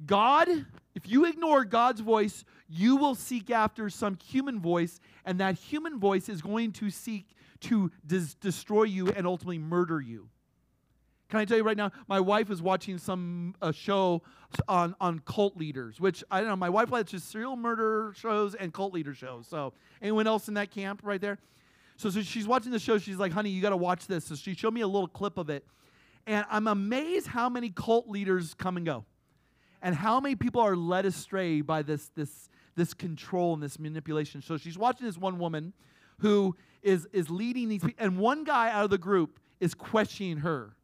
God, 0.05 0.47
if 0.95 1.09
you 1.09 1.25
ignore 1.25 1.65
God's 1.65 1.99
voice, 1.99 2.45
you 2.69 2.95
will 2.95 3.15
seek 3.15 3.51
after 3.51 3.89
some 3.89 4.17
human 4.25 4.61
voice, 4.61 4.99
and 5.25 5.39
that 5.39 5.55
human 5.55 5.99
voice 5.99 6.29
is 6.29 6.41
going 6.41 6.71
to 6.73 6.89
seek 6.89 7.35
to 7.61 7.91
dis- 8.07 8.35
destroy 8.35 8.83
you 8.83 9.09
and 9.09 9.27
ultimately 9.27 9.59
murder 9.59 9.99
you. 9.99 10.29
Can 11.33 11.39
I 11.39 11.45
tell 11.45 11.57
you 11.57 11.63
right 11.63 11.75
now? 11.75 11.91
My 12.07 12.19
wife 12.19 12.51
is 12.51 12.61
watching 12.61 12.99
some 12.99 13.55
a 13.59 13.73
show 13.73 14.21
on 14.67 14.95
on 15.01 15.17
cult 15.25 15.57
leaders, 15.57 15.99
which 15.99 16.23
I 16.29 16.41
don't 16.41 16.47
know. 16.47 16.55
My 16.55 16.69
wife 16.69 16.91
likes 16.91 17.09
just 17.09 17.31
serial 17.31 17.55
murder 17.55 18.13
shows 18.15 18.53
and 18.53 18.71
cult 18.71 18.93
leader 18.93 19.15
shows. 19.15 19.47
So, 19.47 19.73
anyone 19.99 20.27
else 20.27 20.47
in 20.47 20.53
that 20.53 20.69
camp 20.69 21.01
right 21.01 21.19
there? 21.19 21.39
So, 21.97 22.11
so 22.11 22.21
she's 22.21 22.47
watching 22.47 22.71
the 22.71 22.77
show. 22.77 22.99
She's 22.99 23.17
like, 23.17 23.31
honey, 23.31 23.49
you 23.49 23.63
got 23.63 23.71
to 23.71 23.77
watch 23.77 24.05
this. 24.05 24.25
So 24.25 24.35
she 24.35 24.53
showed 24.53 24.75
me 24.75 24.81
a 24.81 24.87
little 24.87 25.07
clip 25.07 25.39
of 25.39 25.49
it. 25.49 25.65
And 26.27 26.45
I'm 26.51 26.67
amazed 26.67 27.25
how 27.25 27.49
many 27.49 27.71
cult 27.71 28.07
leaders 28.07 28.53
come 28.53 28.77
and 28.77 28.85
go 28.85 29.03
and 29.81 29.95
how 29.95 30.19
many 30.19 30.35
people 30.35 30.61
are 30.61 30.75
led 30.75 31.07
astray 31.07 31.61
by 31.61 31.81
this, 31.81 32.11
this, 32.15 32.47
this 32.75 32.93
control 32.93 33.55
and 33.55 33.63
this 33.63 33.79
manipulation. 33.79 34.43
So 34.43 34.57
she's 34.57 34.77
watching 34.77 35.07
this 35.07 35.17
one 35.17 35.39
woman 35.39 35.73
who 36.19 36.55
is, 36.83 37.07
is 37.11 37.31
leading 37.31 37.69
these 37.69 37.81
people, 37.81 38.05
and 38.05 38.19
one 38.19 38.43
guy 38.43 38.69
out 38.69 38.83
of 38.83 38.91
the 38.91 38.99
group 38.99 39.39
is 39.59 39.73
questioning 39.73 40.37
her. 40.37 40.75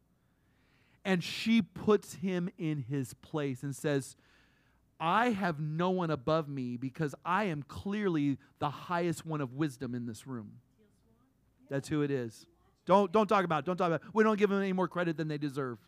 And 1.04 1.24
she 1.24 1.62
puts 1.62 2.14
him 2.14 2.50
in 2.58 2.84
his 2.88 3.14
place 3.14 3.62
and 3.62 3.74
says, 3.74 4.16
I 5.00 5.30
have 5.30 5.58
no 5.58 5.90
one 5.90 6.10
above 6.10 6.48
me 6.48 6.76
because 6.76 7.14
I 7.24 7.44
am 7.44 7.62
clearly 7.62 8.36
the 8.58 8.68
highest 8.68 9.24
one 9.24 9.40
of 9.40 9.54
wisdom 9.54 9.94
in 9.94 10.06
this 10.06 10.26
room. 10.26 10.52
That's 11.70 11.88
who 11.88 12.02
it 12.02 12.10
is. 12.10 12.44
Don't, 12.84 13.10
don't 13.10 13.26
talk 13.26 13.44
about 13.44 13.60
it. 13.60 13.66
Don't 13.66 13.76
talk 13.76 13.86
about 13.86 14.02
it. 14.02 14.08
We 14.12 14.24
don't 14.24 14.38
give 14.38 14.50
them 14.50 14.60
any 14.60 14.72
more 14.72 14.88
credit 14.88 15.16
than 15.16 15.28
they 15.28 15.38
deserve. 15.38 15.78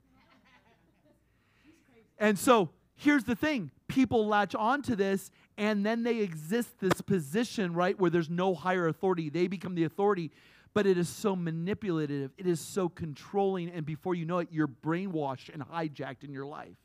And 2.19 2.39
so 2.39 2.71
here's 2.95 3.25
the 3.25 3.35
thing 3.35 3.71
people 3.89 4.27
latch 4.27 4.55
onto 4.55 4.95
this 4.95 5.31
and 5.59 5.85
then 5.85 6.03
they 6.03 6.19
exist 6.19 6.81
this 6.81 7.01
position, 7.03 7.75
right, 7.75 7.99
where 7.99 8.11
there's 8.11 8.31
no 8.31 8.55
higher 8.55 8.89
authority. 8.89 9.29
They 9.29 9.49
become 9.49 9.75
the 9.75 9.85
authority, 9.85 10.31
but 10.75 10.87
it 10.87 10.97
is 10.97 11.09
so 11.09 11.37
manipulative, 11.37 12.33
it 12.39 12.47
is 12.47 12.61
so 12.61 12.89
controlling, 12.89 13.69
and 13.71 13.85
before 13.85 14.15
you 14.15 14.25
know 14.25 14.39
it, 14.39 14.49
you're 14.51 14.69
brainwashed 14.69 15.53
and 15.53 15.63
hijacked 15.63 16.25
in 16.25 16.33
your 16.33 16.47
life. 16.47 16.77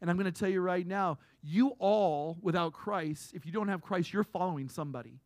And 0.00 0.10
I'm 0.10 0.16
going 0.16 0.30
to 0.30 0.38
tell 0.38 0.48
you 0.48 0.60
right 0.60 0.86
now, 0.86 1.18
you 1.42 1.74
all, 1.78 2.38
without 2.42 2.72
Christ, 2.72 3.32
if 3.34 3.44
you 3.44 3.52
don't 3.52 3.68
have 3.68 3.82
Christ, 3.82 4.12
you're 4.12 4.24
following 4.24 4.68
somebody 4.68 5.20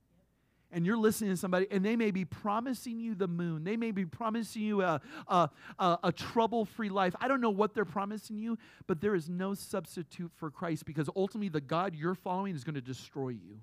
and 0.74 0.84
you're 0.84 0.96
listening 0.96 1.30
to 1.30 1.36
somebody, 1.36 1.68
and 1.70 1.84
they 1.84 1.94
may 1.94 2.10
be 2.10 2.24
promising 2.24 2.98
you 2.98 3.14
the 3.14 3.28
moon. 3.28 3.62
They 3.62 3.76
may 3.76 3.92
be 3.92 4.04
promising 4.04 4.62
you 4.62 4.82
a, 4.82 5.00
a, 5.28 5.48
a, 5.78 5.98
a 6.04 6.12
trouble 6.12 6.64
free 6.64 6.88
life. 6.88 7.14
I 7.20 7.28
don't 7.28 7.40
know 7.40 7.50
what 7.50 7.74
they're 7.74 7.84
promising 7.84 8.38
you, 8.38 8.58
but 8.88 9.00
there 9.00 9.14
is 9.14 9.28
no 9.28 9.54
substitute 9.54 10.32
for 10.34 10.50
Christ 10.50 10.84
because 10.84 11.08
ultimately 11.14 11.48
the 11.48 11.60
God 11.60 11.94
you're 11.94 12.16
following 12.16 12.56
is 12.56 12.64
going 12.64 12.74
to 12.74 12.80
destroy 12.80 13.28
you. 13.28 13.60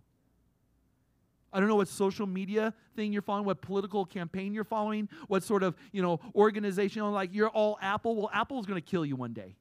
I 1.53 1.59
don't 1.59 1.67
know 1.67 1.75
what 1.75 1.87
social 1.87 2.25
media 2.25 2.73
thing 2.95 3.11
you're 3.11 3.21
following, 3.21 3.45
what 3.45 3.61
political 3.61 4.05
campaign 4.05 4.53
you're 4.53 4.63
following, 4.63 5.09
what 5.27 5.43
sort 5.43 5.63
of, 5.63 5.75
you 5.91 6.01
know, 6.01 6.19
organization, 6.33 7.03
like 7.11 7.33
you're 7.33 7.49
all 7.49 7.77
Apple. 7.81 8.15
Well, 8.15 8.29
Apple's 8.33 8.65
going 8.65 8.81
to 8.81 8.87
kill 8.87 9.05
you 9.05 9.15
one 9.15 9.33
day. 9.33 9.55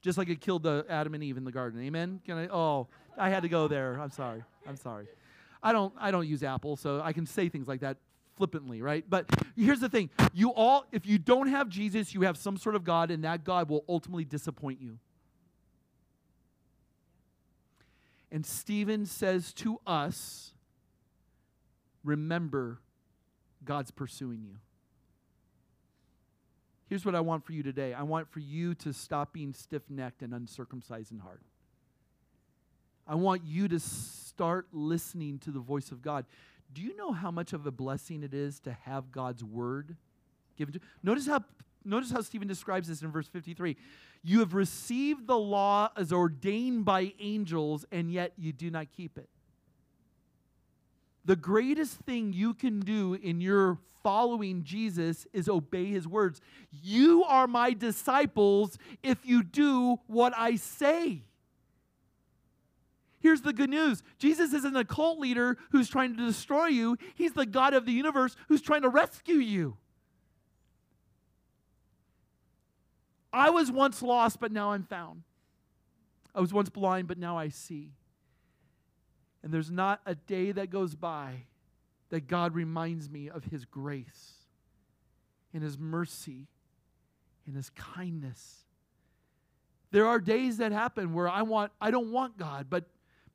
Just 0.00 0.18
like 0.18 0.28
it 0.28 0.40
killed 0.40 0.62
the 0.62 0.86
Adam 0.88 1.14
and 1.14 1.22
Eve 1.22 1.36
in 1.36 1.44
the 1.44 1.52
garden. 1.52 1.82
Amen? 1.82 2.20
Can 2.24 2.38
I 2.38 2.46
oh, 2.48 2.88
I 3.18 3.28
had 3.28 3.42
to 3.42 3.48
go 3.48 3.68
there. 3.68 3.98
I'm 4.00 4.10
sorry. 4.10 4.42
I'm 4.66 4.76
sorry. 4.76 5.06
I 5.62 5.72
don't 5.72 5.92
I 5.98 6.10
don't 6.10 6.26
use 6.26 6.42
Apple, 6.42 6.76
so 6.76 7.00
I 7.02 7.12
can 7.12 7.26
say 7.26 7.48
things 7.48 7.66
like 7.66 7.80
that 7.80 7.96
flippantly, 8.36 8.82
right? 8.82 9.04
But 9.08 9.26
here's 9.56 9.80
the 9.80 9.88
thing. 9.88 10.10
You 10.32 10.50
all 10.50 10.86
if 10.92 11.06
you 11.06 11.18
don't 11.18 11.48
have 11.48 11.68
Jesus, 11.68 12.14
you 12.14 12.22
have 12.22 12.36
some 12.36 12.56
sort 12.56 12.74
of 12.74 12.84
God 12.84 13.10
and 13.10 13.24
that 13.24 13.44
God 13.44 13.68
will 13.68 13.84
ultimately 13.88 14.24
disappoint 14.24 14.80
you. 14.80 14.98
And 18.30 18.44
Stephen 18.44 19.06
says 19.06 19.52
to 19.54 19.80
us, 19.86 20.52
remember 22.06 22.78
God's 23.64 23.90
pursuing 23.90 24.42
you. 24.44 24.56
Here's 26.88 27.04
what 27.04 27.16
I 27.16 27.20
want 27.20 27.44
for 27.44 27.52
you 27.52 27.62
today. 27.62 27.92
I 27.92 28.04
want 28.04 28.30
for 28.30 28.38
you 28.38 28.74
to 28.76 28.92
stop 28.92 29.32
being 29.32 29.52
stiff-necked 29.52 30.22
and 30.22 30.32
uncircumcised 30.32 31.10
in 31.10 31.18
heart. 31.18 31.42
I 33.08 33.16
want 33.16 33.42
you 33.44 33.66
to 33.68 33.80
start 33.80 34.68
listening 34.72 35.38
to 35.40 35.50
the 35.50 35.58
voice 35.58 35.90
of 35.90 36.00
God. 36.00 36.26
Do 36.72 36.82
you 36.82 36.96
know 36.96 37.12
how 37.12 37.30
much 37.30 37.52
of 37.52 37.66
a 37.66 37.70
blessing 37.70 38.22
it 38.22 38.34
is 38.34 38.60
to 38.60 38.72
have 38.72 39.10
God's 39.10 39.42
word 39.42 39.96
given 40.56 40.74
to 40.74 40.80
Notice 41.02 41.26
how 41.26 41.44
notice 41.84 42.10
how 42.10 42.20
Stephen 42.20 42.48
describes 42.48 42.88
this 42.88 43.02
in 43.02 43.12
verse 43.12 43.28
53. 43.28 43.76
You 44.22 44.40
have 44.40 44.54
received 44.54 45.26
the 45.26 45.38
law 45.38 45.90
as 45.96 46.12
ordained 46.12 46.84
by 46.84 47.12
angels 47.20 47.84
and 47.92 48.10
yet 48.10 48.32
you 48.36 48.52
do 48.52 48.70
not 48.70 48.88
keep 48.96 49.18
it. 49.18 49.28
The 51.26 51.36
greatest 51.36 51.96
thing 51.98 52.32
you 52.32 52.54
can 52.54 52.78
do 52.78 53.14
in 53.14 53.40
your 53.40 53.78
following 54.04 54.62
Jesus 54.62 55.26
is 55.32 55.48
obey 55.48 55.86
his 55.86 56.06
words. 56.06 56.40
You 56.70 57.24
are 57.24 57.48
my 57.48 57.72
disciples 57.72 58.78
if 59.02 59.26
you 59.26 59.42
do 59.42 59.98
what 60.06 60.32
I 60.36 60.54
say. 60.54 61.24
Here's 63.18 63.40
the 63.40 63.52
good 63.52 63.70
news 63.70 64.04
Jesus 64.18 64.52
isn't 64.52 64.76
a 64.76 64.84
cult 64.84 65.18
leader 65.18 65.58
who's 65.72 65.88
trying 65.88 66.16
to 66.16 66.24
destroy 66.24 66.66
you, 66.66 66.96
He's 67.16 67.32
the 67.32 67.44
God 67.44 67.74
of 67.74 67.86
the 67.86 67.92
universe 67.92 68.36
who's 68.46 68.62
trying 68.62 68.82
to 68.82 68.88
rescue 68.88 69.38
you. 69.38 69.76
I 73.32 73.50
was 73.50 73.72
once 73.72 74.00
lost, 74.00 74.38
but 74.38 74.52
now 74.52 74.70
I'm 74.70 74.84
found. 74.84 75.24
I 76.36 76.40
was 76.40 76.52
once 76.52 76.70
blind, 76.70 77.08
but 77.08 77.18
now 77.18 77.36
I 77.36 77.48
see. 77.48 77.90
And 79.46 79.54
there's 79.54 79.70
not 79.70 80.00
a 80.04 80.16
day 80.16 80.50
that 80.50 80.70
goes 80.70 80.96
by 80.96 81.44
that 82.08 82.26
God 82.26 82.52
reminds 82.52 83.08
me 83.08 83.30
of 83.30 83.44
His 83.44 83.64
grace 83.64 84.32
and 85.54 85.62
His 85.62 85.78
mercy 85.78 86.48
and 87.46 87.54
His 87.54 87.70
kindness. 87.70 88.64
There 89.92 90.04
are 90.04 90.18
days 90.18 90.56
that 90.56 90.72
happen 90.72 91.14
where 91.14 91.28
I 91.28 91.42
want 91.42 91.70
I 91.80 91.92
don't 91.92 92.10
want 92.10 92.36
God, 92.36 92.66
but 92.68 92.86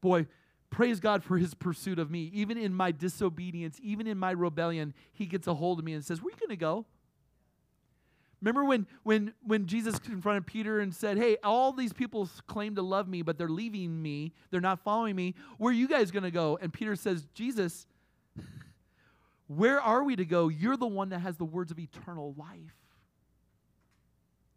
boy, 0.02 0.28
praise 0.70 1.00
God 1.00 1.24
for 1.24 1.38
his 1.38 1.54
pursuit 1.54 1.98
of 1.98 2.12
me. 2.12 2.30
Even 2.34 2.58
in 2.58 2.74
my 2.74 2.92
disobedience, 2.92 3.80
even 3.82 4.06
in 4.06 4.18
my 4.18 4.32
rebellion, 4.32 4.94
he 5.14 5.26
gets 5.26 5.48
a 5.48 5.54
hold 5.54 5.80
of 5.80 5.86
me 5.86 5.94
and 5.94 6.04
says, 6.04 6.22
Where 6.22 6.28
are 6.28 6.36
you 6.36 6.46
going 6.46 6.50
to 6.50 6.58
go? 6.58 6.86
Remember 8.42 8.66
when, 8.66 8.88
when, 9.04 9.34
when 9.46 9.68
Jesus 9.68 10.00
confronted 10.00 10.48
Peter 10.48 10.80
and 10.80 10.94
said, 10.94 11.18
Hey, 11.18 11.38
all 11.44 11.72
these 11.72 11.94
people 11.94 12.28
claim 12.48 12.76
to 12.76 12.82
love 12.82 13.08
me, 13.08 13.22
but 13.22 13.38
they're 13.38 13.48
leaving 13.48 14.02
me. 14.02 14.34
They're 14.50 14.60
not 14.60 14.84
following 14.84 15.16
me. 15.16 15.36
Where 15.58 15.70
are 15.70 15.76
you 15.76 15.88
guys 15.88 16.10
going 16.10 16.24
to 16.24 16.32
go? 16.32 16.58
And 16.60 16.74
Peter 16.74 16.96
says, 16.96 17.28
Jesus, 17.36 17.86
where 19.48 19.80
are 19.80 20.04
we 20.04 20.16
to 20.16 20.26
go? 20.26 20.48
You're 20.48 20.78
the 20.78 20.88
one 20.88 21.10
that 21.10 21.20
has 21.20 21.38
the 21.38 21.46
words 21.46 21.72
of 21.72 21.78
eternal 21.78 22.34
life. 22.36 22.76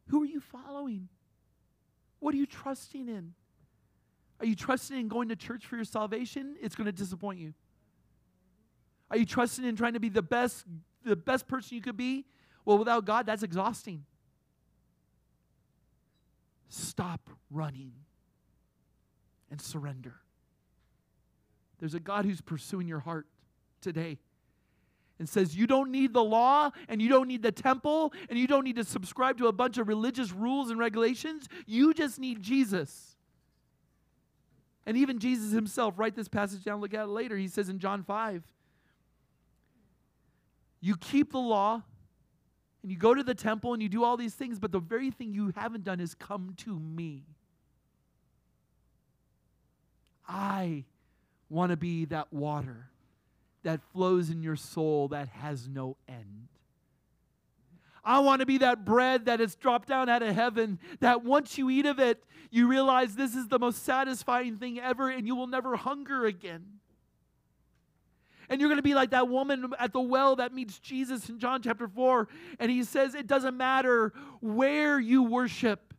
Who 0.08 0.22
are 0.22 0.26
you 0.26 0.40
following? 0.40 1.08
What 2.20 2.34
are 2.34 2.38
you 2.38 2.46
trusting 2.46 3.08
in? 3.08 3.34
Are 4.40 4.46
you 4.46 4.54
trusting 4.54 4.98
in 4.98 5.08
going 5.08 5.28
to 5.28 5.36
church 5.36 5.66
for 5.66 5.76
your 5.76 5.84
salvation? 5.84 6.56
It's 6.60 6.74
going 6.74 6.86
to 6.86 6.92
disappoint 6.92 7.38
you. 7.38 7.52
Are 9.10 9.18
you 9.18 9.26
trusting 9.26 9.64
in 9.64 9.76
trying 9.76 9.92
to 9.92 10.00
be 10.00 10.08
the 10.08 10.22
best 10.22 10.64
the 11.04 11.16
best 11.16 11.46
person 11.46 11.76
you 11.76 11.82
could 11.82 11.98
be? 11.98 12.24
Well, 12.64 12.78
without 12.78 13.04
God, 13.04 13.26
that's 13.26 13.42
exhausting. 13.42 14.04
Stop 16.68 17.30
running 17.50 17.92
and 19.50 19.60
surrender. 19.60 20.14
There's 21.78 21.94
a 21.94 22.00
God 22.00 22.24
who's 22.24 22.40
pursuing 22.40 22.88
your 22.88 23.00
heart 23.00 23.26
today 23.80 24.18
and 25.18 25.28
says, 25.28 25.56
You 25.56 25.66
don't 25.66 25.90
need 25.90 26.12
the 26.12 26.24
law, 26.24 26.70
and 26.88 27.00
you 27.00 27.08
don't 27.08 27.28
need 27.28 27.42
the 27.42 27.52
temple, 27.52 28.12
and 28.28 28.38
you 28.38 28.46
don't 28.46 28.64
need 28.64 28.76
to 28.76 28.84
subscribe 28.84 29.38
to 29.38 29.46
a 29.46 29.52
bunch 29.52 29.78
of 29.78 29.86
religious 29.86 30.32
rules 30.32 30.70
and 30.70 30.78
regulations. 30.78 31.48
You 31.66 31.94
just 31.94 32.18
need 32.18 32.42
Jesus. 32.42 33.16
And 34.86 34.96
even 34.96 35.18
Jesus 35.18 35.52
himself, 35.52 35.94
write 35.96 36.14
this 36.14 36.28
passage 36.28 36.64
down, 36.64 36.80
look 36.80 36.92
at 36.92 37.04
it 37.04 37.08
later. 37.08 37.36
He 37.36 37.48
says 37.48 37.68
in 37.68 37.78
John 37.78 38.02
5, 38.02 38.42
you 40.80 40.96
keep 40.96 41.32
the 41.32 41.38
law 41.38 41.82
and 42.84 42.90
you 42.92 42.98
go 42.98 43.14
to 43.14 43.22
the 43.22 43.34
temple 43.34 43.72
and 43.72 43.82
you 43.82 43.88
do 43.88 44.04
all 44.04 44.18
these 44.18 44.34
things, 44.34 44.58
but 44.58 44.70
the 44.70 44.78
very 44.78 45.10
thing 45.10 45.32
you 45.32 45.54
haven't 45.56 45.84
done 45.84 46.00
is 46.00 46.14
come 46.14 46.52
to 46.58 46.78
me. 46.78 47.22
I 50.28 50.84
want 51.48 51.70
to 51.70 51.78
be 51.78 52.04
that 52.04 52.30
water 52.30 52.90
that 53.62 53.80
flows 53.94 54.28
in 54.28 54.42
your 54.42 54.56
soul 54.56 55.08
that 55.08 55.28
has 55.28 55.66
no 55.66 55.96
end. 56.06 56.48
I 58.04 58.18
want 58.18 58.40
to 58.40 58.46
be 58.46 58.58
that 58.58 58.84
bread 58.84 59.24
that 59.24 59.40
is 59.40 59.54
dropped 59.54 59.88
down 59.88 60.10
out 60.10 60.22
of 60.22 60.34
heaven, 60.34 60.78
that 61.00 61.24
once 61.24 61.56
you 61.56 61.70
eat 61.70 61.86
of 61.86 61.98
it, 61.98 62.22
you 62.50 62.68
realize 62.68 63.14
this 63.14 63.34
is 63.34 63.48
the 63.48 63.58
most 63.58 63.82
satisfying 63.82 64.58
thing 64.58 64.78
ever 64.78 65.08
and 65.08 65.26
you 65.26 65.34
will 65.34 65.46
never 65.46 65.74
hunger 65.76 66.26
again. 66.26 66.66
And 68.48 68.60
you're 68.60 68.68
going 68.68 68.78
to 68.78 68.82
be 68.82 68.94
like 68.94 69.10
that 69.10 69.28
woman 69.28 69.72
at 69.78 69.92
the 69.92 70.00
well 70.00 70.36
that 70.36 70.52
meets 70.52 70.78
Jesus 70.78 71.28
in 71.28 71.38
John 71.38 71.62
chapter 71.62 71.88
4. 71.88 72.28
And 72.58 72.70
he 72.70 72.84
says, 72.84 73.14
It 73.14 73.26
doesn't 73.26 73.56
matter 73.56 74.12
where 74.40 74.98
you 74.98 75.22
worship, 75.22 75.94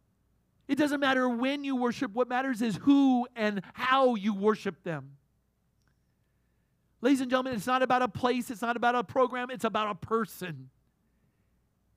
it 0.67 0.77
doesn't 0.77 0.99
matter 0.99 1.29
when 1.29 1.63
you 1.63 1.75
worship. 1.75 2.13
What 2.13 2.27
matters 2.27 2.61
is 2.61 2.77
who 2.77 3.27
and 3.35 3.61
how 3.73 4.15
you 4.15 4.33
worship 4.33 4.83
them. 4.83 5.11
Ladies 7.01 7.21
and 7.21 7.29
gentlemen, 7.29 7.53
it's 7.53 7.67
not 7.67 7.83
about 7.83 8.01
a 8.01 8.07
place, 8.07 8.49
it's 8.49 8.61
not 8.61 8.75
about 8.75 8.95
a 8.95 9.03
program, 9.03 9.49
it's 9.51 9.65
about 9.65 9.91
a 9.91 9.95
person 9.95 10.69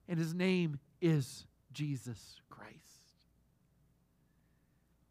and 0.09 0.19
his 0.19 0.35
name 0.35 0.79
is 1.01 1.47
Jesus 1.73 2.41
Christ. 2.49 2.73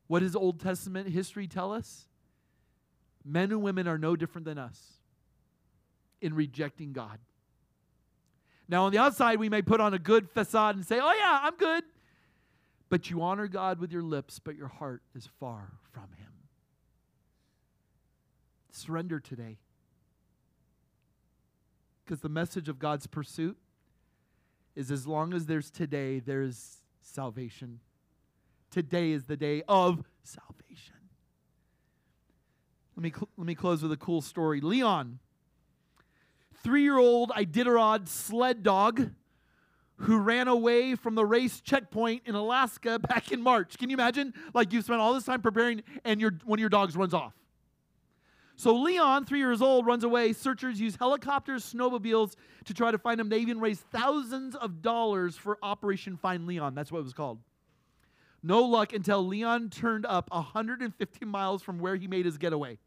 What 0.07 0.21
does 0.21 0.35
Old 0.35 0.59
Testament 0.59 1.07
history 1.09 1.47
tell 1.47 1.71
us? 1.71 2.07
Men 3.23 3.51
and 3.51 3.61
women 3.61 3.88
are 3.88 3.97
no 3.97 4.15
different 4.15 4.45
than 4.45 4.57
us. 4.57 4.96
In 6.22 6.34
rejecting 6.34 6.93
God. 6.93 7.20
Now, 8.70 8.86
on 8.86 8.91
the 8.91 8.97
outside, 8.97 9.39
we 9.39 9.49
may 9.49 9.61
put 9.61 9.80
on 9.80 9.93
a 9.93 9.99
good 9.99 10.30
facade 10.30 10.76
and 10.76 10.86
say, 10.86 10.99
Oh, 10.99 11.13
yeah, 11.13 11.39
I'm 11.43 11.55
good. 11.55 11.84
But 12.89 13.09
you 13.09 13.22
honor 13.22 13.47
God 13.47 13.80
with 13.80 13.91
your 13.91 14.01
lips, 14.01 14.39
but 14.39 14.55
your 14.55 14.68
heart 14.68 15.01
is 15.15 15.28
far 15.39 15.74
from 15.91 16.09
Him. 16.18 16.32
Surrender 18.72 19.20
today. 19.20 19.57
Because 22.03 22.22
the 22.22 22.30
message 22.30 22.70
of 22.70 22.80
God's 22.80 23.07
pursuit 23.07 23.57
is 24.76 24.91
as 24.91 25.05
long 25.05 25.34
as 25.34 25.45
there's 25.47 25.70
today, 25.70 26.20
there's 26.20 26.78
salvation. 27.01 27.80
Today 28.72 29.11
is 29.11 29.26
the 29.26 29.36
day 29.36 29.63
of 29.68 30.03
salvation. 30.24 30.95
Let 32.95 33.03
me, 33.03 33.11
cl- 33.11 33.30
let 33.38 33.47
me 33.47 33.55
close 33.55 33.82
with 33.82 33.91
a 33.91 33.97
cool 33.97 34.22
story. 34.22 34.61
Leon, 34.61 35.20
three 36.64 36.84
year 36.84 36.97
old 36.97 37.32
Iditarod 37.32 38.08
sled 38.08 38.64
dog 38.64 39.12
who 39.97 40.20
ran 40.20 40.47
away 40.47 40.95
from 40.95 41.16
the 41.16 41.26
race 41.26 41.60
checkpoint 41.60 42.24
in 42.26 42.36
Alaska 42.36 42.99
back 43.10 43.32
in 43.32 43.41
March. 43.41 43.78
Can 43.78 43.89
you 43.89 43.95
imagine? 43.95 44.34
Like 44.53 44.72
you've 44.72 44.86
spent 44.86 45.01
all 45.01 45.14
this 45.14 45.26
time 45.26 45.41
preparing 45.41 45.84
and 46.05 46.22
your, 46.22 46.32
one 46.45 46.60
of 46.60 46.62
your 46.62 46.70
dogs 46.70 46.95
runs 46.95 47.14
off. 47.14 47.34
So 48.55 48.76
Leon, 48.76 49.26
three 49.26 49.38
years 49.38 49.62
old, 49.62 49.86
runs 49.86 50.03
away. 50.03 50.34
Searchers 50.34 50.82
use 50.82 50.95
helicopters, 50.95 51.72
snowmobiles 51.72 52.34
to 52.66 52.74
try 52.74 52.89
to 52.89 52.97
find 52.97 53.20
him. 53.22 53.30
They 53.30 53.38
even 53.38 53.60
raised 53.60 53.82
thousands 53.91 54.55
of 54.55 54.82
dollars 54.82 55.36
for 55.36 55.60
Operation 55.62 56.18
Find 56.18 56.47
Leon. 56.47 56.74
That's 56.74 56.91
what 56.91 56.99
it 56.99 57.03
was 57.03 57.14
called. 57.14 57.39
No 58.41 58.64
luck 58.64 58.93
until 58.93 59.26
Leon 59.26 59.70
turned 59.70 60.08
up 60.08 60.32
150 60.32 61.26
miles 61.26 61.62
from 61.62 61.80
where 61.80 61.95
he 61.95 62.08
made 62.08 62.26
his 62.26 62.39
getaway. 62.39 62.80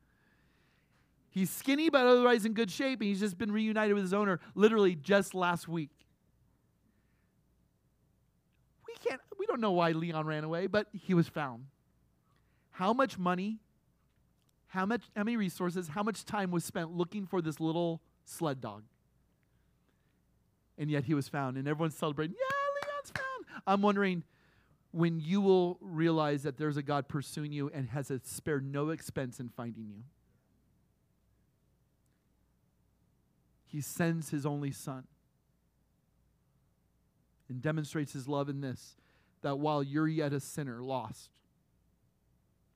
He's 1.30 1.50
skinny, 1.50 1.90
but 1.90 2.06
otherwise 2.06 2.44
in 2.44 2.54
good 2.54 2.70
shape, 2.70 3.00
and 3.00 3.08
he's 3.08 3.20
just 3.20 3.38
been 3.38 3.52
reunited 3.52 3.94
with 3.94 4.02
his 4.02 4.12
owner 4.12 4.40
literally 4.54 4.96
just 4.96 5.34
last 5.34 5.68
week. 5.68 5.90
We 8.86 8.94
can't, 9.08 9.20
we 9.38 9.46
don't 9.46 9.60
know 9.60 9.72
why 9.72 9.92
Leon 9.92 10.26
ran 10.26 10.42
away, 10.44 10.66
but 10.66 10.88
he 10.92 11.14
was 11.14 11.28
found. 11.28 11.66
How 12.72 12.92
much 12.92 13.16
money 13.18 13.60
how 14.70 14.86
much 14.86 15.02
how 15.16 15.24
many 15.24 15.36
resources 15.36 15.88
how 15.88 16.02
much 16.02 16.24
time 16.24 16.50
was 16.50 16.64
spent 16.64 16.90
looking 16.92 17.26
for 17.26 17.42
this 17.42 17.60
little 17.60 18.00
sled 18.24 18.60
dog 18.60 18.84
and 20.78 20.90
yet 20.90 21.04
he 21.04 21.12
was 21.12 21.28
found 21.28 21.56
and 21.56 21.66
everyone's 21.68 21.96
celebrating 21.96 22.34
yeah 22.38 22.88
leon's 22.88 23.10
found 23.10 23.62
i'm 23.66 23.82
wondering 23.82 24.22
when 24.92 25.20
you 25.20 25.40
will 25.40 25.76
realize 25.80 26.44
that 26.44 26.56
there's 26.56 26.76
a 26.76 26.82
god 26.82 27.08
pursuing 27.08 27.52
you 27.52 27.68
and 27.74 27.88
has 27.90 28.12
spared 28.24 28.64
no 28.64 28.90
expense 28.90 29.40
in 29.40 29.48
finding 29.48 29.88
you 29.88 30.04
he 33.70 33.80
sends 33.80 34.30
his 34.30 34.44
only 34.44 34.72
son 34.72 35.04
and 37.48 37.60
demonstrates 37.60 38.12
his 38.12 38.28
love 38.28 38.48
in 38.48 38.60
this 38.60 38.96
that 39.42 39.58
while 39.58 39.82
you're 39.82 40.08
yet 40.08 40.32
a 40.32 40.40
sinner 40.40 40.82
lost 40.82 41.30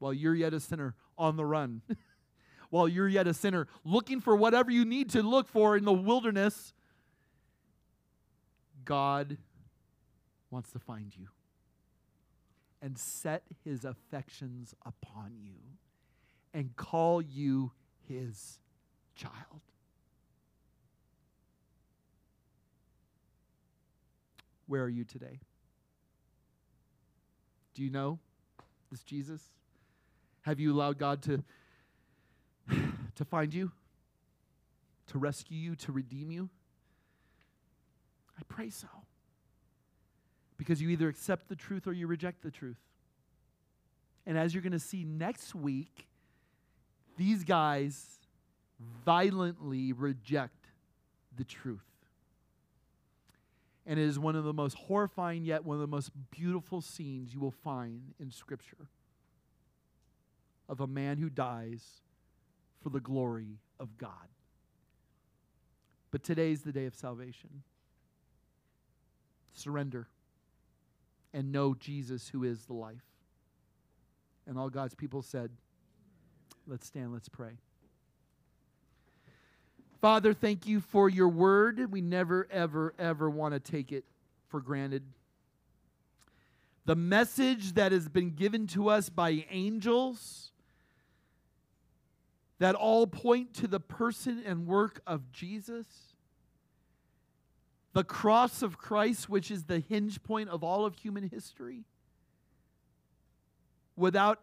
while 0.04 0.12
you're 0.12 0.34
yet 0.34 0.52
a 0.52 0.60
sinner 0.60 0.94
on 1.16 1.36
the 1.36 1.44
run, 1.46 1.80
while 2.70 2.86
you're 2.86 3.08
yet 3.08 3.26
a 3.26 3.32
sinner 3.32 3.66
looking 3.84 4.20
for 4.20 4.36
whatever 4.36 4.70
you 4.70 4.84
need 4.84 5.08
to 5.08 5.22
look 5.22 5.48
for 5.48 5.78
in 5.78 5.84
the 5.86 5.92
wilderness, 5.94 6.74
God 8.84 9.38
wants 10.50 10.70
to 10.72 10.78
find 10.78 11.16
you 11.16 11.28
and 12.82 12.98
set 12.98 13.44
his 13.64 13.86
affections 13.86 14.74
upon 14.84 15.36
you 15.40 15.54
and 16.52 16.76
call 16.76 17.22
you 17.22 17.72
his 18.06 18.58
child. 19.16 19.62
Where 24.66 24.82
are 24.82 24.88
you 24.88 25.04
today? 25.04 25.40
Do 27.74 27.82
you 27.82 27.90
know 27.90 28.18
this 28.90 29.02
Jesus? 29.02 29.42
Have 30.42 30.60
you 30.60 30.72
allowed 30.72 30.98
God 30.98 31.22
to, 31.22 31.42
to 33.16 33.24
find 33.24 33.52
you, 33.52 33.72
to 35.08 35.18
rescue 35.18 35.58
you, 35.58 35.74
to 35.76 35.92
redeem 35.92 36.30
you? 36.30 36.48
I 38.38 38.42
pray 38.48 38.70
so. 38.70 38.88
Because 40.56 40.80
you 40.80 40.88
either 40.90 41.08
accept 41.08 41.48
the 41.48 41.56
truth 41.56 41.86
or 41.86 41.92
you 41.92 42.06
reject 42.06 42.42
the 42.42 42.50
truth. 42.50 42.78
And 44.26 44.38
as 44.38 44.54
you're 44.54 44.62
going 44.62 44.72
to 44.72 44.78
see 44.78 45.04
next 45.04 45.54
week, 45.54 46.06
these 47.16 47.44
guys 47.44 48.06
violently 49.04 49.92
reject 49.92 50.66
the 51.36 51.44
truth. 51.44 51.93
And 53.86 53.98
it 53.98 54.04
is 54.04 54.18
one 54.18 54.34
of 54.34 54.44
the 54.44 54.52
most 54.52 54.76
horrifying, 54.76 55.44
yet 55.44 55.64
one 55.64 55.76
of 55.76 55.80
the 55.80 55.86
most 55.86 56.10
beautiful 56.30 56.80
scenes 56.80 57.34
you 57.34 57.40
will 57.40 57.50
find 57.50 58.14
in 58.18 58.30
Scripture 58.30 58.88
of 60.68 60.80
a 60.80 60.86
man 60.86 61.18
who 61.18 61.28
dies 61.28 62.00
for 62.82 62.88
the 62.88 63.00
glory 63.00 63.58
of 63.78 63.98
God. 63.98 64.28
But 66.10 66.22
today's 66.22 66.62
the 66.62 66.72
day 66.72 66.86
of 66.86 66.94
salvation. 66.94 67.62
Surrender 69.52 70.08
and 71.32 71.52
know 71.52 71.74
Jesus, 71.74 72.28
who 72.28 72.44
is 72.44 72.64
the 72.64 72.72
life. 72.72 73.04
And 74.46 74.58
all 74.58 74.70
God's 74.70 74.94
people 74.94 75.22
said, 75.22 75.50
Let's 76.66 76.86
stand, 76.86 77.12
let's 77.12 77.28
pray. 77.28 77.58
Father, 80.04 80.34
thank 80.34 80.66
you 80.66 80.80
for 80.80 81.08
your 81.08 81.28
word. 81.28 81.90
We 81.90 82.02
never, 82.02 82.46
ever, 82.50 82.92
ever 82.98 83.30
want 83.30 83.54
to 83.54 83.58
take 83.58 83.90
it 83.90 84.04
for 84.48 84.60
granted. 84.60 85.02
The 86.84 86.94
message 86.94 87.72
that 87.72 87.90
has 87.90 88.06
been 88.10 88.34
given 88.34 88.66
to 88.66 88.90
us 88.90 89.08
by 89.08 89.46
angels 89.48 90.52
that 92.58 92.74
all 92.74 93.06
point 93.06 93.54
to 93.54 93.66
the 93.66 93.80
person 93.80 94.42
and 94.44 94.66
work 94.66 95.00
of 95.06 95.32
Jesus. 95.32 95.86
The 97.94 98.04
cross 98.04 98.60
of 98.60 98.76
Christ, 98.76 99.30
which 99.30 99.50
is 99.50 99.64
the 99.64 99.78
hinge 99.78 100.22
point 100.22 100.50
of 100.50 100.62
all 100.62 100.84
of 100.84 100.96
human 100.96 101.30
history. 101.30 101.84
Without 103.96 104.42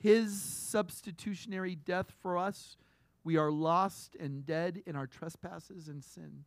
his 0.00 0.40
substitutionary 0.40 1.74
death 1.74 2.12
for 2.22 2.38
us, 2.38 2.76
we 3.24 3.38
are 3.38 3.50
lost 3.50 4.16
and 4.20 4.44
dead 4.46 4.82
in 4.86 4.94
our 4.94 5.06
trespasses 5.06 5.88
and 5.88 6.04
sins. 6.04 6.46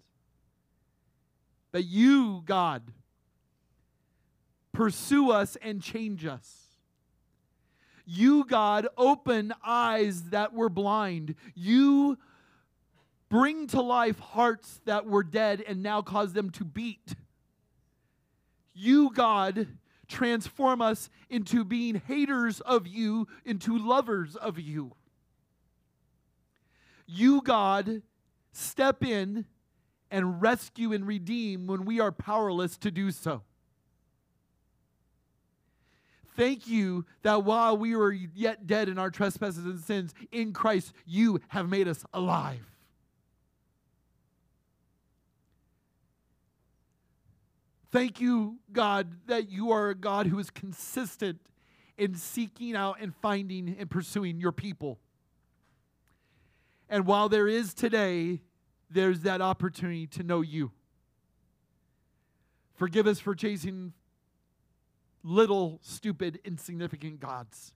But 1.71 1.83
you, 1.85 2.43
God, 2.45 2.83
pursue 4.71 5.31
us 5.31 5.57
and 5.61 5.81
change 5.81 6.25
us. 6.25 6.67
You, 8.05 8.45
God, 8.45 8.87
open 8.95 9.53
eyes 9.65 10.29
that 10.29 10.53
were 10.53 10.69
blind. 10.69 11.35
You 11.55 12.17
bring 13.27 13.67
to 13.67 13.81
life 13.81 14.19
hearts 14.19 14.79
that 14.85 15.05
were 15.05 15.23
dead 15.23 15.61
and 15.67 15.83
now 15.83 16.01
cause 16.01 16.31
them 16.31 16.51
to 16.51 16.63
beat. 16.63 17.15
You, 18.73 19.11
God, 19.11 19.67
transform 20.07 20.81
us 20.81 21.09
into 21.29 21.65
being 21.65 22.01
haters 22.07 22.61
of 22.61 22.87
you, 22.87 23.27
into 23.43 23.77
lovers 23.77 24.35
of 24.35 24.59
you. 24.59 24.95
You, 27.07 27.41
God, 27.41 28.01
step 28.51 29.03
in 29.03 29.45
and 30.11 30.41
rescue 30.41 30.93
and 30.93 31.07
redeem 31.07 31.67
when 31.67 31.85
we 31.85 31.99
are 31.99 32.11
powerless 32.11 32.77
to 32.77 32.91
do 32.91 33.11
so. 33.11 33.41
Thank 36.35 36.67
you 36.67 37.05
that 37.23 37.43
while 37.43 37.75
we 37.75 37.95
were 37.95 38.11
yet 38.11 38.67
dead 38.67 38.89
in 38.89 38.99
our 38.99 39.09
trespasses 39.09 39.65
and 39.65 39.79
sins, 39.79 40.13
in 40.31 40.53
Christ 40.53 40.93
you 41.05 41.41
have 41.47 41.67
made 41.67 41.87
us 41.87 42.05
alive. 42.13 42.63
Thank 47.91 48.21
you, 48.21 48.57
God, 48.71 49.15
that 49.25 49.49
you 49.49 49.71
are 49.71 49.89
a 49.89 49.95
God 49.95 50.27
who 50.27 50.37
is 50.37 50.51
consistent 50.51 51.39
in 51.97 52.13
seeking 52.13 52.75
out 52.75 52.97
and 53.01 53.15
finding 53.15 53.75
and 53.79 53.89
pursuing 53.89 54.39
your 54.39 54.51
people. 54.51 54.99
And 56.89 57.05
while 57.05 57.29
there 57.29 57.47
is 57.47 57.73
today, 57.73 58.41
there's 58.89 59.21
that 59.21 59.41
opportunity 59.41 60.07
to 60.07 60.23
know 60.23 60.41
you. 60.41 60.71
Forgive 62.75 63.07
us 63.07 63.19
for 63.19 63.35
chasing 63.35 63.93
little, 65.23 65.79
stupid, 65.81 66.39
insignificant 66.45 67.19
gods. 67.19 67.73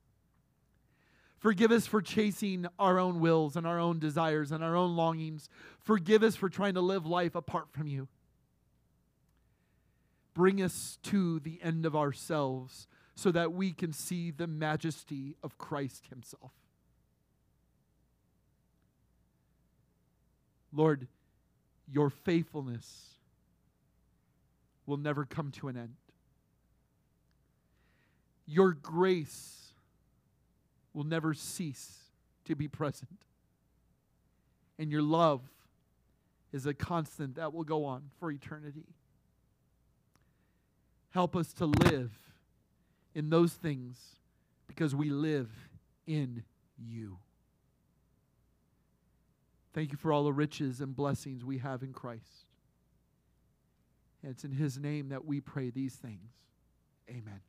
Forgive 1.39 1.71
us 1.71 1.87
for 1.87 2.01
chasing 2.01 2.67
our 2.77 2.99
own 2.99 3.19
wills 3.19 3.55
and 3.55 3.65
our 3.65 3.79
own 3.79 3.97
desires 3.97 4.51
and 4.51 4.63
our 4.63 4.75
own 4.75 4.95
longings. 4.95 5.49
Forgive 5.79 6.21
us 6.21 6.35
for 6.35 6.49
trying 6.49 6.75
to 6.75 6.81
live 6.81 7.05
life 7.05 7.33
apart 7.33 7.67
from 7.71 7.87
you. 7.87 8.07
Bring 10.35 10.61
us 10.61 10.99
to 11.03 11.39
the 11.39 11.59
end 11.63 11.85
of 11.85 11.95
ourselves 11.95 12.87
so 13.15 13.31
that 13.31 13.51
we 13.51 13.73
can 13.73 13.91
see 13.91 14.29
the 14.29 14.47
majesty 14.47 15.35
of 15.43 15.57
Christ 15.57 16.07
Himself. 16.09 16.51
Lord, 20.73 21.07
your 21.91 22.09
faithfulness 22.09 23.15
will 24.85 24.97
never 24.97 25.25
come 25.25 25.51
to 25.51 25.67
an 25.67 25.77
end. 25.77 25.95
Your 28.45 28.71
grace 28.71 29.73
will 30.93 31.03
never 31.03 31.33
cease 31.33 31.99
to 32.45 32.55
be 32.55 32.67
present. 32.67 33.19
And 34.77 34.91
your 34.91 35.01
love 35.01 35.41
is 36.51 36.65
a 36.65 36.73
constant 36.73 37.35
that 37.35 37.53
will 37.53 37.63
go 37.63 37.85
on 37.85 38.09
for 38.19 38.31
eternity. 38.31 38.85
Help 41.11 41.35
us 41.35 41.53
to 41.53 41.65
live 41.65 42.11
in 43.13 43.29
those 43.29 43.53
things 43.53 43.97
because 44.67 44.95
we 44.95 45.09
live 45.09 45.49
in 46.07 46.43
you. 46.77 47.17
Thank 49.73 49.91
you 49.91 49.97
for 49.97 50.11
all 50.11 50.23
the 50.23 50.33
riches 50.33 50.81
and 50.81 50.95
blessings 50.95 51.45
we 51.45 51.59
have 51.59 51.81
in 51.81 51.93
Christ. 51.93 52.45
And 54.21 54.31
it's 54.31 54.43
in 54.43 54.51
His 54.51 54.77
name 54.77 55.09
that 55.09 55.25
we 55.25 55.39
pray 55.39 55.69
these 55.69 55.95
things. 55.95 56.31
Amen. 57.09 57.39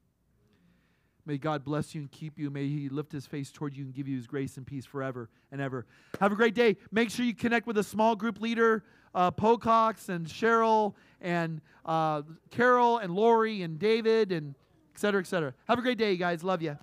May 1.27 1.39
God 1.39 1.65
bless 1.65 1.95
you 1.95 2.01
and 2.01 2.11
keep 2.11 2.39
you. 2.39 2.51
May 2.51 2.69
He 2.69 2.89
lift 2.89 3.13
His 3.13 3.27
face 3.27 3.51
toward 3.51 3.77
you 3.77 3.85
and 3.85 3.95
give 3.95 4.09
you 4.09 4.17
His 4.17 4.27
grace 4.27 4.57
and 4.57 4.67
peace 4.67 4.87
forever 4.87 5.29
and 5.51 5.61
ever. 5.61 5.87
Have 6.21 6.33
a 6.33 6.37
great 6.37 6.55
day. 6.55 6.77
Make 6.91 7.11
sure 7.11 7.25
you 7.25 7.35
connect 7.35 7.67
with 7.67 7.79
a 7.79 7.85
small 7.85 8.17
group 8.17 8.41
leader, 8.41 8.85
uh, 9.15 9.31
Pocox 9.31 10.09
and 10.09 10.27
Cheryl 10.27 10.95
and 11.21 11.61
uh, 11.85 12.23
Carol 12.51 12.99
and 12.99 13.15
Lori 13.15 13.63
and 13.63 13.79
David 13.79 14.33
and 14.33 14.55
et 14.95 14.99
cetera, 15.01 15.21
et 15.21 15.27
cetera. 15.27 15.55
Have 15.69 15.79
a 15.79 15.83
great 15.83 15.99
day, 15.99 16.17
guys. 16.17 16.43
Love 16.43 16.63
you. 16.63 16.77